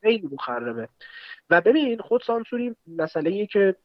[0.01, 0.89] خیلی مخربه.
[1.49, 3.75] و ببین خودسانسوری مسئله ایه که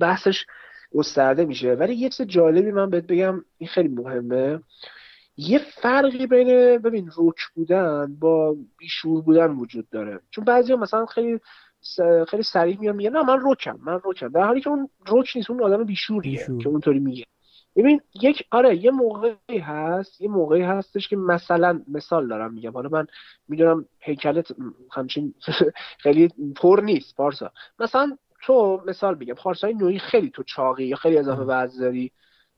[0.00, 0.46] بحثش
[0.94, 1.74] گسترده میشه.
[1.74, 4.60] ولی یه چیز جالبی من بهت بگم این خیلی مهمه.
[5.36, 10.20] یه فرقی بین ببین روک بودن با بیشور بودن وجود داره.
[10.30, 11.40] چون بعضی مثلا خیلی
[12.28, 15.50] خیلی سریع میاد میگه نه من روکم من روکم در حالی که اون روک نیست
[15.50, 16.62] اون آدم بیشوریه بیشور.
[16.62, 17.24] که اونطوری میگه.
[17.76, 22.72] ببین یک آره یه موقعی هست یه موقعی هستش که مثلا مثال دارم میگم.
[22.72, 23.06] حالا من
[23.48, 24.46] می‌دونم هیکلت
[24.92, 25.34] همچین
[26.04, 31.18] خیلی پر نیست پارسا مثلا تو مثال بگم پارسای نوعی خیلی تو چاقی یا خیلی
[31.18, 32.12] اضافه وزن داری.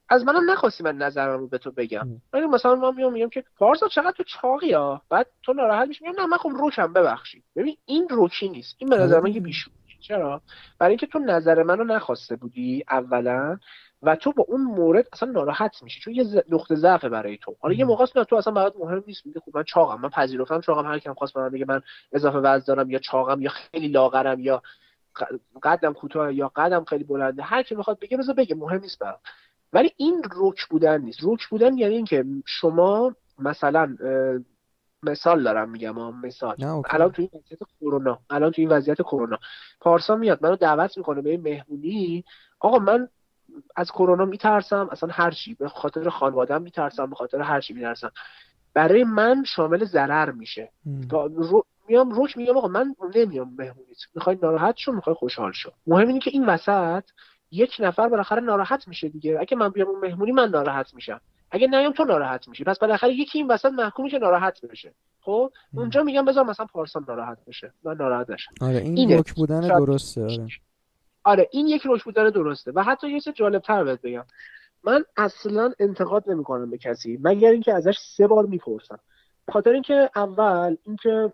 [0.08, 2.06] از منم نخواستی من نظرم رو به تو بگم.
[2.32, 6.04] ولی مثلا من میام میگم که پارسا چقدر تو چاقی ها بعد تو ناراحت میشی؟
[6.04, 7.44] میگم نه من خب روکم ببخشید.
[7.56, 8.76] ببین این روکی نیست.
[8.78, 10.42] این به نظر من یه بیشو چرا؟
[10.78, 13.58] برای اینکه تو نظر منو نخواسته بودی اولا
[14.02, 16.00] و تو با اون مورد اصلا ناراحت میشی.
[16.00, 17.56] چون یه نقطه ضعف برای تو.
[17.60, 19.26] حالا یه موقع نه تو اصلا برات مهم نیست.
[19.26, 20.86] میگه خب من چاقم من پذیرفتم چاقم.
[20.86, 21.82] هر کیم خواست من بگه من
[22.12, 24.62] اضافه وزن دارم یا چاقم یا خیلی لاغرم یا
[25.62, 27.42] قدم کوتاه یا قدم خیلی بلنده.
[27.42, 28.54] هر کی می‌خواد بگه بذار بگه.
[28.54, 29.18] مهم نیست برام.
[29.72, 31.20] ولی این روک بودن نیست.
[31.20, 33.96] روک بودن یعنی اینکه شما مثلا
[35.02, 36.56] مثال دارم میگم مثال.
[36.90, 39.38] الان تو این وضعیت کرونا الان تو این وضعیت کرونا.
[39.80, 42.24] پارسا میاد منو دعوت می‌کنه به مهمونی.
[42.60, 43.08] آقا من
[43.76, 48.10] از کرونا میترسم اصلا هر چی به خاطر خانوادم میترسم به خاطر هر چی میترسم.
[48.74, 50.72] برای من شامل ضرر میشه.
[51.10, 51.66] رو...
[51.88, 53.96] میام روش میگم آقا من نمیام مهمونیت.
[54.14, 55.70] می‌خوای ناراحت شو می‌خوای خوشحال شو.
[55.86, 57.04] مهم اینه که این وسط
[57.56, 59.40] یک نفر بالاخره ناراحت میشه دیگه.
[59.40, 61.20] اگه من بیام اون مهمونی من ناراحت میشم.
[61.50, 62.64] اگه نیام تو ناراحت میشی.
[62.64, 64.94] پس بالاخره یکی این وسط محکوم میشه ناراحت بشه.
[65.20, 67.72] خب؟ اونجا میگم بذار مثلا پارسان ناراحت بشه.
[67.84, 68.52] من ناراحت نشم.
[68.60, 70.46] آره این روک بودن درسته آره.
[71.24, 72.72] آره این یک روش بودن درسته.
[72.74, 74.24] و حتی یه چیز جالب تر بهت بگم.
[74.84, 78.98] من اصلا انتقاد نمی‌کنم به کسی مگر اینکه ازش سه بار می‌پرسم.
[79.52, 81.32] خاطر اینکه اول اینکه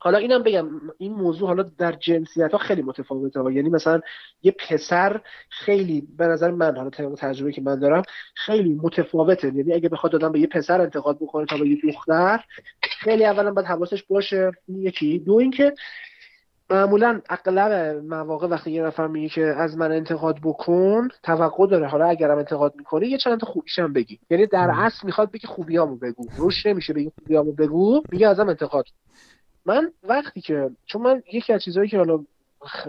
[0.00, 0.68] حالا اینم بگم
[0.98, 3.40] این موضوع حالا در جنسیت ها خیلی متفاوته.
[3.40, 4.00] ها یعنی مثلا
[4.42, 5.20] یه پسر
[5.50, 8.02] خیلی به نظر من حالا تجربه که من دارم
[8.34, 9.52] خیلی متفاوته.
[9.54, 12.44] یعنی اگه بخواد دادم به یه پسر انتقاد بکنه تا به یه دختر
[12.82, 14.50] خیلی اولا باید حواسش باشه.
[14.68, 15.18] یکی.
[15.18, 15.74] دو اینکه
[16.70, 21.86] معمولا اغلب مواقع وقتی یه نفر میگه که از من انتقاد بکن توقع داره.
[21.86, 24.18] حالا اگرم انتقاد می‌کنه یه چند تا خوبیشم بگی.
[24.30, 26.28] یعنی در اصل می‌خواد بگی خوبیامو بگو.
[26.36, 28.02] روش نمیشه بگی خوبیامو بگو.
[28.12, 28.84] میگه ازم انتقاد
[29.68, 32.24] من وقتی که چون من یکی از چیزهایی که حالا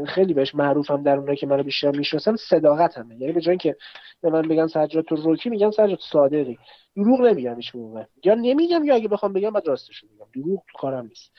[0.07, 3.15] خیلی بهش معروفم در اونایی که منو بیشتر می‌شناسن صداقتمه.
[3.15, 3.75] یعنی به جای اینکه
[4.21, 6.57] به من بگن سجاد تو روکی میگن سجاد صادقی.
[6.95, 8.03] دروغ نمیگم هیچ موقع.
[8.23, 10.25] یا نمیگم یا اگه بخوام بگم بعد راستش میگم.
[10.35, 11.31] دروغ کارم نیست.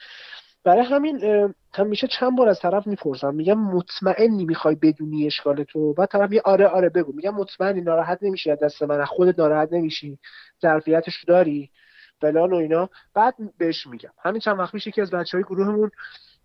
[0.63, 1.19] برای همین
[1.73, 3.35] همیشه چند بار از طرف می‌پرسم.
[3.35, 7.13] میگم مطمئنی می‌خوای بدونی اشکال تو؟ بعد طرف یه آره آره بگو.
[7.15, 10.19] میگم مطمئنی ناراحت نمیشی از دست من خودت ناراحت نمیشی.
[10.61, 11.69] ظرفیتش داری.
[12.21, 12.89] فلان و اینا.
[13.13, 14.09] بعد بهش میگم.
[14.23, 15.91] همین چند وقت میشه که از بچه های گروهمون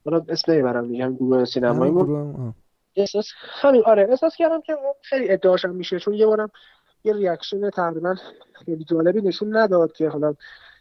[0.04, 2.54] حالا اسم نمی‌برم میگم گروه سینماییمون.
[2.96, 3.26] احساس
[3.60, 5.98] همین آره احساس کردم که خیلی ادعاشم میشه.
[5.98, 6.50] چون یه بارم
[7.04, 8.14] یه reaction تقریبا
[8.52, 10.34] خیلی جالبی نشون نداد که حالا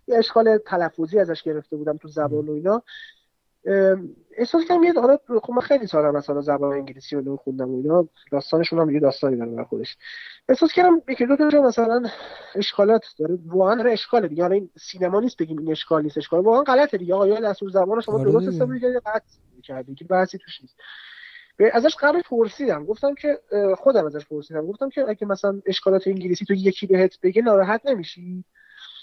[0.08, 2.84] یه اشکال تلفظی ازش گرفته بودم تو زبان و اینا.
[4.38, 8.08] احساس کردم یه حالا خب من خیلی سال مثلا زبان انگلیسی رو خوندم و اینا.
[8.32, 9.98] داستانشون هم یه داستانی داره برای خودش.
[10.50, 12.04] احساس کردم یکی دو تا مثلا
[12.56, 13.38] اشکالات داره.
[13.46, 14.44] واقعا داره اشکاله دیگه.
[14.44, 17.14] حالا این سینما نیست بگیم این اشکال نیست اشکال واقعا غلطه دیگه.
[17.14, 19.24] آقا یا دستور زبان شما آره درست حساب می‌کنید قطع
[19.64, 20.76] کردی که بحثی توش نیست.
[21.74, 22.86] ازش قبل پرسیدم.
[22.86, 23.40] گفتم که
[23.78, 24.66] خودم ازش پرسیدم.
[24.66, 28.44] گفتم که اگه مثلا اشکالات انگلیسی تو یکی بهت بگه ناراحت نمیشی؟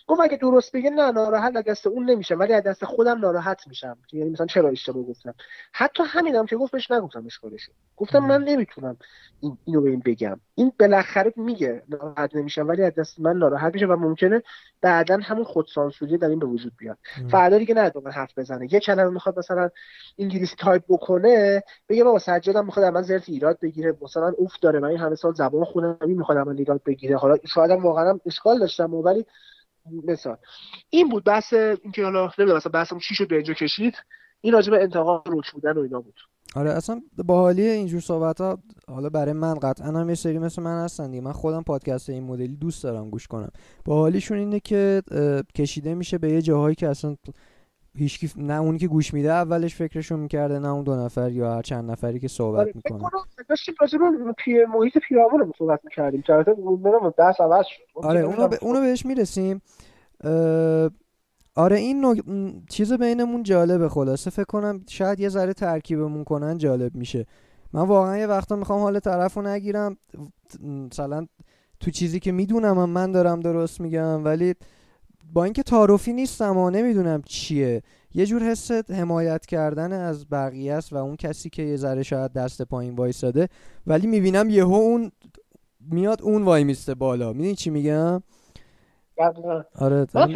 [0.07, 3.68] گفت اگه درست بگه نه ناراحت از دست اون نمیشم ولی از دست خودم ناراحت
[3.68, 3.98] میشم.
[4.12, 5.34] یعنی مثلا چرا اشتباه گفتم؟
[5.72, 8.96] حتی همینم که گفت بهش نگفتم اشکالش گفتم من نمی‌تونم
[9.40, 10.40] این اینو به این بگم.
[10.55, 14.42] این بالاخره میگه ناراحت نمیشم ولی از دست من ناراحت میشه و ممکنه
[14.80, 16.98] بعدا همون خودسانسوری در این به وجود بیاد.
[17.30, 18.74] فردا دیگه نه من حرف بزنه.
[18.74, 19.70] یه کلمه می‌خواد مثلا
[20.18, 23.96] انگلیسی تایپ بکنه بگه بابا سجادم می‌خواد من زرت ایراد بگیره.
[24.03, 27.16] مثلا اوف داره من این همه سال زبان خودم می‌خواد من ایراد بگیره.
[27.16, 29.26] حالا شاید واقعا اشکال داشتم ولی
[30.05, 30.37] مثال.
[30.91, 33.95] این بود بحث اینکه حالا نمی‌دونم مثلا بحثمون چی شد به اینجا کشید.
[34.41, 36.14] این راجع به انتقاد روش بودن و اینا بود.
[36.55, 38.59] آره اصلا باحالی اینجور صحبت ها
[38.89, 41.22] حالا برای من قطعا هم یه سری مثل من هستن دیگه.
[41.22, 43.51] من خودم پادکست این مدلی دوست دارم گوش کنم.
[43.85, 45.03] باحالیشون اینه که
[45.55, 47.16] کشیده میشه به یه جاهایی که اصلا
[47.95, 51.62] هیچکی نه اونی که گوش میده اولش فکرشو می‌کرده نه اون دو نفر یا هر
[51.62, 53.11] چند نفری که صحبت آره می‌کنه.
[53.49, 56.24] داشتیم راجع به پی محیط پیرامون رو صحبت می‌کردیم.
[56.28, 57.82] اون دست عوض شد.
[57.95, 58.55] آره اونو, ب...
[58.62, 59.62] اونو بهش می‌رسیم.
[61.55, 62.16] آره این نوع...
[62.70, 64.30] چیز بینمون جالبه خلاصه.
[64.30, 67.26] فکر کنم شاید یه ذره ترکیبمون کنن جالب میشه.
[67.72, 69.97] من واقعا یه وقتا می‌خوام حال طرف رو نگیرم.
[70.62, 71.26] مثلا
[71.80, 74.55] تو چیزی که می‌دونم من دارم درست میگم ولی
[75.33, 77.83] با اینکه تعارفی نیستم و نمی‌دونم چیه
[78.14, 82.33] یه جور حس حمایت کردن از بقیه است و اون کسی که یه ذره شاید
[82.33, 83.49] دست پایین وایساده
[83.87, 85.12] ولی می‌بینم یهو اون
[85.80, 87.33] میاد اون وای میسته بالا.
[87.33, 88.22] می‌دونی چی میگم؟
[89.78, 90.33] آره من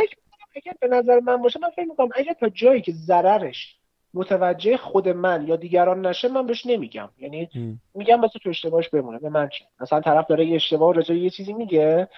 [0.54, 3.76] فکر به نظر من باشه من فکر می‌کنم اگه تا جایی که ضررش
[4.14, 7.08] متوجه خود من یا دیگران نشه من بهش نمیگم.
[7.18, 7.48] یعنی
[7.94, 11.30] میگم بس تو اشتباهش بمونه به من چی مثلا طرف داره یه اشتباه راجع یه
[11.30, 12.08] چیزی میگه.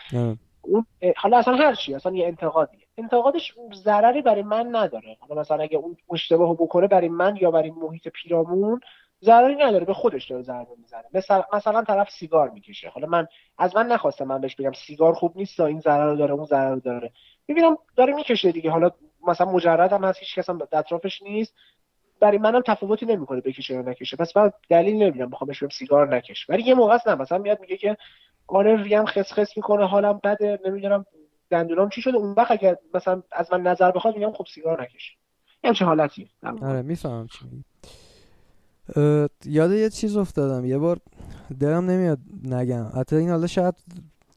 [0.62, 0.86] اون
[1.16, 2.86] حالا اصلا هر چی اصلا یه انتقادیه.
[2.98, 5.16] انتقادش ضرری برای من نداره.
[5.20, 8.80] حالا مثلا اگه اون اشتباهو بکنه برای من یا برای محیط پیرامون
[9.24, 11.04] ضرری نداره به خودش داره ضربه می‌زنه.
[11.14, 12.88] مثلا مثلا طرف سیگار می‌کشه.
[12.88, 13.26] حالا من
[13.58, 17.12] از من نخواستم من بهش بگم سیگار خوب نیست این ضرر داره اون ضرر داره.
[17.48, 18.70] می‌بینم داره می‌کشه دیگه.
[18.70, 18.90] حالا
[19.26, 21.54] مثلا مجرد هم هست هیچ کس هم اطرافش نیست.
[22.20, 24.16] برای منم تفاوتی نمی‌کنه بکشه یا نکشه.
[24.16, 26.50] پس من دلیل نمی‌دونم بخوام بهش سیگار نکش.
[26.50, 27.96] ولی یه موقع نه مثلا میاد میگه که
[28.48, 31.06] آره ریم خس خس می‌کنه حالم بده نمی‌دونم
[31.50, 32.16] دندونام چی شده.
[32.16, 35.16] اون وقت اگه مثلا از من نظر بخواد میگم خب سیگار نکش
[35.64, 36.30] یه چه حالتی.
[36.62, 37.64] آره می‌فهمم چی
[39.44, 40.64] یاد یه چیز افتادم.
[40.64, 40.98] یه بار
[41.60, 42.86] دلم نمیاد نگم.
[42.94, 43.74] حتی این حالا شاید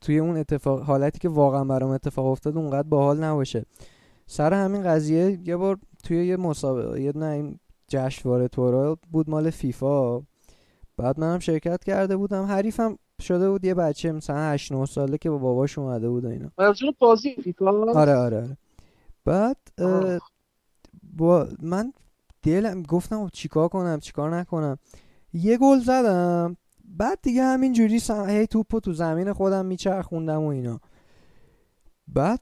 [0.00, 3.64] توی اون اتفاق حالتی که واقعا برام اتفاق افتاد اونقدر باحال نباشه.
[4.26, 7.58] سر همین قضیه یه بار توی یه مسابقه یه نه این
[7.88, 10.22] جشنواره تورا بود مال فیفا.
[10.96, 12.44] بعد منم شرکت کرده بودم.
[12.44, 16.50] حریفم شده بود یه بچه مثلا 8 9 ساله که با باباش اومده بود اینا.
[16.58, 18.56] منظور بازی فیفا؟ آره آره آره.
[19.24, 19.56] بعد
[21.16, 21.92] با من
[22.42, 24.78] دلم گفتم چیکار کنم چیکار نکنم.
[25.32, 26.56] یه گل زدم.
[26.84, 28.28] بعد دیگه همین جوری سم...
[28.28, 30.80] هی توپو تو زمین خودم میچرخوندم و اینا.
[32.08, 32.40] بعد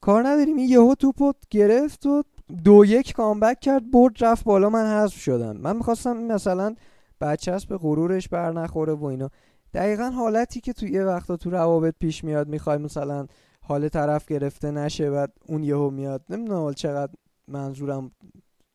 [0.00, 0.56] کار نداریم.
[0.56, 2.22] این یهو توپو گرفت و
[2.64, 4.70] دو یک کامبک کرد برد رفت بالا.
[4.70, 5.56] من حذف شدم.
[5.56, 6.74] من می‌خواستم مثلا
[7.20, 9.30] بچه به غرورش بر نخوره و اینا.
[9.74, 13.26] دقیقا حالتی که تو یه وقتا تو روابط پیش میاد می‌خوای مثلا
[13.60, 16.24] حال طرف گرفته نشه بعد اون یهو میاد.
[16.28, 17.12] نمی‌دونم چقدر
[17.48, 18.10] منظورم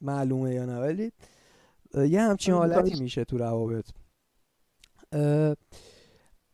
[0.01, 1.11] معلومه یا نه ولی
[2.09, 3.89] یه همچین حالتی میشه تو روابط.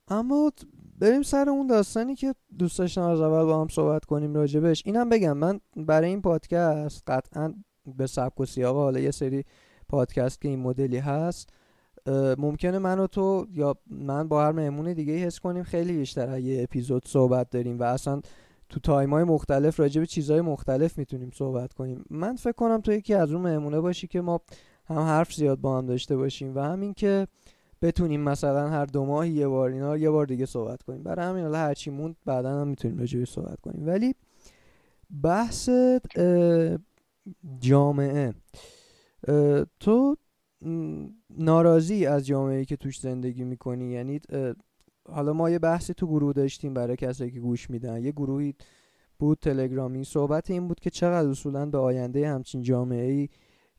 [0.07, 0.51] اما
[0.99, 5.09] بریم سر اون داستانی که دوست داشتم از اول با هم صحبت کنیم راجبش اینم
[5.09, 7.53] بگم من برای این پادکست قطعا
[7.97, 9.43] به سبک و سیاق حالا یه سری
[9.89, 11.49] پادکست که این مدلی هست
[12.37, 16.39] ممکنه من و تو یا من با هر مهمون دیگه حس کنیم خیلی بیشتر.
[16.39, 18.21] یه اپیزود صحبت داریم و اصلا
[18.69, 22.05] تو تایم های مختلف راجع به چیزهای مختلف می‌تونیم صحبت کنیم.
[22.09, 24.41] من فکر کنم تو یکی از اون مهمونه باشی که ما
[24.85, 27.27] هم حرف زیاد با هم داشته باشیم و همین که
[27.81, 31.03] بتونیم مثلا هر دو ماه یه بار اینا یه بار دیگه صحبت کنیم.
[31.03, 33.87] برای همین حالا هرچی موند بعدا هم می‌تونیم راجع صحبت کنیم.
[33.87, 34.15] ولی
[35.23, 35.69] بحث
[37.59, 38.33] جامعه.
[39.79, 40.17] تو
[41.37, 44.19] ناراضی از جامعه که توش زندگی می‌کنی؟ یعنی
[45.09, 48.03] حالا ما یه بحثی تو گروه داشتیم برای کسایی که گوش میدن.
[48.03, 48.55] یه گروهی
[49.19, 50.03] بود تلگرامی.
[50.03, 53.29] صحبت این بود که چقدر اصولا به آینده همچین جامعه ای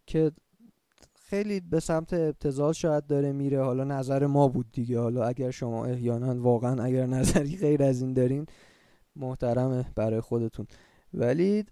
[0.06, 0.32] که
[1.14, 3.62] خیلی به سمت ابتزال شاید داره میره.
[3.62, 5.00] حالا نظر ما بود دیگه.
[5.00, 8.46] حالا اگر شما احیانا واقعا اگر نظری غیر از این دارین
[9.16, 10.66] محترمه برای خودتون.
[11.14, 11.64] ولی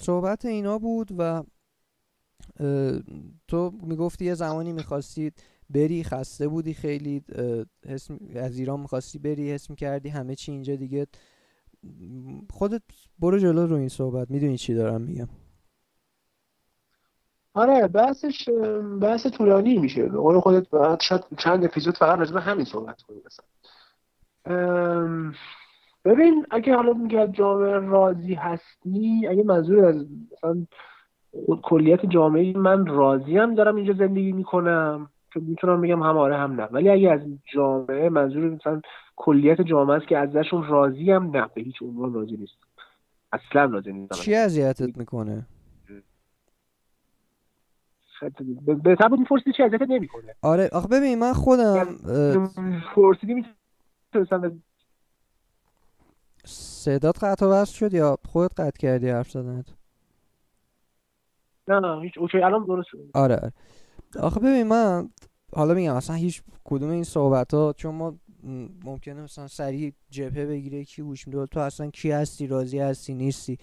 [0.00, 1.42] صحبت اینا بود و
[3.48, 7.24] تو می‌گفتی یه زمانی می‌خواستید بری خسته بودی خیلی
[7.86, 11.06] حس از ایران می‌خواستی بری حس می‌کردی همه چی اینجا دیگه.
[12.50, 12.82] خودت
[13.18, 15.28] برو جلو رو این صحبت می‌دونی چی دارم میگم.
[17.54, 18.48] آره بحثش
[19.00, 20.08] بحث طولانی میشه.
[20.08, 23.46] قول خودت بعد شاید چند اپیزود فقط راجع به همین صحبت کنیم مثلا.
[26.04, 30.66] ببین اگه حالا میگه جامعه راضی هستی اگه منظور از مثلا
[31.62, 36.60] کلیت جامعه من راضی هم دارم اینجا زندگی می‌کنم که می‌تونم بگم هم آره هم
[36.60, 36.64] نه.
[36.64, 37.20] ولی اگه از
[37.54, 38.80] جامعه منظور مثلا
[39.16, 42.54] کلیت جامعه است که ازشون راضی هم نه به هیچ عنوان راضی نیست
[43.32, 44.16] اصلا راضی نیستم.
[44.16, 45.46] چی اذیتت می‌کنه؟
[48.84, 51.86] به تبع می‌پرسی چی اذیتت نمی‌کنه؟ آره آخه ببین من خودم
[52.94, 53.34] پرسیدی
[54.14, 54.62] می‌تونستم
[56.44, 59.77] صدات قطع وصل شد یا خودت قطع کردی حرف زدنت؟
[61.68, 63.52] نه هیچ اوکی الان درست آره, آره.
[64.20, 65.08] آخه ببین من
[65.54, 68.14] حالا میگم اصلا هیچ کدوم این صحبت ها چون ما
[68.84, 73.58] ممکنه مثلا سریع جبهه بگیره کی گوش میده تو اصلا کی هستی راضی هستی نیستی.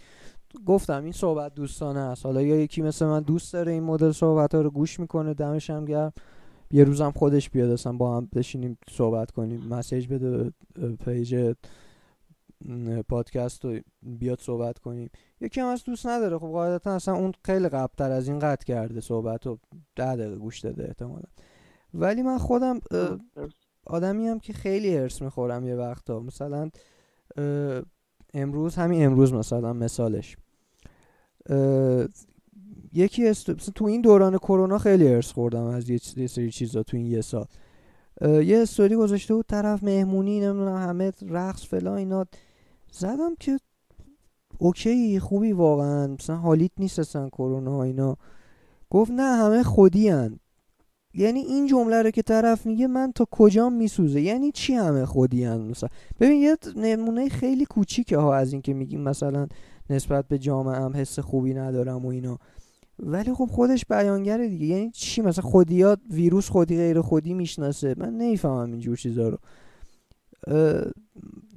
[0.65, 2.25] گفتم این صحبت دوستانه است.
[2.25, 5.69] حالا یا یکی مثل من دوست داره این مدل صحبت ها رو گوش می‌کنه دمش
[5.69, 6.13] هم گرم.
[6.71, 9.67] یه روزم خودش بیاد اصلا با هم بشینیم صحبت کنیم.
[9.69, 10.51] مسیج بده
[11.05, 11.53] پیج
[13.09, 15.09] پادکست رو بیاد صحبت کنیم.
[15.41, 16.37] یکی هم از دوست نداره.
[16.37, 19.59] خب قاعدتا اصلا اون خیلی قبلتر از این قطع کرده صحبت رو.
[19.95, 21.29] ده دقیقه گوش داده احتمالا.
[21.93, 22.79] ولی من خودم
[23.85, 26.19] آدمی هم که خیلی هرس می‌خورم یه وقتا.
[26.19, 26.69] مثلا
[28.33, 30.37] امروز همین امروز مثلا مثالش.
[32.93, 37.05] یکی است تو این دوران کرونا خیلی ارس خوردم از یه سری چیزا تو این
[37.05, 37.45] یه سال.
[38.21, 42.25] یه استوری گذاشته بود طرف مهمونی نمی‌دونم همه رقص فلان اینا.
[42.95, 43.59] زدم که
[44.57, 46.07] اوکی خوبی واقعا.
[46.07, 48.17] مثلا حالیت نیست اصلا کرونا اینا.
[48.89, 50.39] گفت نه همه خودی هن.
[51.13, 55.43] یعنی این جمله رو که طرف میگه من تا کجام میسوزه؟ یعنی چی همه خودی
[55.43, 55.89] هن مثلا؟
[56.19, 59.47] ببین یه نمونه خیلی کوچیکه ها از این که میگیم مثلا
[59.89, 62.37] نسبت به جامعه هم حس خوبی ندارم و اینا.
[62.99, 64.65] ولی خب خودش بیانگره دیگه.
[64.65, 67.95] یعنی چی؟ مثلا خودیات ویروس خودی غیر خودی می‌شناسه.
[67.97, 69.37] من نمی‌فهمم اینجور چیزا رو.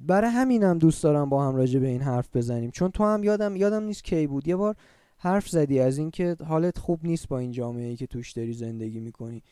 [0.09, 2.71] برای همینم دوست دارم با هم راجع به این حرف بزنیم.
[2.71, 4.49] چون تو هم یادم یادم نیست کی بود.
[4.49, 4.77] یه بار
[5.19, 9.01] حرف زدی از اینکه حالت خوب نیست با این جامعه ای که توش داری زندگی
[9.01, 9.43] می‌کنی.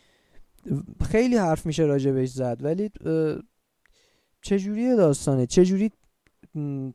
[1.11, 2.91] خیلی حرف میشه راجع بهش زد ولی
[4.43, 5.91] چجوری داستانه؟ چجوری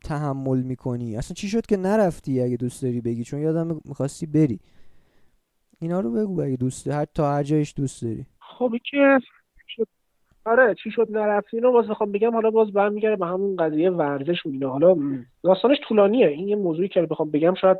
[0.04, 4.60] تحمل می‌کنی؟ اصلا چی شد که نرفتی اگه دوست داری بگی؟ چون یادم می‌خواستی بری.
[5.78, 8.26] اینا رو بگو اگه دوست داری هر تا هر جایش دوست داری.
[8.58, 9.18] خب که
[10.44, 14.46] آره چی شد نرفتی اینو باز بخوام بگم حالا باز برمیگرده به همون قضیه ورزش
[14.46, 14.70] و اینا.
[14.70, 14.96] حالا
[15.42, 16.26] داستانش طولانیه.
[16.28, 17.78] این یه موضوعی که بخوام بگم شاید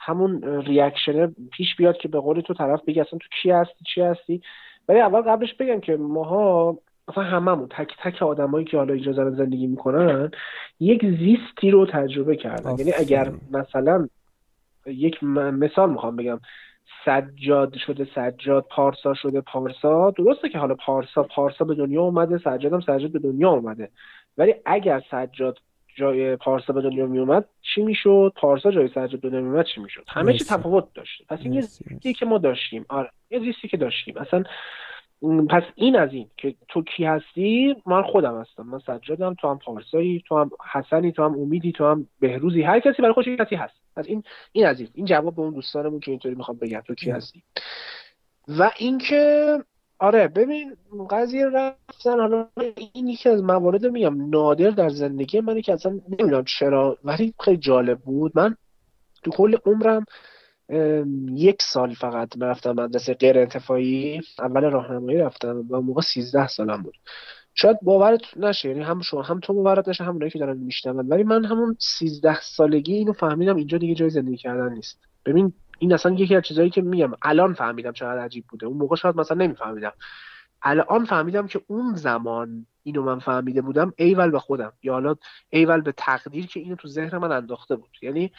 [0.00, 4.00] همون ریاکشن پیش بیاد که به قول تو طرف بگی اصلا تو کی هستی چی
[4.00, 4.42] هستی؟
[4.88, 9.66] ولی اول قبلش بگم که ماها مثلا هممون تک تک آدمایی که حالا اینجا زندگی
[9.66, 10.30] می‌کنن
[10.80, 12.78] یک زیستی رو تجربه کردن.
[12.78, 14.08] یعنی اگر مثلا
[14.86, 16.40] یک مثال می‌خوام بگم.
[17.04, 20.10] سجاد شده سجاد پارسا شده پارسا.
[20.10, 23.90] درسته که حالا پارسا پارسا به دنیا اومده سجاد هم سجاد به دنیا اومده.
[24.38, 25.58] ولی اگر سجاد
[25.96, 29.66] جای پارسا به دنیا می اومد چی می‌شد؟ پارسا جای سجاد به دنیا می اومد
[29.66, 32.86] چی می‌شد؟ همه چی تفاوت داشته پس این یه زیستی که ما داشتیم.
[32.88, 34.18] آره یه زیستی که داشتیم.
[34.18, 34.42] اصلا
[35.50, 38.62] پس این از این که تو کی هستی؟ من خودم هستم.
[38.62, 42.62] من سجادم تو هم پارسایی تو هم حسنی تو هم امیدی تو هم بهروزی.
[42.62, 43.74] هر کسی برای خودش کسی هست.
[43.96, 44.88] از این این از این.
[44.94, 47.42] این جواب به اون دوستانمون که اینطوری می‌خوام بگم تو کی هستی.
[48.48, 49.58] و اینکه
[49.98, 50.76] آره ببین
[51.10, 52.48] قضیه رفتن حالا
[52.92, 54.30] این یکی از موارد میگم.
[54.30, 58.32] نادر در زندگی منه که اصلا نمی‌دونم چرا ولی خیلی جالب بود.
[58.34, 58.56] من
[59.22, 60.04] تو کل عمرم
[61.32, 64.20] یک سال فقط رفتم مدرسه غیر انتفاعی.
[64.38, 66.94] اول راهنمایی رفتم و موقع 13 سالم بود.
[67.54, 71.08] شاید باورت نشه یعنی هم شما هم تو باورت نشه هم که دارن میشنون.
[71.08, 75.00] ولی من همون 13 سالگی اینو فهمیدم اینجا دیگه جای زندگی کردن نیست.
[75.26, 77.12] ببین این اصلا یکی از چیزایی که میگم.
[77.22, 78.66] الان فهمیدم چقدر عجیب بوده.
[78.66, 79.92] اون موقع شاید مثلا نمیفهمیدم.
[80.62, 84.72] الان فهمیدم که اون زمان اینو من فهمیده بودم ایول به خودم.
[84.82, 85.16] یا حالا
[85.50, 87.90] ایول به تقدیر که اینو تو ذهن من انداخته بود.
[88.02, 88.32] یعنی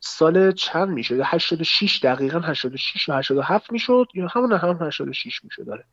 [0.00, 5.84] سال چند میشه 86 دقیقا 86 و 87 می‌شد یا همون هم 86 می‌شد داره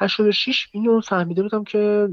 [0.00, 2.08] 86 اینو فهمیده بودم که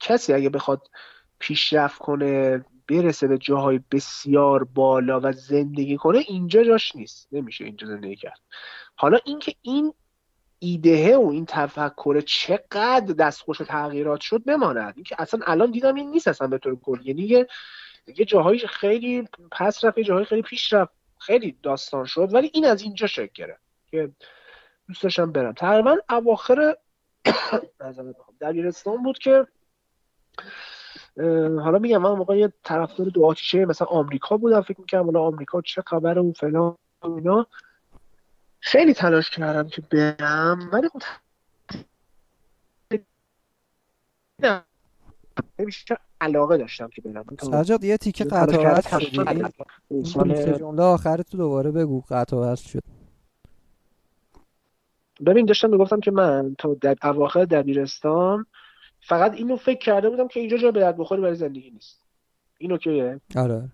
[0.00, 0.90] کسی اگه بخواد
[1.38, 7.28] پیشرفت کنه برسه به جاهای بسیار بالا و زندگی کنه اینجا جاش نیست.
[7.32, 8.40] نمیشه اینجا زندگی کرد.
[8.94, 9.92] حالا اینکه این
[10.58, 14.92] ایدهه و این تفکر چقدر دستخوش تغییرات شد بماند.
[14.96, 17.04] اینکه اصلا الان دیدم این نیست اصلا به طور کلی.
[17.04, 17.46] یعنی
[18.06, 20.92] یه جاهایی خیلی پس رفت یه جاهایی خیلی پیش رفت.
[21.18, 24.10] خیلی داستان شد ولی این از اینجا شکل گرفت که
[24.88, 25.52] دوست داشتم برم.
[25.52, 26.76] تقریبا اواخر
[28.40, 29.46] دبیرستان بود که
[31.60, 35.60] حالا میگم من موقع یه طرفدار دو آتیشه مثلا آمریکا بودم فکر می‌کنم حالا آمریکا
[35.62, 37.46] چه خبر اون فلان اینا.
[38.60, 41.02] خیلی تلاش کردم که برم ولی خب
[46.22, 50.58] علاقه داشتم که برم سجاد یه تیکه قطع شد.
[50.58, 52.82] جمله آخر تو دوباره بگو قطع هست شد.
[55.26, 58.46] ببین داشتم می‌گفتم که من تا در اواخر دبیرستان
[59.00, 62.00] فقط اینو فکر کرده بودم که اینجا جا به درد بخوری برای زندگی نیست.
[62.58, 63.68] اینو که آره.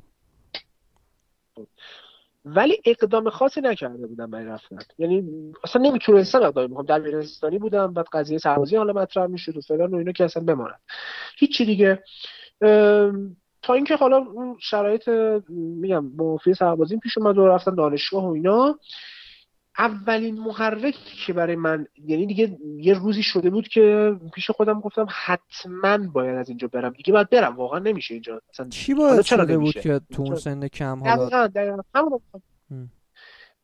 [2.45, 4.79] ولی اقدام خاصی نکرده بودم برای رفتن.
[4.99, 5.25] یعنی
[5.65, 9.95] اصلا نمی‌تونستم اقدام بکنم در بیرستانی بودم بعد قضیه سربازی حالا مطرح می‌شد و فلان
[9.95, 10.81] و اینا که اصلا بماند.
[11.37, 12.03] هیچی دیگه.
[13.63, 15.09] تا اینکه حالا اون شرایط
[15.49, 18.79] میگم موفی سربازی پیش اومد و رفتن دانشگاه و اینا.
[19.79, 20.95] اولین محرک
[21.27, 26.37] که برای من یعنی دیگه یه روزی شده بود که پیش خودم گفتم حتما باید
[26.37, 26.93] از اینجا برم.
[26.93, 28.41] دیگه باید برم واقعا نمیشه اینجا.
[28.71, 31.83] چی باید شده بود که تو اون سن کم حالا؟ دقیقا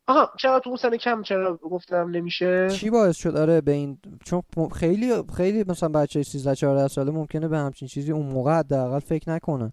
[0.07, 3.99] آها چرا تو اون سن کم چرا گفتم نمیشه؟ چی باعث شد؟ آره به این
[4.25, 4.43] چون
[4.77, 9.31] خیلی خیلی مثلا بچه 13 14 ساله ممکنه به همچین چیزی اون موقع حداقل فکر
[9.31, 9.73] نکنن.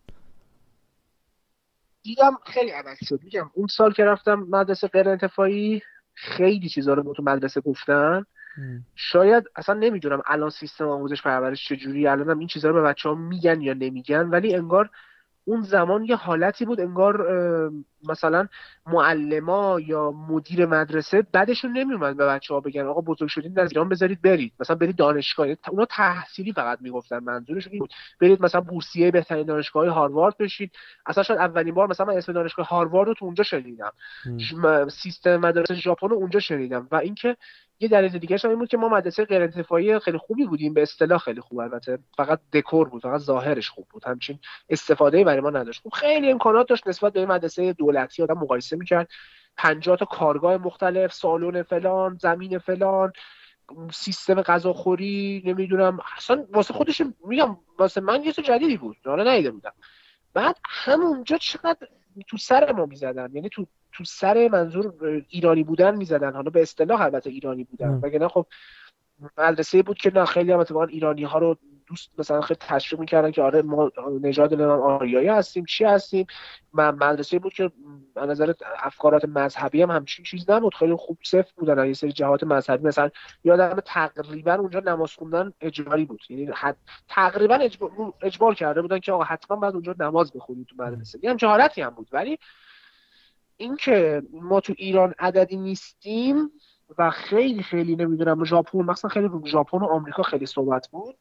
[2.04, 3.20] دیدم خیلی عوض شد.
[3.24, 5.82] میگم اون سال که رفتم مدرسه غیر انتفاعی
[6.14, 8.26] خیلی چیزا رو تو مدرسه گفتن.
[8.96, 13.16] شاید اصلا نمی‌دونم الان سیستم آموزش پرورش چجوری الانم این چیزا رو به بچه ها
[13.16, 14.90] میگن یا نمیگن ولی انگار
[15.46, 17.28] اون زمان یه حالتی بود انگار
[18.10, 18.48] مثلا
[18.86, 23.90] معلما یا مدیر مدرسه بعدشون نمیومد به بچه ها بگن آقا بزرگ شدین از ایران
[23.90, 24.54] بذارید برید.
[24.60, 25.48] مثلا برید دانشگاه.
[25.70, 27.94] اونا تحصیلی فقط می‌گفتن منظورشون بود.
[28.22, 30.72] برید مثلا بورسیه بهترین دانشگاه هاروارد بشید.
[31.06, 33.92] اصلا شاید اولین بار مثلا من اسم دانشگاه هاروارد رو تو اونجا شنیدم.
[34.90, 36.88] سیستم مدرسه ژاپن رو اونجا شنیدم.
[36.92, 37.38] و اینکه
[37.82, 41.20] یه دلیل دیگه این بود که ما مدرسه غیر انتفاعی خیلی خوبی بودیم به اصطلاح
[41.20, 42.00] خیلی خوب البته.
[42.18, 45.82] فقط دکور بود فقط ظاهرش خوب بود همچین استفاده برای ما نداشت.
[45.84, 49.10] خب خیلی امکانات داشت نسبت به مدرسه دولتی آدم مقایسه می‌کرد.
[49.58, 53.14] 50 تا کارگاه مختلف سالن فلان زمین فلان
[53.92, 56.00] سیستم غذاخوری نمی‌دونم.
[56.18, 58.98] اصلا واسه خودش میگم واسه من یه جدیدی بود.
[59.06, 59.74] حالا نیده بودم.
[60.34, 61.88] بعد همونجا چقدر
[62.28, 63.30] تو سر ما می‌زدن.
[63.34, 64.94] یعنی تو تو سر منظور
[65.30, 66.34] ایرانی بودن می‌زدن.
[66.34, 68.00] حالا به اصطلاح البته ایرانی بودن.
[68.04, 68.46] وگرنه خب
[69.38, 73.32] مدرسه بود که نه خیلی هم اتفاقا ایرانی ها رو دوست مثلا خیلی تشویق می‌کردن
[73.32, 76.28] که آره ما نژاد نمی‌دونم آریایی هستیم چی هستیم.
[76.74, 77.72] من مدرسه بود که
[78.16, 80.76] به نظر افکارات مذهبی هم همچین چیز نبود.
[80.76, 81.86] خیلی خوب صفر بودن.
[81.88, 83.10] یه سری جهات مذهبی مثلا
[83.44, 86.22] یادم تقریبا اونجا نماز خوندن اجباری بود.
[86.30, 86.78] یعنی حد
[87.08, 91.20] تقریبا اجبار, اجبار کرده بودن که آقا حتما بعد اونجا نماز بخونید تو مدرسه.
[91.24, 92.08] یه همچین حالتی هم بود.
[92.12, 92.40] ولی
[93.62, 96.52] اینکه ما تو ایران عددی نیستیم
[96.98, 101.16] و خیلی خیلی نمی‌دونم ژاپن مثلا خیلی رو ژاپن و آمریکا خیلی صحبت بود.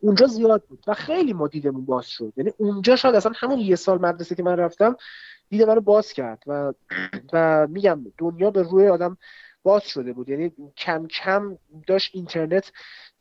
[0.00, 2.32] اونجا زیاد بود و خیلی ما دیدمون باز شد.
[2.36, 4.96] یعنی اونجا شاید اصلا همون یه سال مدرسه که من رفتم
[5.48, 6.72] دیده منو باز کرد و
[7.32, 9.16] و میگم دنیا به روی آدم
[9.62, 10.28] باز شده بود.
[10.28, 12.72] یعنی کم کم داشت اینترنت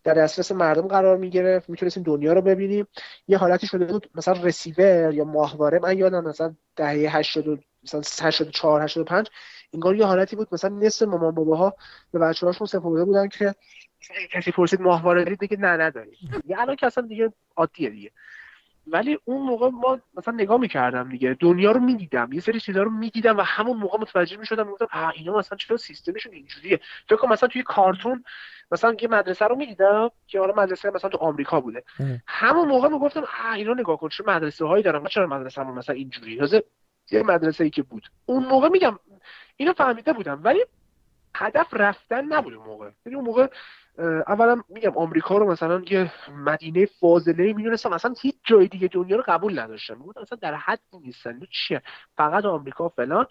[0.04, 2.88] در دسترس مردم قرار می‌گرفت می‌تونستیم دنیا رو ببینیم.
[3.28, 8.82] یه حالتی شده بود مثلا رسیور یا ماهواره من یادم مثلا دهه 80 مثلا 84
[8.82, 9.30] 85
[9.74, 10.48] انگار یه حالتی بود.
[10.52, 11.76] مثلا نصف مامان باباها
[12.12, 13.56] به بچه‌هاشون سپرده بودن که
[14.32, 16.14] کسی پرسید ماهواره دارید دیگه نه نداریم.
[16.46, 18.12] یه الان که اصلا دیگه عادیه دیگه.
[18.88, 21.38] ولی اون موقع ما مثلا نگاه می‌کردم دیگه.
[21.40, 22.30] دنیا رو می‌دیدم.
[22.34, 25.78] یه سری چیزا رو می‌دیدم و همون موقع متوجه می‌شدم می‌گفتم آ اینا مثلا چرا
[25.78, 26.80] سیستمشون اینجوریه؟
[27.10, 28.24] فکر کنم مثلا توی کارتون
[28.72, 31.84] مثلا یه مدرسه رو می‌دیدم که حالا مدرسه مثلا تو آمریکا بوده.
[32.28, 36.40] همون موقع می‌گفتم آ اینا نگاه کن چه مدرسه هایی دارن چرا مدرسه مثلا اینجوری
[37.12, 38.12] یه مدرسه ای که بود.
[38.26, 38.99] اون موقع میگم
[39.58, 40.66] اینو فهمیده بودم ولی
[41.36, 42.89] هدف رفتن نبود اون موقع.
[43.06, 43.47] یعنی اون موقع
[44.28, 46.12] اولا میگم آمریکا رو مثلا یه
[46.45, 49.97] مدینه فاضله می‌دونستم مثلا هیچ جای دیگه دنیا رو قبول نداشتن.
[49.97, 51.39] می‌گفتن اصلا در حد نیستن.
[51.51, 51.82] چیه؟
[52.18, 53.26] فقط آمریکا فلان.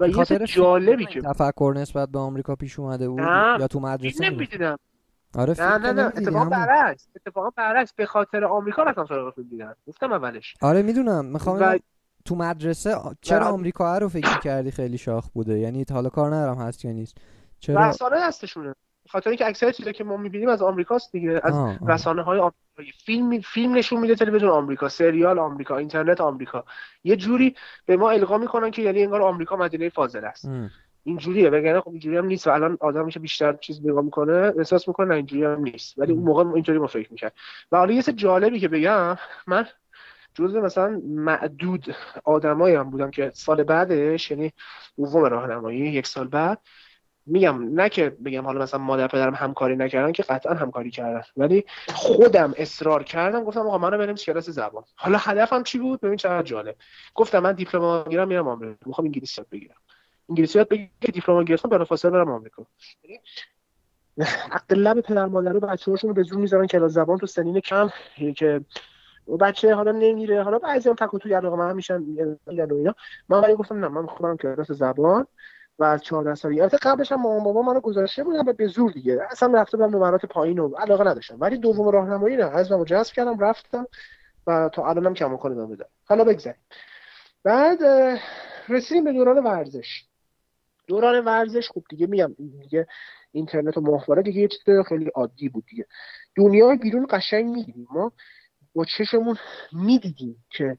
[0.00, 3.20] و یه جالبی که تفکر نسبت به آمریکا پیش اومده بود
[3.60, 4.78] یا تو مدرسه نمی‌دیدم.
[5.34, 6.06] آره نه نه نه.
[6.06, 7.08] اتفاقا برعکس.
[7.16, 7.92] اتفاقا برعکس.
[7.92, 9.74] به خاطر آمریکا رفتم سراغ فیلم دیدن.
[9.86, 10.54] گفتم اولش.
[10.62, 11.24] آره می‌دونم.
[11.24, 11.78] می‌خوام و...
[12.28, 16.84] تو مدرسه چرا آمریکا رو فکر کردی خیلی شاخ بوده؟ یعنی حالا کار ندارم هست
[16.84, 17.16] یا نیست.
[17.60, 18.74] چرا؟ رسانه هستشونه
[19.08, 21.40] خاطر اینکه اکثر چیزا که ما می‌بینیم از آمریکاست دیگه.
[21.42, 21.54] از
[21.88, 22.92] رسانه های آمریکایی.
[23.04, 26.64] فیلم فیلم نشون میده تلویزیون آمریکا سریال آمریکا اینترنت آمریکا.
[27.04, 27.54] یه جوری
[27.86, 30.48] به ما القا می‌کنن که یعنی انگار آمریکا مدینه فاضل است.
[31.04, 31.50] اینجوریه.
[31.50, 34.52] وگرنه خب اینجوری هم نیست و الان آدم میشه بیشتر چیز نگاه می‌کنه.
[34.58, 35.98] احساس می‌کنه اینجوری هم نیست.
[35.98, 37.32] ولی اون موقع اینطوری ما فکر می‌کرد
[37.72, 39.16] و حالا یه جالبی که بگم
[39.46, 39.66] من
[40.38, 44.52] جزء مثلا معدود آدمایی هم بودم که سال بعدش یعنی
[44.96, 46.58] دوم راهنمایی یک سال بعد.
[47.26, 51.22] میگم نه که بگم حالا مثلا مادر پدرم همکاری نکردن که قطعا همکاری کردن.
[51.36, 54.84] ولی خودم اصرار کردم گفتم آقا منو بریم کلاس زبان.
[54.96, 56.76] حالا هدفم چی بود؟ ببین چقدر جالب.
[57.14, 58.76] گفتم من دیپلم می‌گیرم میرم آمریکا.
[58.86, 59.76] می‌خوام انگلیسی یاد بگیرم.
[60.28, 62.66] انگلیسی یاد بگیرم دیپلم گرفتم بلافاصله برم آمریکا.
[64.52, 67.90] عقد لب پدر مادر رو بچه‌هاشون رو به زور می‌ذارن کلاس زبان تو سنین کم
[68.36, 68.60] که
[69.36, 70.42] بچه حالا نمیره.
[70.42, 72.94] حالا بعضی هم تک و علاقه من میشن میگن اینا.
[73.28, 75.26] من ولی گفتم نه من می‌خوام کلاس زبان
[75.78, 78.92] و از 14 سالگی البته قبلش هم مامان بابا منو گذاشته بودن و به زور
[78.92, 79.22] دیگه.
[79.30, 81.36] اصلا رفته بودم نمرات پایین و علاقه نداشتم.
[81.40, 82.44] ولی دوم راهنمایی نه.
[82.44, 83.86] از من جذب کردم رفتم
[84.46, 86.60] و تا الانم کم کنه ادامه دادم حالا بگذاریم.
[87.44, 87.78] بعد
[88.68, 90.04] رسیدیم به دوران ورزش.
[90.86, 92.86] دوران ورزش خوب دیگه میگم دیگه
[93.32, 95.86] اینترنت و ماهواره دیگه یه چیز خیلی عادی بود دیگه.
[96.36, 98.12] دنیای بیرون قشنگ می‌دیدیم ما.
[98.78, 99.36] با چشمون
[99.72, 100.78] می‌دیدیم که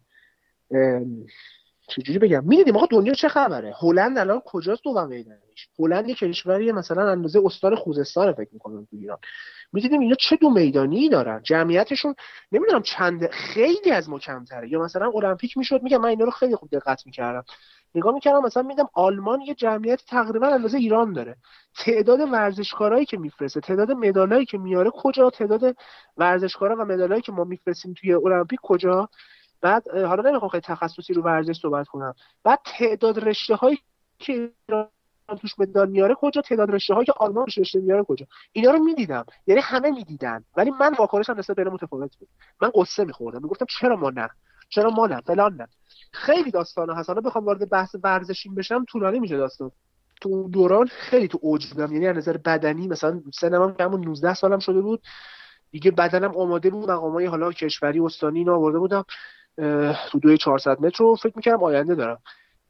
[1.88, 6.72] چجوری بگم؟ می‌دیدیم آقا دنیا چه خبره؟ هلند الان کجاست دو میدانش هلند یه کشوری
[6.72, 9.18] مثلا اندازه استان خوزستان فکر می‌کنم تو ایران.
[9.74, 12.16] می‌دیدیم اینا چه دو میدانی دارن؟ جمعیتشون
[12.52, 14.70] نمی‌دونم چند خیلی از ما کمتره.
[14.72, 17.44] یا مثلا المپیک می‌شد میگم من اینا رو خیلی خوب دقت می‌کردم.
[17.96, 21.36] نگاه می‌کردم مثلا میدم آلمان یه جمعیت تقریبا اندازه ایران داره.
[21.78, 25.76] تعداد ورزشکارایی که میفرسته تعداد مدالایی که میاره کجا؟ تعداد
[26.18, 29.10] ورزشکارا و مدالایی که ما میفرستیم توی المپیک کجا؟
[29.62, 32.14] بعد حالا نمی‌خوام خیلی تخصصی رو ورزش صحبت کنم.
[32.44, 33.80] بعد تعداد رشته هایی
[34.20, 34.52] که
[35.42, 39.26] توش مدال میاره کجا؟ تعداد رشته هایی که آلمان رشته میاره کجا؟ اینا رو می‌دیدم.
[39.48, 40.44] یعنی همه می‌دیدن.
[40.58, 42.30] ولی من واکنشم نسبت به متفاوت بود.
[42.62, 43.42] من قصه میخوردم.
[43.44, 44.30] می‌گفتم چرا ما نه؟
[44.70, 45.68] چرا ما نه؟ فلان نه.
[46.12, 47.10] خیلی داستان هست.
[47.10, 49.72] حالا بخوام وارد بحث ورزشین بشم طولانی میشه داستان.
[50.22, 51.94] تو دوران خیلی تو اوج بودم.
[51.94, 55.02] یعنی از نظر بدنی مثلا سنم هم همون 19 سالم شده بود.
[55.72, 59.04] دیگه بدنم آماده بود مقامای حالا کشوری استانی اینا آورده بودم.
[60.12, 62.22] تو دوی 400 متر رو فکر می‌کردم آینده دارم.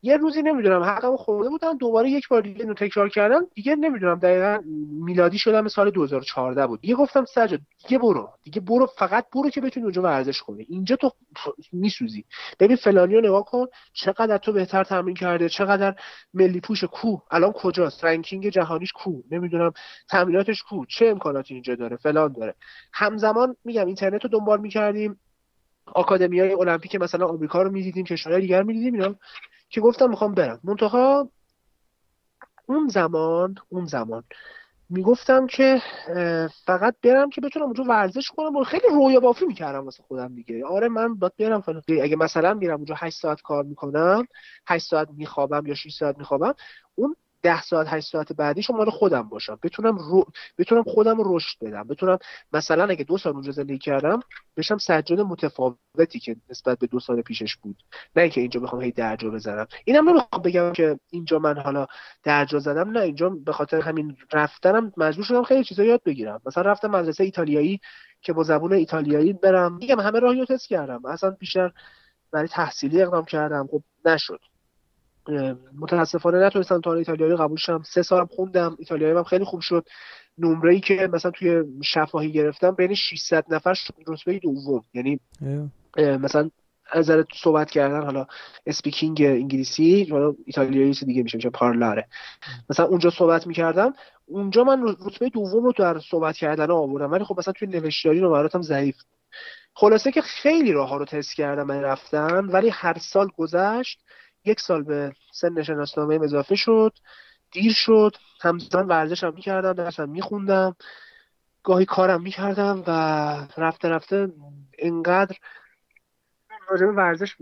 [0.02, 4.20] یه روزی نمی‌دونم حقمو خورده بودم دوباره یک بار دیگه اینو تکرار کردم دیگه نمی‌دونم
[4.20, 4.60] دقیقا
[5.06, 6.82] میلادی شدم سال 2014 بود.
[6.82, 10.96] دیگه گفتم سجاد دیگه برو دیگه برو فقط برو که بتونی اونجا ورزش کنی اینجا
[10.96, 11.12] تو
[11.74, 12.26] میسوزی.
[12.60, 15.96] ببین فلانی رو نگاه کن چقدر تو بهتر تمرین کرده چقدر
[16.34, 19.72] ملی پوش کو الان کجاست؟ رنکینگ جهانیش کو؟ نمی‌دونم
[20.10, 22.56] تمریناتش کو؟ چه امکاناتی اینجا داره؟ فلان داره.
[22.94, 25.20] همزمان میگم اینترنت رو دنبال می‌کردیم
[25.86, 29.16] آکادمی های المپیک مثلا آمریکا رو می‌دیدیم کشورهای دیگر می‌دیدیم اینا
[29.70, 30.60] که گفتم می‌خوام برم.
[30.64, 31.30] منتها
[32.66, 34.24] اون زمان اون زمان
[34.90, 35.82] می‌گفتم که
[36.66, 38.56] فقط برم که بتونم اونجا ورزش کنم.
[38.56, 40.66] و خیلی رویا بافی می‌کردم واسه خودم دیگه.
[40.66, 41.82] آره من باید برم فلان.
[41.90, 44.28] اگه مثلا میرم اونجا 8 ساعت کار می‌کنم
[44.68, 46.54] 8 ساعت میخوابم یا 6 ساعت میخوابم
[46.96, 49.60] اون ده ساعت هشت ساعت بعدیش مال خودم باشم.
[49.64, 50.26] بتونم رو...
[50.58, 51.84] بتونم خودم رشد بدم.
[51.84, 52.18] بتونم
[52.54, 54.20] مثلا اگه دو سال اونجا زندگی کردم
[54.58, 57.84] بشم سجاد متفاوتی که نسبت به دو سال پیشش بود.
[58.16, 59.68] نه اینکه اینجا بخوام هی درجا بزنم.
[59.86, 61.88] اینم نمی‌خوام بگم که اینجا من حالا
[62.24, 62.90] درجا زدم.
[62.92, 66.42] نه اینجا به خاطر همین رفتنم مجبور شدم خیلی چیزا یاد بگیرم.
[66.46, 67.80] مثلا رفتم مدرسه ایتالیایی
[68.22, 69.78] که با زبون ایتالیایی برم.
[69.78, 71.06] میگم همه راهی رو تست کردم.
[71.06, 71.72] اصلا بیشتر
[72.32, 73.68] برای تحصیلی اقدام کردم.
[73.72, 74.40] خب نشد.
[75.80, 78.76] متاسفانه نتونستم تا ایتالیایی قبول شم سه سالم خوندم.
[78.80, 79.88] ایتالیایی هم خیلی خوب شد.
[80.38, 83.94] نمره ای که مثلا توی شفاهی گرفتم بین 600 نفر شد.
[84.08, 84.84] رتبه دوم.
[84.94, 85.20] یعنی
[85.98, 86.50] مثلا
[86.92, 88.28] از صحبت کردن حالا
[88.66, 92.08] اسپیکینگ انگلیسی حالا ایتالیایی دیگه میشه میشه پارلاره.
[92.70, 93.94] مثلا اونجا صحبت می‌کردم.
[94.26, 97.12] اونجا من رتبه دوم رو در صحبت کردن آوردم.
[97.12, 98.96] ولی خب مثلا توی نوشتاری نمراتم ضعیف
[99.74, 102.46] خلاصه که خیلی راه ها رو تست کردم من رفتن.
[102.46, 104.00] ولی هر سال گذشت
[104.46, 106.98] یک سال به سن شناسنامه اضافه شد
[107.52, 110.76] دیر شد همزمان ورزش هم می‌کردم درسم میخوندم
[111.64, 112.92] گاهی کارم می‌کردم و
[113.58, 114.34] رفته رفته
[114.80, 115.38] انقدر
[116.70, 117.36] راجع ورزش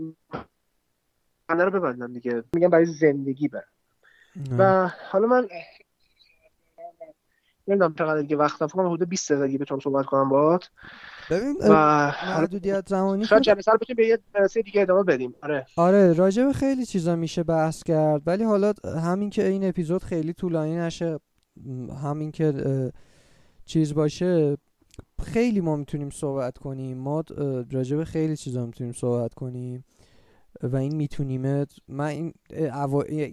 [1.48, 2.44] من رو ببندم دیگه.
[2.54, 3.64] میگم برای زندگی برم.
[4.58, 5.48] و حالا من
[7.68, 10.70] نمی‌دونم چقدر دیگه وقت فکر حدود 20 دقیقه بتونم صحبت کنم باهات.
[11.30, 11.72] ببین و
[12.26, 15.34] محدودیت زمانی شاید سال بتونیم به یه جلسه دیگه ادامه بدیم.
[15.42, 15.66] آره.
[15.76, 18.22] آره راجع به خیلی چیزا میشه بحث کرد.
[18.26, 21.18] ولی حالا همین که این اپیزود خیلی طولانی نشه
[22.02, 22.52] همین که
[23.64, 24.56] چیز باشه
[25.22, 26.98] خیلی ما می‌تونیم صحبت کنیم.
[26.98, 27.24] ما
[27.72, 29.84] راجع به خیلی چیزا می‌تونیم صحبت کنیم.
[30.62, 32.32] و این می‌تونیم من این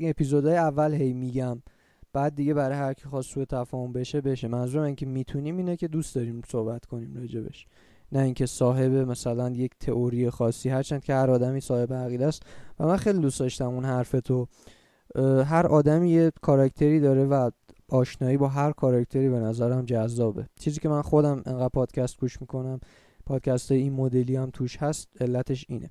[0.09, 1.61] اپیزودهای اول هی میگم.
[2.15, 4.47] بعد دیگه برای هر کی خواست سوء تفاهم بشه بشه.
[4.47, 7.67] منظورم این که می‌تونیم اینه که دوست داریم صحبت کنیم راجبش.
[8.11, 10.69] نه اینکه صاحب مثلا یک تئوری خاصی.
[10.69, 12.43] هرچند که هر آدمی صاحب عقیده است
[12.79, 14.47] و من خیلی دوست داشتم اون حرف تو.
[15.45, 17.49] هر آدمی یه کاراکتری داره و
[17.89, 20.45] آشنایی با هر کاراکتری به نظرم جذابه.
[20.59, 22.79] چیزی که من خودم انقدر پادکست گوش می‌کنم
[23.25, 25.89] پادکست این مدلی هم توش هست علتش اینه.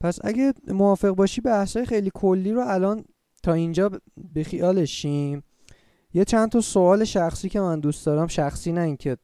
[0.00, 3.04] پس اگه موافق باشی بحثای خیلی کلی رو الان
[3.42, 3.90] تا اینجا
[4.34, 5.42] به خیالشیم
[6.14, 8.26] یه چند تا سوال شخصی که من دوست دارم.
[8.26, 9.16] شخصی نه اینکه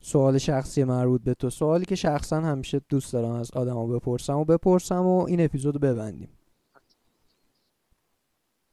[0.00, 1.50] سوال شخصی مربوط به تو.
[1.50, 6.28] سوالی که شخصا همیشه دوست دارم از آدما بپرسم و بپرسم و این اپیزود ببندیم.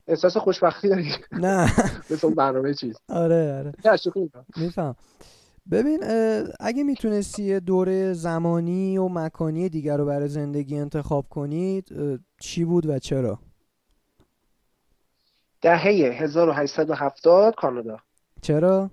[0.07, 1.71] احساس خوشبختی داری؟ نه.
[2.11, 2.95] مثل برنامه چیز.
[3.09, 3.97] آره آره.
[4.57, 4.95] میفهم.
[5.71, 6.03] ببین
[6.59, 11.89] اگه می‌تونستی دوره زمانی و مکانی دیگر رو برای زندگی انتخاب کنید
[12.39, 13.39] چی بود و چرا؟
[15.61, 17.99] دهه 1870 کانادا.
[18.41, 18.89] چرا؟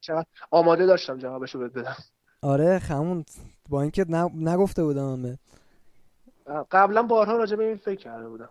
[0.00, 1.96] چرا؟ آماده داشتم جوابشو بهت بدم.
[2.42, 3.24] آره خمون
[3.70, 5.38] با اینکه نگفته بودم به
[6.70, 8.48] قبلا بارها راجع به این فکر کرده بودم.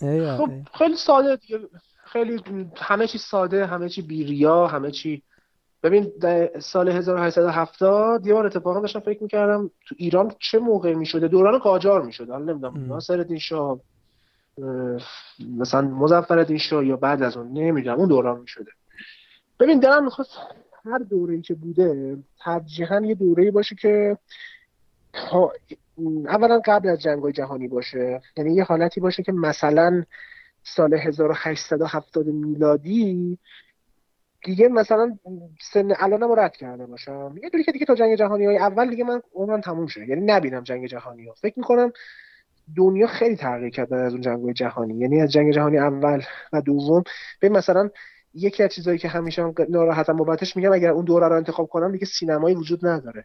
[0.00, 1.60] ای خب خیلی ساده دیگه.
[2.04, 2.42] خیلی
[2.76, 5.22] همه چی ساده همه چی بیریا همه چی.
[5.82, 6.12] ببین
[6.58, 12.02] سال 1870 یه بار اتفاقا داشتم فکر می‌کردم تو ایران چه موقع می‌شده؟ دوران قاجار
[12.02, 12.86] می‌شده حالا نمی‌دونم.
[12.86, 13.80] ناصرالدین شاه
[15.56, 18.70] مثلا مزفر شاه یا بعد از اون نمی‌دونم اون دوران می‌شده.
[19.60, 20.30] ببین دلم می‌خواست
[20.84, 24.18] هر دوره که بوده ترجیحاً یه دوره باشه که
[26.28, 28.22] اولا قبل از جنگ جهانی باشه.
[28.36, 30.04] یعنی یه حالتی باشه که مثلا
[30.62, 33.38] سال 1870 میلادی
[34.44, 35.18] دیگه مثلا
[35.60, 37.34] سن الانم رد کرده باشم.
[37.42, 40.20] یه دوری که دیگه تا جنگ جهانی های اول دیگه من عمرم تموم شده یعنی
[40.24, 41.92] نبینم جنگ جهانی ها فکر می‌کنم
[42.76, 44.98] دنیا خیلی تغییر کرد از اون جنگ جهانی.
[44.98, 46.22] یعنی از جنگ جهانی اول
[46.52, 47.02] و دوم
[47.40, 47.90] به مثلا
[48.34, 52.06] یکی از چیزایی که همیشه ناراحتم بابتش میگم اگر اون دوره رو انتخاب کنم دیگه
[52.06, 53.24] سینمایی وجود نداره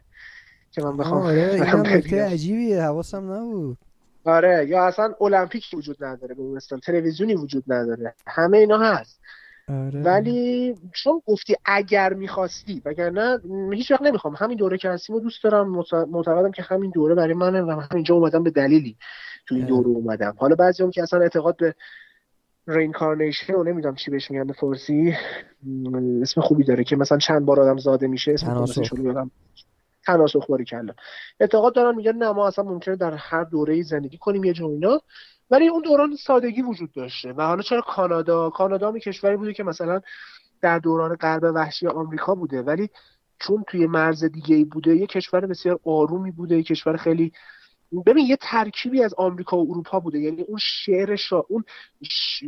[0.70, 3.78] که من بخوام آره این عجیبیه حواسم نبود.
[4.24, 9.20] آره یا اصلا المپیک وجود نداره به مثلا تلویزیونی وجود نداره همه اینا هست.
[9.68, 10.02] آره.
[10.02, 13.38] ولی چون گفتی اگر می‌خواستی وگرنه
[13.72, 14.34] هیچ وقت نمی‌خوام.
[14.34, 15.68] همین دوره که هستیم و دوست دارم.
[16.10, 18.96] معتقدم که همین دوره برای منه و همینجا اومدم به دلیلی.
[19.46, 20.34] تو این دوره اومدم.
[20.38, 21.74] حالا بعضی هم که اصلا اعتقاد به
[22.66, 25.14] reincarnation و نمی‌دونم چی بهش میگن فارسی.
[26.22, 28.92] اسم خوبی داره که مثلا چند بار آدم زاده میشه اسم تناسخ.
[30.06, 30.94] تناسخ باری کلا.
[31.40, 35.00] اعتقاد دارن میگن نه ما اصلا ممکنه در هر دوره زندگی کنیم یه جوینا
[35.50, 37.32] ولی اون دوران سادگی وجود داشته.
[37.32, 40.00] و حالا چرا کانادا؟ کانادا می کشوری بوده که مثلا
[40.60, 42.62] در دوران غرب وحشی آمریکا بوده.
[42.62, 42.90] ولی
[43.38, 47.32] چون توی مرز دیگه ای بوده یه کشور بسیار آرومی بوده یه کشور خیلی
[48.06, 50.18] ببین یه ترکیبی از آمریکا و اروپا بوده.
[50.18, 51.44] یعنی اون شعر شا...
[51.48, 51.64] اون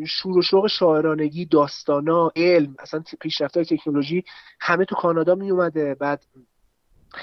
[0.06, 4.24] شور و شوق شاعرانگی داستانا علم اصلا پیشرفت تکنولوژی
[4.60, 6.24] همه تو کانادا می اومده بعد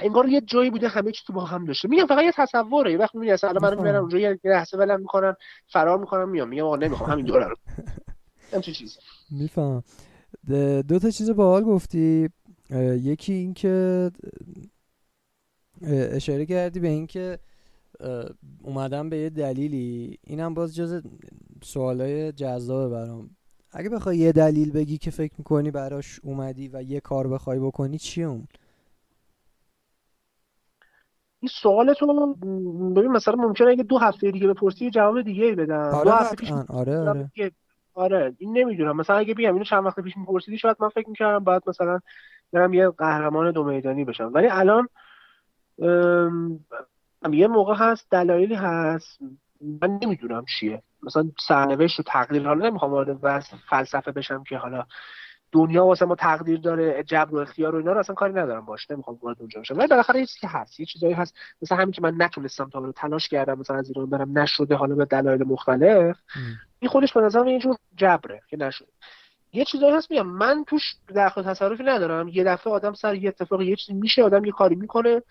[0.01, 1.87] انگار یه جایی بوده همه چی تو با هم داشته.
[1.87, 2.91] میگم فقط یه تصوره.
[2.91, 5.35] یه وقت می‌بینی اصلا من میرم اونجا یه لحظه ولم می‌کنم
[5.67, 6.49] فرار می‌کنم میام.
[6.49, 7.09] میگم آقا نمی‌خوام.
[7.09, 7.55] همین دوره رو.
[8.53, 8.97] همچین چیز
[9.31, 9.83] میفهم
[10.87, 12.29] دو تا چیز باحال گفتی.
[13.01, 14.11] یکی این که
[16.11, 17.39] اشاره کردی به اینکه
[18.63, 20.17] اومدم به یه دلیلی.
[20.23, 21.03] اینم باز جز
[21.63, 23.29] سوالای جذابه برام.
[23.71, 27.97] اگه بخوای یه دلیل بگی که فکر می‌کنی براش اومدی و یه کار بخوای بکنی
[27.97, 28.47] چیه اون؟
[31.39, 32.33] این سوالتون
[32.93, 35.79] ببین مثلا ممکنه اگه دو هفته دیگه بپرسی جواب دیگه ای بدم.
[35.79, 37.29] آره دو هفته پیش آره آره.
[37.93, 38.97] آره این نمی‌دونم.
[38.97, 41.99] مثلا اگه بیام اینو چند وقت پیش میپرسیدی شاید من فکر می‌کردم بعد مثلا
[42.51, 44.31] برم یه قهرمان دو میدانی بشم.
[44.33, 44.89] ولی الان
[47.31, 49.19] یه موقع هست دلایلی هست.
[49.81, 50.83] من نمی‌دونم چیه.
[51.03, 53.17] مثلا سرنوشت و تقدیر حالا نمی‌خوام وارد
[53.69, 54.85] فلسفه بشم که حالا
[55.51, 58.91] دنیا واسه ما تقدیر داره جبر و اختیار و اینا رو اصلا کاری ندارم باش
[58.91, 59.77] نمی‌خوام وارد اونجا بشم.
[59.77, 61.35] ولی بالاخره یه چیزی هست یه چیزایی هست.
[61.61, 64.95] مثلا همین که من نتونستم تا رو تلاش کردم مثلا از ایران برم نشده حالا
[64.95, 66.17] به دلایل مختلف.
[66.79, 68.89] این خودش به نظرم یه جور جبره که نشده.
[69.53, 72.27] یه چیزایی هست میگم من توش دخل تصرفی ندارم.
[72.27, 75.21] یه دفعه آدم سر یه اتفاقی یه چیزی میشه آدم یه کاری می‌کنه.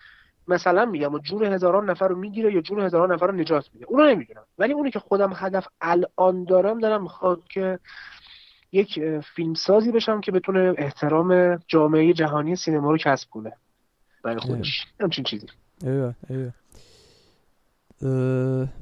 [0.51, 3.85] مثلا میگم و جون هزاران نفر رو می‌گیره یا جون هزاران نفر رو نجات میده.
[3.89, 7.79] اونو نمی‌دونم ولی اونی که خودم هدف الان دارم دارم می‌خواد که
[8.71, 13.53] یک فیلمسازی بشم که بتونه احترام جامعه جهانی سینما رو کسب کنه.
[14.23, 14.85] برای خودش.
[14.99, 15.47] همچین چیزی.
[15.83, 16.51] ایوه ایوه.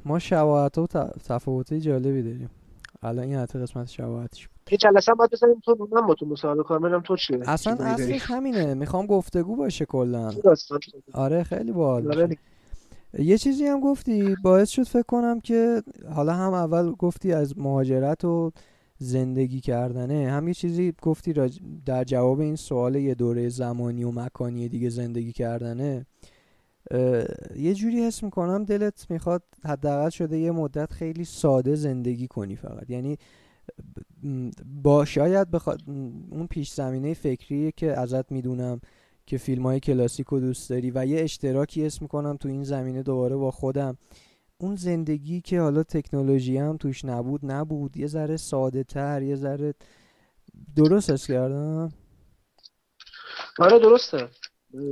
[0.04, 0.86] ما شواهت و
[1.28, 2.50] تفاوتی جالبی داریم.
[3.02, 6.78] الان این حتی قسمت شواهتش یه جلسه باید بزنیم تو من با تو مصاحبه کنم
[6.78, 8.74] ببینم تو چیه اصلا اصلش همینه.
[8.74, 10.32] می‌خوام گفتگو باشه کلا.
[11.12, 12.36] آره خیلی باحال آره.
[13.18, 15.82] یه چیزی هم گفتی باعث شد فکر کنم که
[16.14, 18.52] حالا هم اول گفتی از مهاجرت و
[18.98, 20.30] زندگی کردنه.
[20.30, 21.32] هم یه چیزی گفتی
[21.86, 26.06] در جواب این سوال یه دوره زمانی و مکانی دیگه زندگی کردنه.
[27.56, 32.90] یه جوری حس می‌کنم دلت می‌خواد حداقل شده یه مدت خیلی ساده زندگی کنی فقط.
[32.90, 33.18] یعنی
[34.82, 35.82] با شاید بخواد
[36.30, 38.80] اون پیش زمینه فکریه که ازت می‌دونم
[39.26, 43.02] که فیلم های کلاسیک رو دوست داری و یه اشتراکی اسم می‌کنم تو این زمینه
[43.02, 43.98] دوباره با خودم.
[44.58, 47.96] اون زندگی که حالا تکنولوژی هم توش نبود نبود.
[47.96, 49.74] یه ذره ساده تر یه ذره
[50.76, 51.92] درست اس کردم؟
[53.58, 54.28] آره درسته.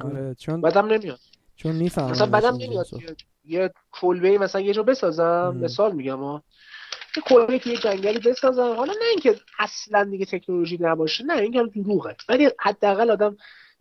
[0.01, 1.19] آره چون بدم نمیاد.
[1.57, 2.87] چون می‌فهمم مثلا بدم نمیاد
[3.45, 6.43] یه کلبه مثلا یه جا بسازم مثال میگم ها.
[7.15, 12.17] که یه جنگلی بسازم حالا نه اینکه اصلا دیگه تکنولوژی نباشه نه این دروغه.
[12.29, 13.37] ولی حداقل آدم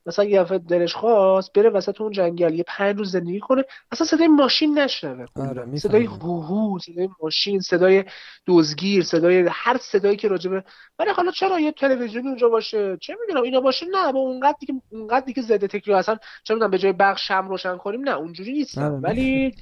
[0.05, 4.07] مثلا یه دفعه دلش خواست بره وسط اون جنگل یه پنج روز زندگی کنه اصلا
[4.07, 5.25] صدای ماشین نشنوه.
[5.35, 8.03] آره صدای هوهو صدای ماشین صدای
[8.45, 10.63] دوزگیر صدای هر صدایی که راجبه.
[10.99, 14.73] ولی حالا چرا یه تلویزیون اونجا باشه؟ چه می‌دونم اینا باشه؟ نه با اونقدر که
[14.91, 18.53] اونقدر که زده تکنولوژی اصلا چه می‌دونم به جای بخش شم روشن کنیم نه اونجوری
[18.53, 18.77] نیست.
[18.77, 18.87] آره.
[18.87, 19.53] ولی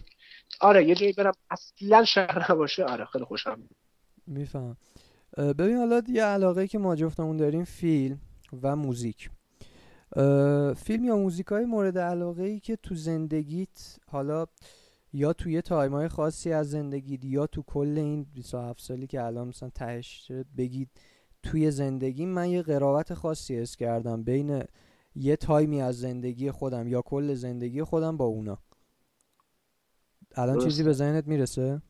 [0.62, 2.84] آره یه جایی برم اصلا شهر نباشه.
[2.84, 3.70] آره خیلی خوشم
[4.28, 4.78] میفهم.
[5.38, 8.20] ببین حالا یه علاقه که ما جفتمون داریم فیلم
[8.62, 9.30] و music.
[10.76, 14.46] فیلم یا music های مورد علاقه ای که تو زندگیت حالا
[15.14, 19.48] یا توی time های خاصی از زندگیت یا تو کل این 27 سالی که الان
[19.48, 20.90] مثلا تهش بگید
[21.44, 24.64] توی زندگی من یه قرابت خاصی حس کردم بین
[25.16, 28.60] یه time ی از زندگی خودم یا کل زندگی خودم با اونا.
[30.36, 31.82] الان چیزی به ذهنت می‌رسه؟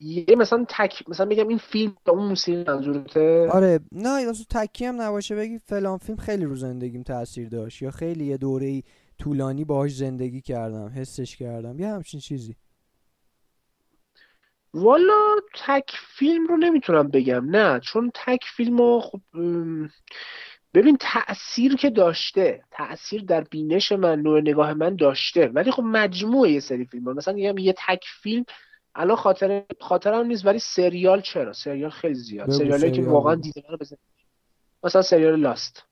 [0.00, 4.84] یه مثلا تک مثلا بگم این فیلم یا اون موسیقی منظورته؟ آره نه اصلا تکی
[4.84, 8.82] هم نباشه بگی فلان فیلم خیلی رو زندگیم تاثیر داشت یا خیلی یه دوره
[9.18, 12.56] طولانی باهاش زندگی کردم حسش کردم یه همچین چیزی.
[14.74, 19.20] والا تک فیلم رو نمی‌تونم بگم نه چون تک فیلم رو خب
[20.74, 25.46] ببین تاثیر که داشته تاثیر در بینش من نوع نگاه من داشته.
[25.46, 27.12] ولی خب مجموعه یه سری فیلم ها.
[27.12, 28.44] مثلا یه تک فیلم
[28.94, 32.50] الان خاطر خاطرم نیست ولی سریال چرا؟ سریال خیلی زیاد.
[32.50, 33.96] سریالی که واقعا دیده رو بزن.
[34.82, 35.84] مثلا سریال لاست.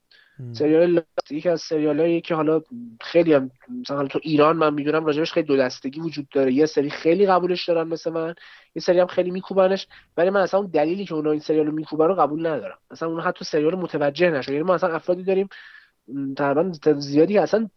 [0.52, 2.60] سریال لاست یکی از سریالایی که حالا
[3.00, 3.50] خیلی هم
[3.80, 6.52] مثلا تو ایران من می‌دونم راجبش خیلی دو دستگی وجود داره.
[6.52, 8.34] یه سری خیلی قبولش دارن مثل من
[8.74, 9.86] یه سری هم خیلی میکوبنش
[10.16, 12.78] ولی من اصلا اون دلیلی که اونا این سریال رو میکوبن رو قبول ندارم.
[12.90, 15.48] مثلا اون حتی سریال متوجه نشه یعنی ما اصلا افرادی داریم
[16.36, 17.68] تقریبا زیادی اصلا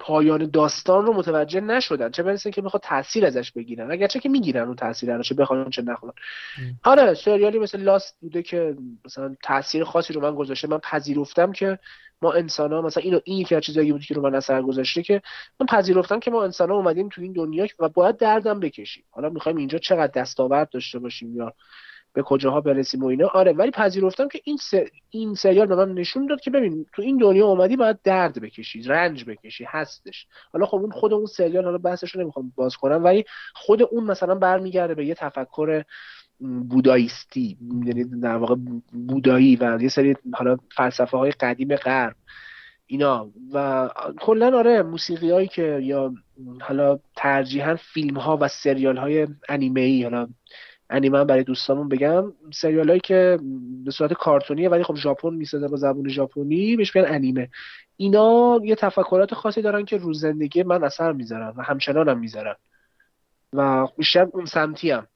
[0.00, 2.10] پایان داستان رو متوجه نشدن.
[2.10, 3.90] چه برسه که بخواد تاثیر ازش بگیرن.
[3.90, 6.12] اگرچه که می‌گیرن اون تاثیر رو چه بخوان چه نخوان.
[6.84, 10.68] آره سریالی مثل لاست بوده که مثلا تاثیر خاصی رو من گذاشته.
[10.68, 11.78] من پذیرفتم که
[12.22, 15.02] ما انسان ها مثلا اینو این یکی از چیزایی بود که رو من اثر گذاشته
[15.02, 15.22] که
[15.60, 19.04] من پذیرفتم که ما انسان ها اومدیم تو این دنیا و باید دردم بکشیم.
[19.10, 21.54] حالا می‌خوایم اینجا چقدر دستاورد داشته باشیم یا
[22.12, 23.26] به کجاها برسیم و اینا.
[23.26, 24.58] آره ولی پذیرفتم که این
[25.10, 28.82] این سریال به من نشون داد که ببین تو این دنیا اومدی باید درد بکشی
[28.82, 30.26] رنج بکشی هستش.
[30.52, 33.24] حالا خب اون خود اون سریال حالا بحثش رو نمی‌خوام باز کنم ولی
[33.54, 35.84] خود اون مثلا برمیگرده به یه تفکر
[36.40, 38.54] بودایستی یعنی در واقع
[38.92, 42.16] بودایی و یه سری حالا فلسفه های قدیم غرب
[42.86, 43.30] اینا.
[43.52, 43.88] و
[44.20, 46.14] کلا آره موسیقی هایی که یا
[46.60, 50.28] حالا ترجیحا فیلم ها و سریال های انیمه ای حالا
[50.90, 53.38] انیمه برای دوستامون بگم سریال هایی که
[53.84, 57.50] به صورت کارتونیه ولی خب ژاپن می‌سازه با زبون ژاپنی بهش میگن انیمه.
[57.96, 62.54] اینا یه تفکرات خاصی دارن که رو زندگی من اثر می‌ذارن و همچنان هم می‌ذارن.
[63.52, 65.06] و بیشتر اون سمتی هم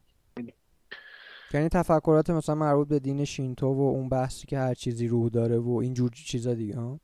[1.55, 5.59] یعنی تفکرات مثلا مربوط به دین شینتو و اون بحثی که هر چیزی روح داره
[5.59, 7.01] و اینجور چیزا دیگه ها؟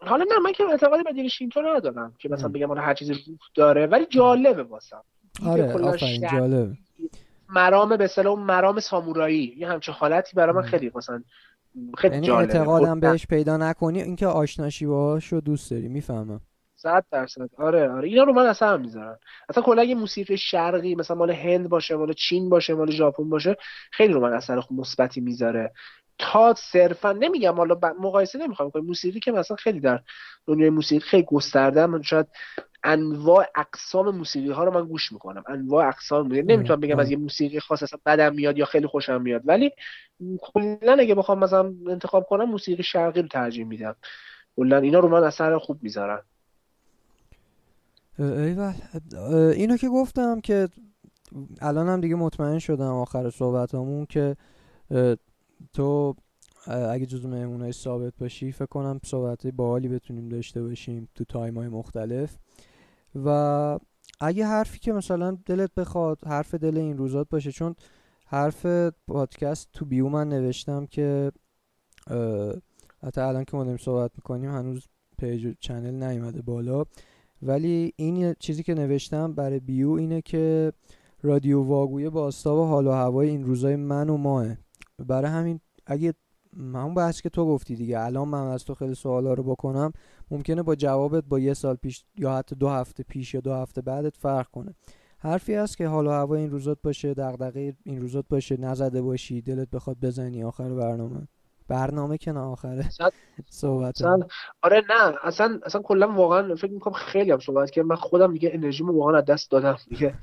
[0.00, 3.38] حالا نه من که اعتقادی به دین شینتو ندارم که مثلا بگم هر چیزی روح
[3.54, 5.02] داره ولی جالبه واسم.
[5.46, 6.72] آره آفرین جالب
[7.54, 9.54] مرام به اصطلاح مرام سامورایی.
[9.56, 11.22] یه همچه حالتی برای من خیلی مثلا
[11.98, 12.54] خیلی یعنی جالبه.
[12.54, 16.40] اعتقادم بهش پیدا نکنی اینکه آشناشی باهاشو دوست داری می‌فهمم.
[16.76, 17.48] صد درصد.
[17.58, 18.08] آره آره.
[18.08, 19.18] اینا رو من اصلا هم می‌ذارم.
[19.48, 23.56] اصلا کلا اگه موسیقی شرقی مثلا مال هند باشه مال چین باشه مال ژاپن باشه
[23.90, 25.72] خیلی رو من اثر خوب مثبتی می‌ذاره.
[26.18, 28.84] تا صرفا نمیگم حالا مقایسه نمی‌خوام کنم.
[28.84, 30.00] موسیقی که مثلا خیلی در
[30.46, 32.26] دنیای موسیقی خیلی گسترده من شاید
[32.84, 35.44] انواع اقسام موسیقی ها رو من گوش می‌کنم.
[35.48, 39.22] انواع اقسام موسیقی نمی‌تونم بگم از یه موسیقی خاص اصلا بدم میاد یا خیلی خوشم
[39.22, 39.42] میاد.
[39.44, 39.70] ولی
[40.40, 43.96] کلا اگه بخوام مثلا انتخاب کنم موسیقی شرقی رو ترجیح میدم.
[44.56, 46.20] کلا اینا رو من اثر خوب می‌ذارن
[48.18, 48.72] ایول.
[49.56, 50.68] اینو که گفتم که
[51.60, 54.36] الان هم دیگه مطمئن شدم آخر صحبت همون که
[55.72, 56.14] تو
[56.66, 61.68] اگه جزو مهمونای ثابت باشی فکر کنم صحبت باحالی بتونیم داشته باشیم تو تایم های
[61.68, 62.38] مختلف.
[63.24, 63.78] و
[64.20, 67.74] اگه حرفی که مثلا دلت بخواد حرف دل این روزات باشه چون
[68.26, 68.66] حرف
[69.08, 71.32] پادکست تو bio من نوشتم که
[73.02, 74.86] حتی الان که ما داریم صحبت می‌کنیم هنوز
[75.18, 76.84] page و channel نیومده بالا.
[77.42, 80.72] ولی این چیزی که نوشتم برای bio اینه که
[81.22, 84.56] رادیو واگویه و حال و هوای این روزای من و ما.
[84.98, 86.14] برای همین اگه
[86.56, 89.92] همون بحث که تو گفتی دیگه الان من از تو خیلی سوالا رو بکنم
[90.30, 93.80] ممکنه با جوابت با یه سال پیش یا حتی دو هفته پیش یا دو هفته
[93.80, 94.74] بعدت فرق کنه.
[95.18, 99.42] حرفی هست که حال و هوا این روزات باشه دغدغه این روزات باشه نزده باشی
[99.42, 101.28] دلت بخواد بزنی آخر برنامه.
[101.68, 102.88] برنامه که نه آخره
[103.50, 104.02] صحبت
[104.62, 108.50] آره نه اصلا اصلا کلا واقعا فکر می‌کنم خیلی هم صحبت کردم من خودم دیگه
[108.52, 109.76] انرژیمو واقعا از دست دادم.
[109.88, 110.14] دیگه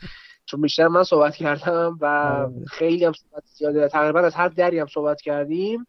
[0.52, 2.66] چون بیشتر من صحبت کردم و آره.
[2.68, 3.88] خیلی هم صحبت زیاده.
[3.88, 5.88] تقریبا از هر دری هم صحبت کردیم.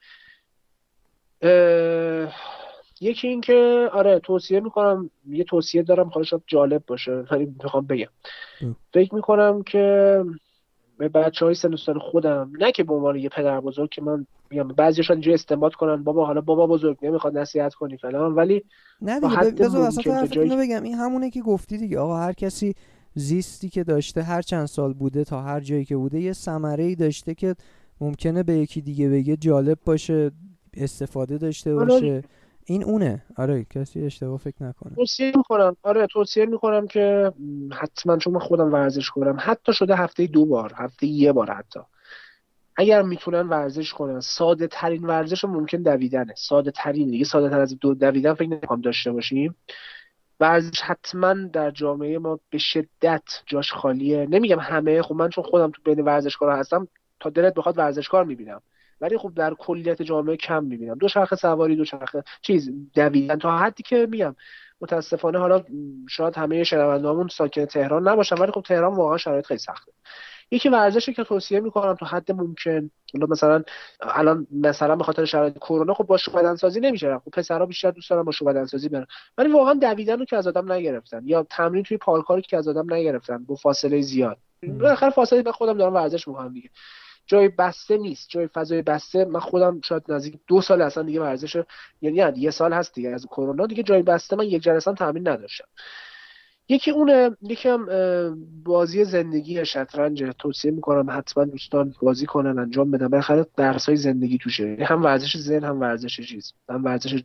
[3.01, 7.87] یکی این که آره توصیه می‌کنم یه توصیه دارم خواهد شاید جالب باشه ولی می‌خوام
[7.87, 8.09] بگم.
[8.93, 10.25] فکر می‌کنم که
[10.99, 14.69] به بچه های سن خودم نه که به عنوان یه پدر بزرگ که من میگم
[14.69, 18.65] بعضیش اینجوری استنباط کنن بابا حالا بابا بزرگ نمی‌خواد نصیحت کنی فلان ولی
[19.01, 20.27] نه دیگه بذار اصلا.
[20.37, 20.83] بگم.
[20.83, 21.99] این همونه که گفتی دیگه.
[21.99, 22.75] آقا هر کسی
[23.15, 26.95] زیستی که داشته هر چند سال بوده تا هر جایی که بوده یه ثمره ای
[26.95, 27.55] داشته که
[28.01, 30.31] ممکنه به یکی دیگه بگه جالب باشه
[30.75, 31.87] استفاده داشته آره.
[31.87, 32.23] باشه.
[32.65, 33.23] این اونه.
[33.37, 34.95] آره کسی اشتباه فکر نکنه.
[34.95, 37.33] توصیه می‌کنم آره توصیه می‌کنم که
[37.73, 41.81] حتما چون من خودم ورزش کنم حتی شده هفته دو بار هفته یه بار حتی.
[42.77, 46.35] اگر می‌تونن ورزش کنن ساده ترین ورزش ممکن دویدنه.
[46.37, 49.55] ساده ترین دیگه ساده تر از دو دویدن فکر نمی‌کنم داشته باشیم.
[50.43, 54.27] ورزش حتما در جامعه ما به شدت جاش خالیه.
[54.31, 56.89] نمیگم همه خب من چون خودم تو بین ورزشکارا هستم
[57.21, 58.63] تا دلت بخواد ورزشکار می‌بینم.
[59.01, 60.99] ولی خب در کلیت جامعه کم می‌بینم.
[60.99, 63.39] دو شرخ سواری دو شرخ چیز دویدن.
[63.39, 64.37] تا حدی که میگم
[64.81, 65.65] متاسفانه حالا
[66.09, 69.93] شاید همه شنوندهامون ساکن تهران نباشن ولی خب تهران واقعا شرایط خیلی سخته.
[70.53, 72.91] یکی ورزشی که توصیه می‌کنم تا حد ممکن.
[73.15, 73.63] مثلا
[74.01, 77.19] الان مثلا به خاطر شرایط کرونا خب با بدن سازی نمیشه.
[77.19, 79.07] خب پسرا بیشتر دوست دارن با بدن سازی برن.
[79.39, 82.95] ولی واقعا دویدن رو که از آدم نگرفتن یا تمرین توی پارکاری که از آدم
[82.95, 84.39] نگرفتن با فاصله زیاد.
[84.63, 86.71] بالاخره فاصله به خودم دارم ورزش می‌کنم دیگه.
[87.27, 88.29] جای بسته نیست.
[88.29, 91.63] جای فضای بسته من خودم شاید نزدیک دو سال اصلا دیگه ورزش
[92.01, 93.67] یعنی یه سال هست دیگه از کرونا.
[93.67, 95.69] دیگه جای بسته من یک جلسه تمرین نداشتم.
[96.69, 97.87] یکی اونه یکی هم
[98.65, 103.09] بازی زندگی شطرنج توصیه می‌کنم حتما دوستان بازی کنن انجام بدن.
[103.09, 104.77] بالاخره درس های زندگی توشه.
[104.81, 106.53] هم ورزش ذهن هم ورزش چیز.
[106.69, 107.23] هم ورزش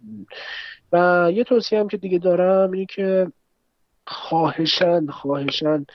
[0.91, 3.31] و یه توصیه هم که دیگه دارم اینه که
[4.07, 5.85] خواهشن خواهشن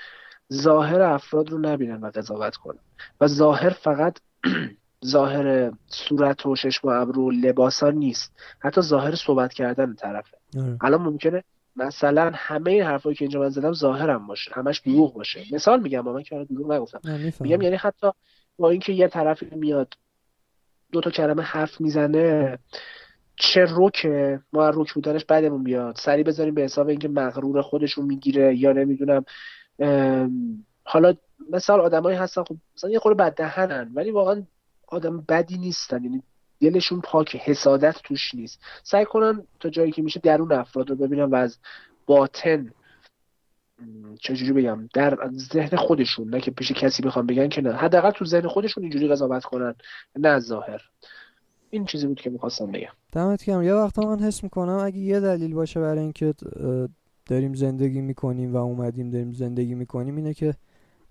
[0.52, 2.78] ظاهر افراد رو نبینن و قضاوت کنن.
[3.20, 4.18] و ظاهر فقط
[5.04, 8.32] ظاهر صورت و چشم و ابرو لباسا نیست.
[8.58, 10.36] حتی ظاهر صحبت کردن طرفه.
[10.56, 10.78] آره.
[10.80, 11.44] الان ممکنه
[11.76, 15.44] مثلا همه این حرفایی که اینجا من زدم ظاهرم باشه همش دروغ باشه.
[15.52, 17.00] مثال میگم من که دروغ نگفتم.
[17.40, 18.10] میگم یعنی حتی
[18.58, 19.94] با اینکه یه طرفی میاد
[20.92, 22.58] دو تا کلمه حرف می‌زنه
[23.36, 25.96] چه روکه ما روک بودنش بعدمون بیاد.
[25.96, 29.24] سری بذاریم به حساب اینکه مغرور خودشون می‌گیره یا نمی‌دونم
[30.84, 31.14] حالا
[31.50, 34.42] مثال آدمایی هستن خب مثلا یه خورده بد دهنن ولی واقعا
[34.88, 36.04] آدم بدی نیستن.
[36.04, 36.22] یعنی
[36.62, 38.60] دلشون پاک حسادت توش نیست.
[38.82, 41.58] سعی کنن تا جایی که میشه درون افراد رو ببینن و از
[42.06, 42.70] باطن
[44.20, 45.18] چجوری بگم در
[45.52, 47.72] ذهن خودشون نه که پیش کسی بخوام بگن که نه.
[47.72, 49.74] حداقل تو ذهن خودشون اینجوری قضاوت کنن
[50.16, 50.80] نه ظاهر.
[51.70, 52.92] این چیزی بود که می‌خواستم بگم.
[53.12, 53.62] دمت گرم.
[53.62, 56.34] یه وقتا من حس می‌کنم اگه یه دلیل باشه برای اینکه
[57.26, 60.54] داریم زندگی می‌کنیم و اومدیم داریم زندگی می‌کنیم اینه که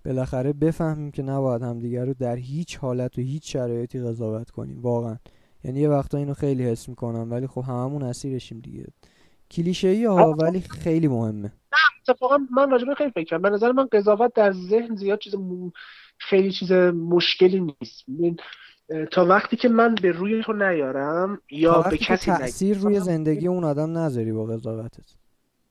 [0.04, 4.82] بالاخره بفهمیم که نباید همدیگر رو در هیچ حالت و هیچ شرایطی قضاوت کنیم.
[4.82, 5.16] واقعا.
[5.64, 8.86] یعنی یه وقتا اینو خیلی حس می‌کنم ولی خب هممون اسیرشیم دیگه.
[9.50, 11.52] کلیشه ای ها ولی خیلی مهمه.
[11.72, 11.78] نه
[12.08, 15.34] اتفاقا من راجبه خیلی فکر به نظر من قضاوت در ذهن زیاد چیز
[16.18, 18.04] خیلی چیز مشکلی نیست.
[19.10, 23.64] تا وقتی که من به روی تو نیارم یا به کسی تاثیر روی زندگی اون
[23.64, 25.14] آدم نذاری با قضاوتت.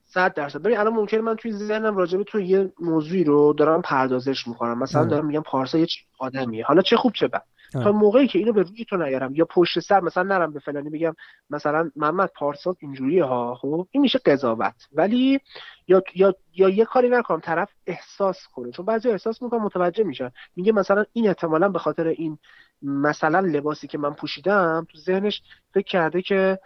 [0.06, 0.62] صد درصد.
[0.62, 4.80] ببین الان ممکنه من توی ذهنم راجع به تو یه موضوعی رو دارم پردازش می‌کنم.
[4.80, 5.88] مثلا دارم میگم پارسا یه
[6.20, 6.66] آدمیه.
[6.66, 7.44] حالا چه خوب چه بد.
[7.72, 9.35] تا موقعی که اینو به روی تو نیارم.
[9.35, 11.15] یا پشت سر مثلا نرم به فلانی بگم
[11.49, 14.76] مثلا محمد پارسا اینجوریه ها خب؟ این میشه قضاوت.
[14.93, 15.39] ولی
[15.88, 18.72] یا یا یا یه کاری نکنم طرف احساس کنه.
[18.72, 20.31] چون بعضی احساس می‌کنم متوجه میشن.
[20.56, 22.38] میگه مثلا این احتمالا به خاطر این
[22.81, 25.41] مثلا لباسی که من پوشیدم تو ذهنش
[25.73, 26.60] فکر کرده که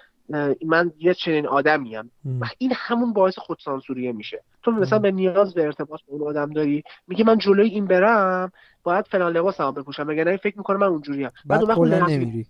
[0.65, 2.11] من یه چنین آدمیم
[2.41, 4.43] و این همون باعث خودسانسوریه میشه.
[4.63, 8.51] تو مثلا به نیاز به ارتباط با اون آدم داری میگه من جلوی این برم
[8.83, 12.45] باید فلان لباس هم بپوشم مگر فکر می‌کنه من اونجوریم بعد اون وقت نمیری.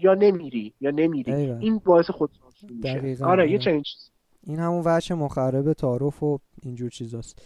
[0.00, 1.32] یا نمیری یا نمیری.
[1.32, 3.24] این باعث خودسانسوری میشه.
[3.24, 3.58] آره یه.
[3.58, 4.10] چنین چیز.
[4.46, 7.42] این همون وجه مخرب تعارف و اینجور چیزاست.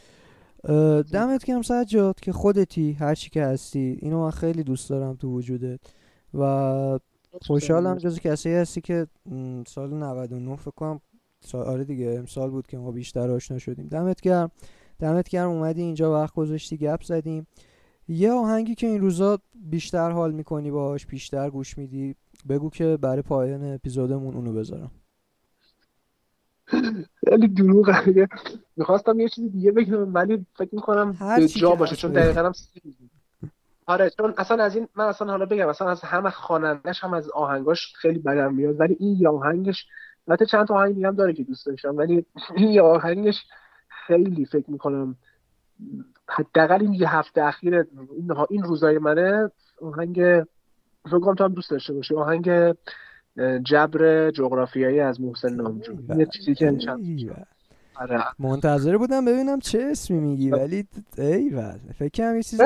[1.13, 3.99] دمت گرم سجاد که خودتی هر چی که هستی.
[4.01, 5.81] اینو من خیلی دوست دارم تو وجودت.
[6.35, 6.99] و
[7.41, 9.07] خوشحالم جز کسی هستی که
[9.67, 11.01] سال 99 فکر کنم
[11.41, 13.89] سال آره دیگه امسال بود که ما بیشتر آشنا شدیم.
[13.89, 14.51] دمت گرم.
[14.99, 17.47] دمت گرم اومدی اینجا وقت گذاشتی گپ زدیم.
[18.09, 22.15] یه آهنگی که این روزا بیشتر حال می‌کنی باش بیشتر گوش میدی
[22.49, 24.91] بگو که برای پایان اپیزودمون اونو بذارم.
[27.29, 28.29] خیلی دروغه
[28.77, 31.17] می‌خواستم یه چیزی دیگه بگم ولی فکر می‌کنم
[31.57, 32.53] جا باشه چون دقیقا هم
[33.87, 37.31] آره چون اصلا از این من اصلا حالا بگم اصلا از همه خوانندش هم از
[37.31, 39.87] آهنگاش خیلی بدم میاد ولی این آهنگش
[40.29, 42.27] البته چند تا آهنگ دیگه هم داره که دوست داشتم ولی
[42.57, 43.45] این آهنگش
[44.07, 45.17] خیلی فکر می‌کنم
[46.29, 49.51] حداقل این یه هفته اخیر این این روزای منه
[49.83, 50.45] آهنگ
[51.05, 52.75] فکر کنم تو هم دوست داشته باشی آهنگ
[53.65, 56.73] جبر جغرافیایی از محسن نامجو یه چیزی که.
[58.39, 60.87] منتظر بودم ببینم چه اسمی میگی ولی
[61.19, 61.57] ای
[61.99, 62.65] فکر کنم یه چیزی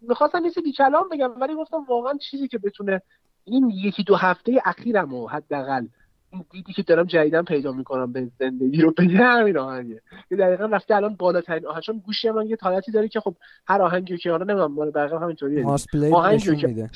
[0.00, 3.02] می‌خواستم یه چیزی کلام بگم ولی گفتم واقعا چیزی که بتونه
[3.44, 5.86] این یکی دو هفته اخیرم و حداقل
[6.32, 10.02] این دیدی که دارم جدیدن پیدا می‌کنم به زندگی رو بگه همین آهنگه.
[10.28, 13.34] که دقیقا رفته الان بالاترین آهنگ چون گوشی من یه حالتی داره که خب
[13.66, 15.66] هر آهنگی که حالا نمی‌دونم مال بقیه همینطوریه
[16.12, 16.90] آهنگی که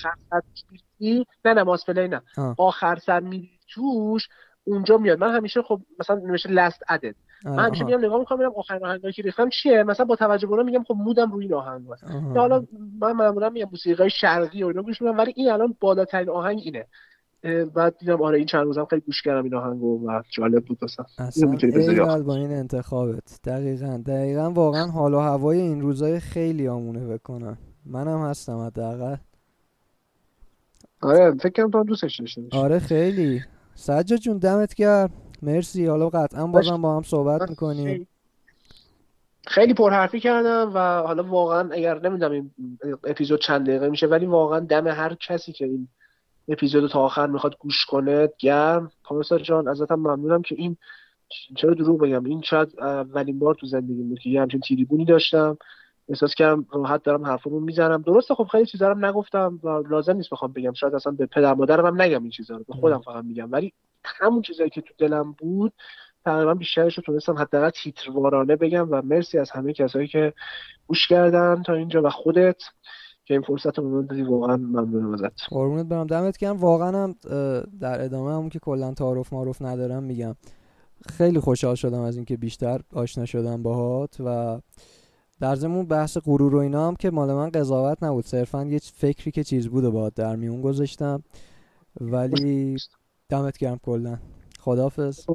[1.45, 2.23] نه نه ماسپلی نه.
[2.59, 4.29] آخر سر میری توش
[4.67, 5.19] اونجا میاد.
[5.19, 7.15] من همیشه خب مثلا نمیشه لاست ادد
[7.45, 10.63] من همیشه میام نگاه می‌کنم میرم آخرین آهنگایی که ریختم چیه؟ مثلا با توجه به
[10.63, 11.87] میگم خب مودم روی این آهنگ
[12.37, 12.65] حالا
[13.01, 16.87] من معمولا میگم موسیقی شرقی و اینا گوش میدم ولی این الان بالاترین آهنگ اینه.
[17.75, 21.07] بعد دیدم آره این چند روزم خیلی گوش کردم این آهنگو و جالب بود واسم
[21.19, 23.41] اصلا با این انتخابت.
[23.45, 29.17] دقیقا دقیقا واقعا حال و هوای این روزای خیلی آمونه بکنم منم هستم حداقل.
[31.03, 33.43] آره فکر کنم تو دوستش داشته آره خیلی.
[33.77, 35.11] سجاد جون دمت گرم.
[35.43, 35.86] مرسی.
[35.86, 38.09] حالا قطعا بازم با هم صحبت می‌کنیم.
[39.47, 42.51] خیلی پرحرفی کردم و حالا واقعا اگر نمی‌دونم این
[43.05, 45.89] اپیزود چند دقیقه میشه ولی واقعا دم هر کسی که این
[46.48, 48.90] اپیزود تا آخر می‌خواد گوش کنه گرم.
[49.05, 50.77] پارسا جان ازتم ممنونم که این
[51.57, 55.59] چرا دروغ بگم؟ این شاید اولین بار تو زندگی بود که یه همچین تیریبونی داشتم.
[56.09, 58.03] احساس کردم راحت دارم حرفمو می‌زنم.
[58.03, 60.73] درسته خب خیلی چیزا رو نگفتم و لازم نیست بخوام بگم.
[60.73, 62.65] شاید اصلا به پدر مادرم هم نگم این چیزا رو.
[62.69, 63.53] به خودم فقط میگم.
[63.53, 63.73] ولی
[64.05, 65.73] همون چیزایی که تو دلم بود
[66.24, 70.33] تقریبا بیشترش رو تونستم حداقل تیتروارانه بگم و مرسی از همه کسایی که
[70.87, 72.62] گوش کردن تا اینجا و خودت
[73.24, 74.23] که این فرصت رو دادی.
[74.23, 75.43] واقعا ممنونم ازت.
[75.49, 76.07] قربونت برم.
[76.07, 76.57] دمت گرم.
[76.57, 77.15] واقعا هم
[77.81, 80.37] در ادامه همون که کلا تعارف معروف ندارم میگم.
[81.09, 84.61] خیلی خوشحال شدم از اینکه بیشتر آشنا شدم باهات و
[85.41, 88.27] در زمون بحث غرور و اینا هم که مال من قضاوت نبود.
[88.27, 91.23] صرفا یه فکری که چیز بود و باید در میون گذاشتم.
[92.01, 92.77] ولی
[93.29, 94.19] دمت گرم کلا.
[94.61, 95.27] خدافظ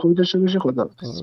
[0.00, 1.22] خوبی داشته باشی خدافظ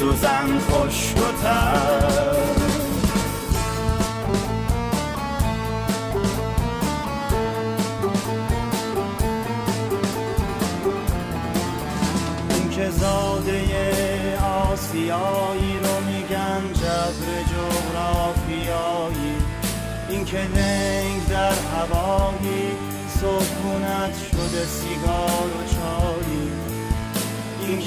[0.00, 2.48] میسوزن خشک و تر
[12.90, 19.36] زاده آسیایی رو میگن جبر جغرافیایی.
[20.08, 22.72] این که لنگ در هوایی
[23.08, 25.57] سکونت شده سیگار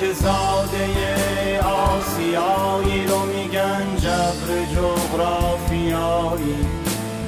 [0.01, 6.55] که زاده آسیایی رو میگن جبر جغرافیایی.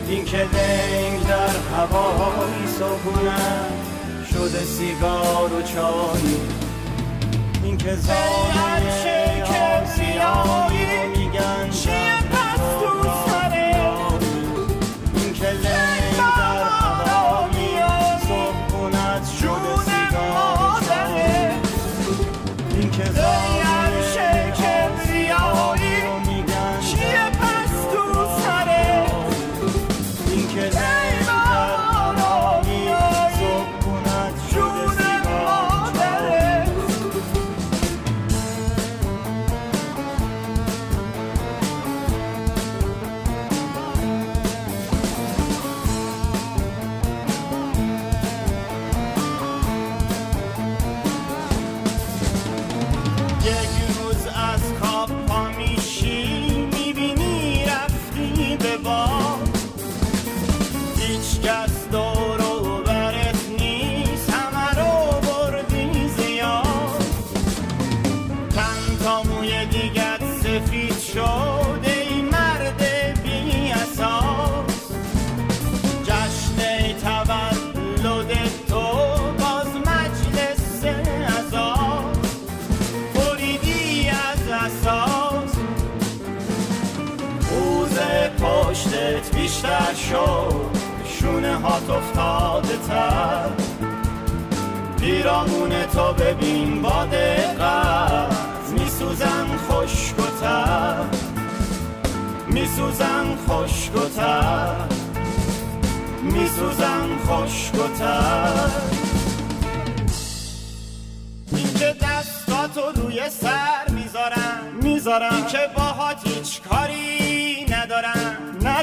[0.08, 6.38] این که لنگ در هوایی سکونت شده سیگار و چایی.
[7.64, 9.44] این که زانه
[9.84, 12.23] آسیایی رو میگن چیه
[61.44, 61.83] بیشتر
[92.14, 93.50] افتاده تر.
[95.00, 101.04] پیرامون تو ببین با دقت میسوزن خشک و تر.
[102.48, 104.76] میسوزن خشک و تر.
[106.24, 108.70] میسوزن خشک و تر.
[111.56, 118.33] اینکه دستاتو روی سر می‌ذارم می‌ذارم که باهات هیچ کاری ندارم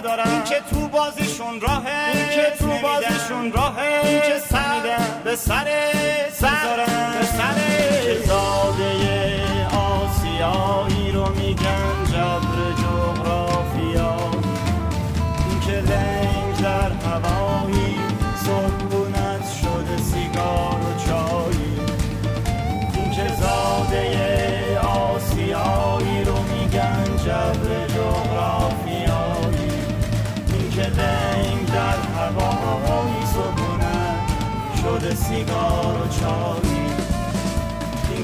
[0.00, 0.30] ندارم.
[0.30, 4.06] این که تو بازیشون راهه این که تو بازیشون راهه.
[4.06, 5.66] این که سر به سر
[6.32, 6.76] سر
[7.18, 7.58] به سر
[8.26, 9.39] زاده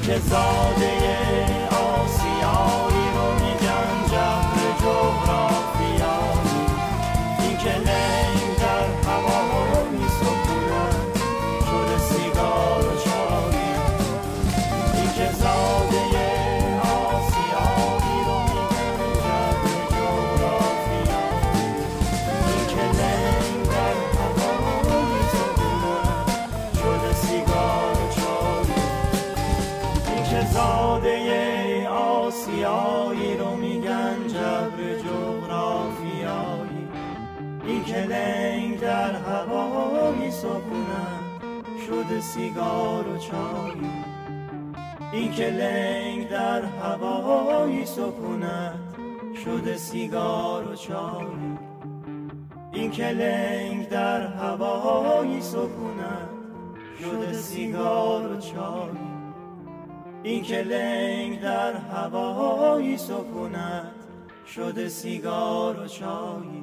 [0.07, 1.46] این که زاده
[40.37, 41.39] میسکونن
[41.87, 43.91] شده سیگار و چایی
[45.13, 48.73] این که لنگ در هوایی سکونت
[49.45, 51.57] شده سیگار و چایی
[52.73, 56.29] این که لنگ در هوایی سکونت
[56.99, 59.07] شده سیگار و چایی
[60.23, 63.91] این که لنگ در هوایی سکونت
[64.45, 66.56] شده سیگار و چایی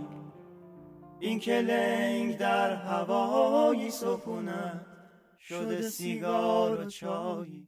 [1.25, 1.63] این که
[2.37, 4.87] در هوایی سکونت
[5.39, 7.64] شده سیگار و چایی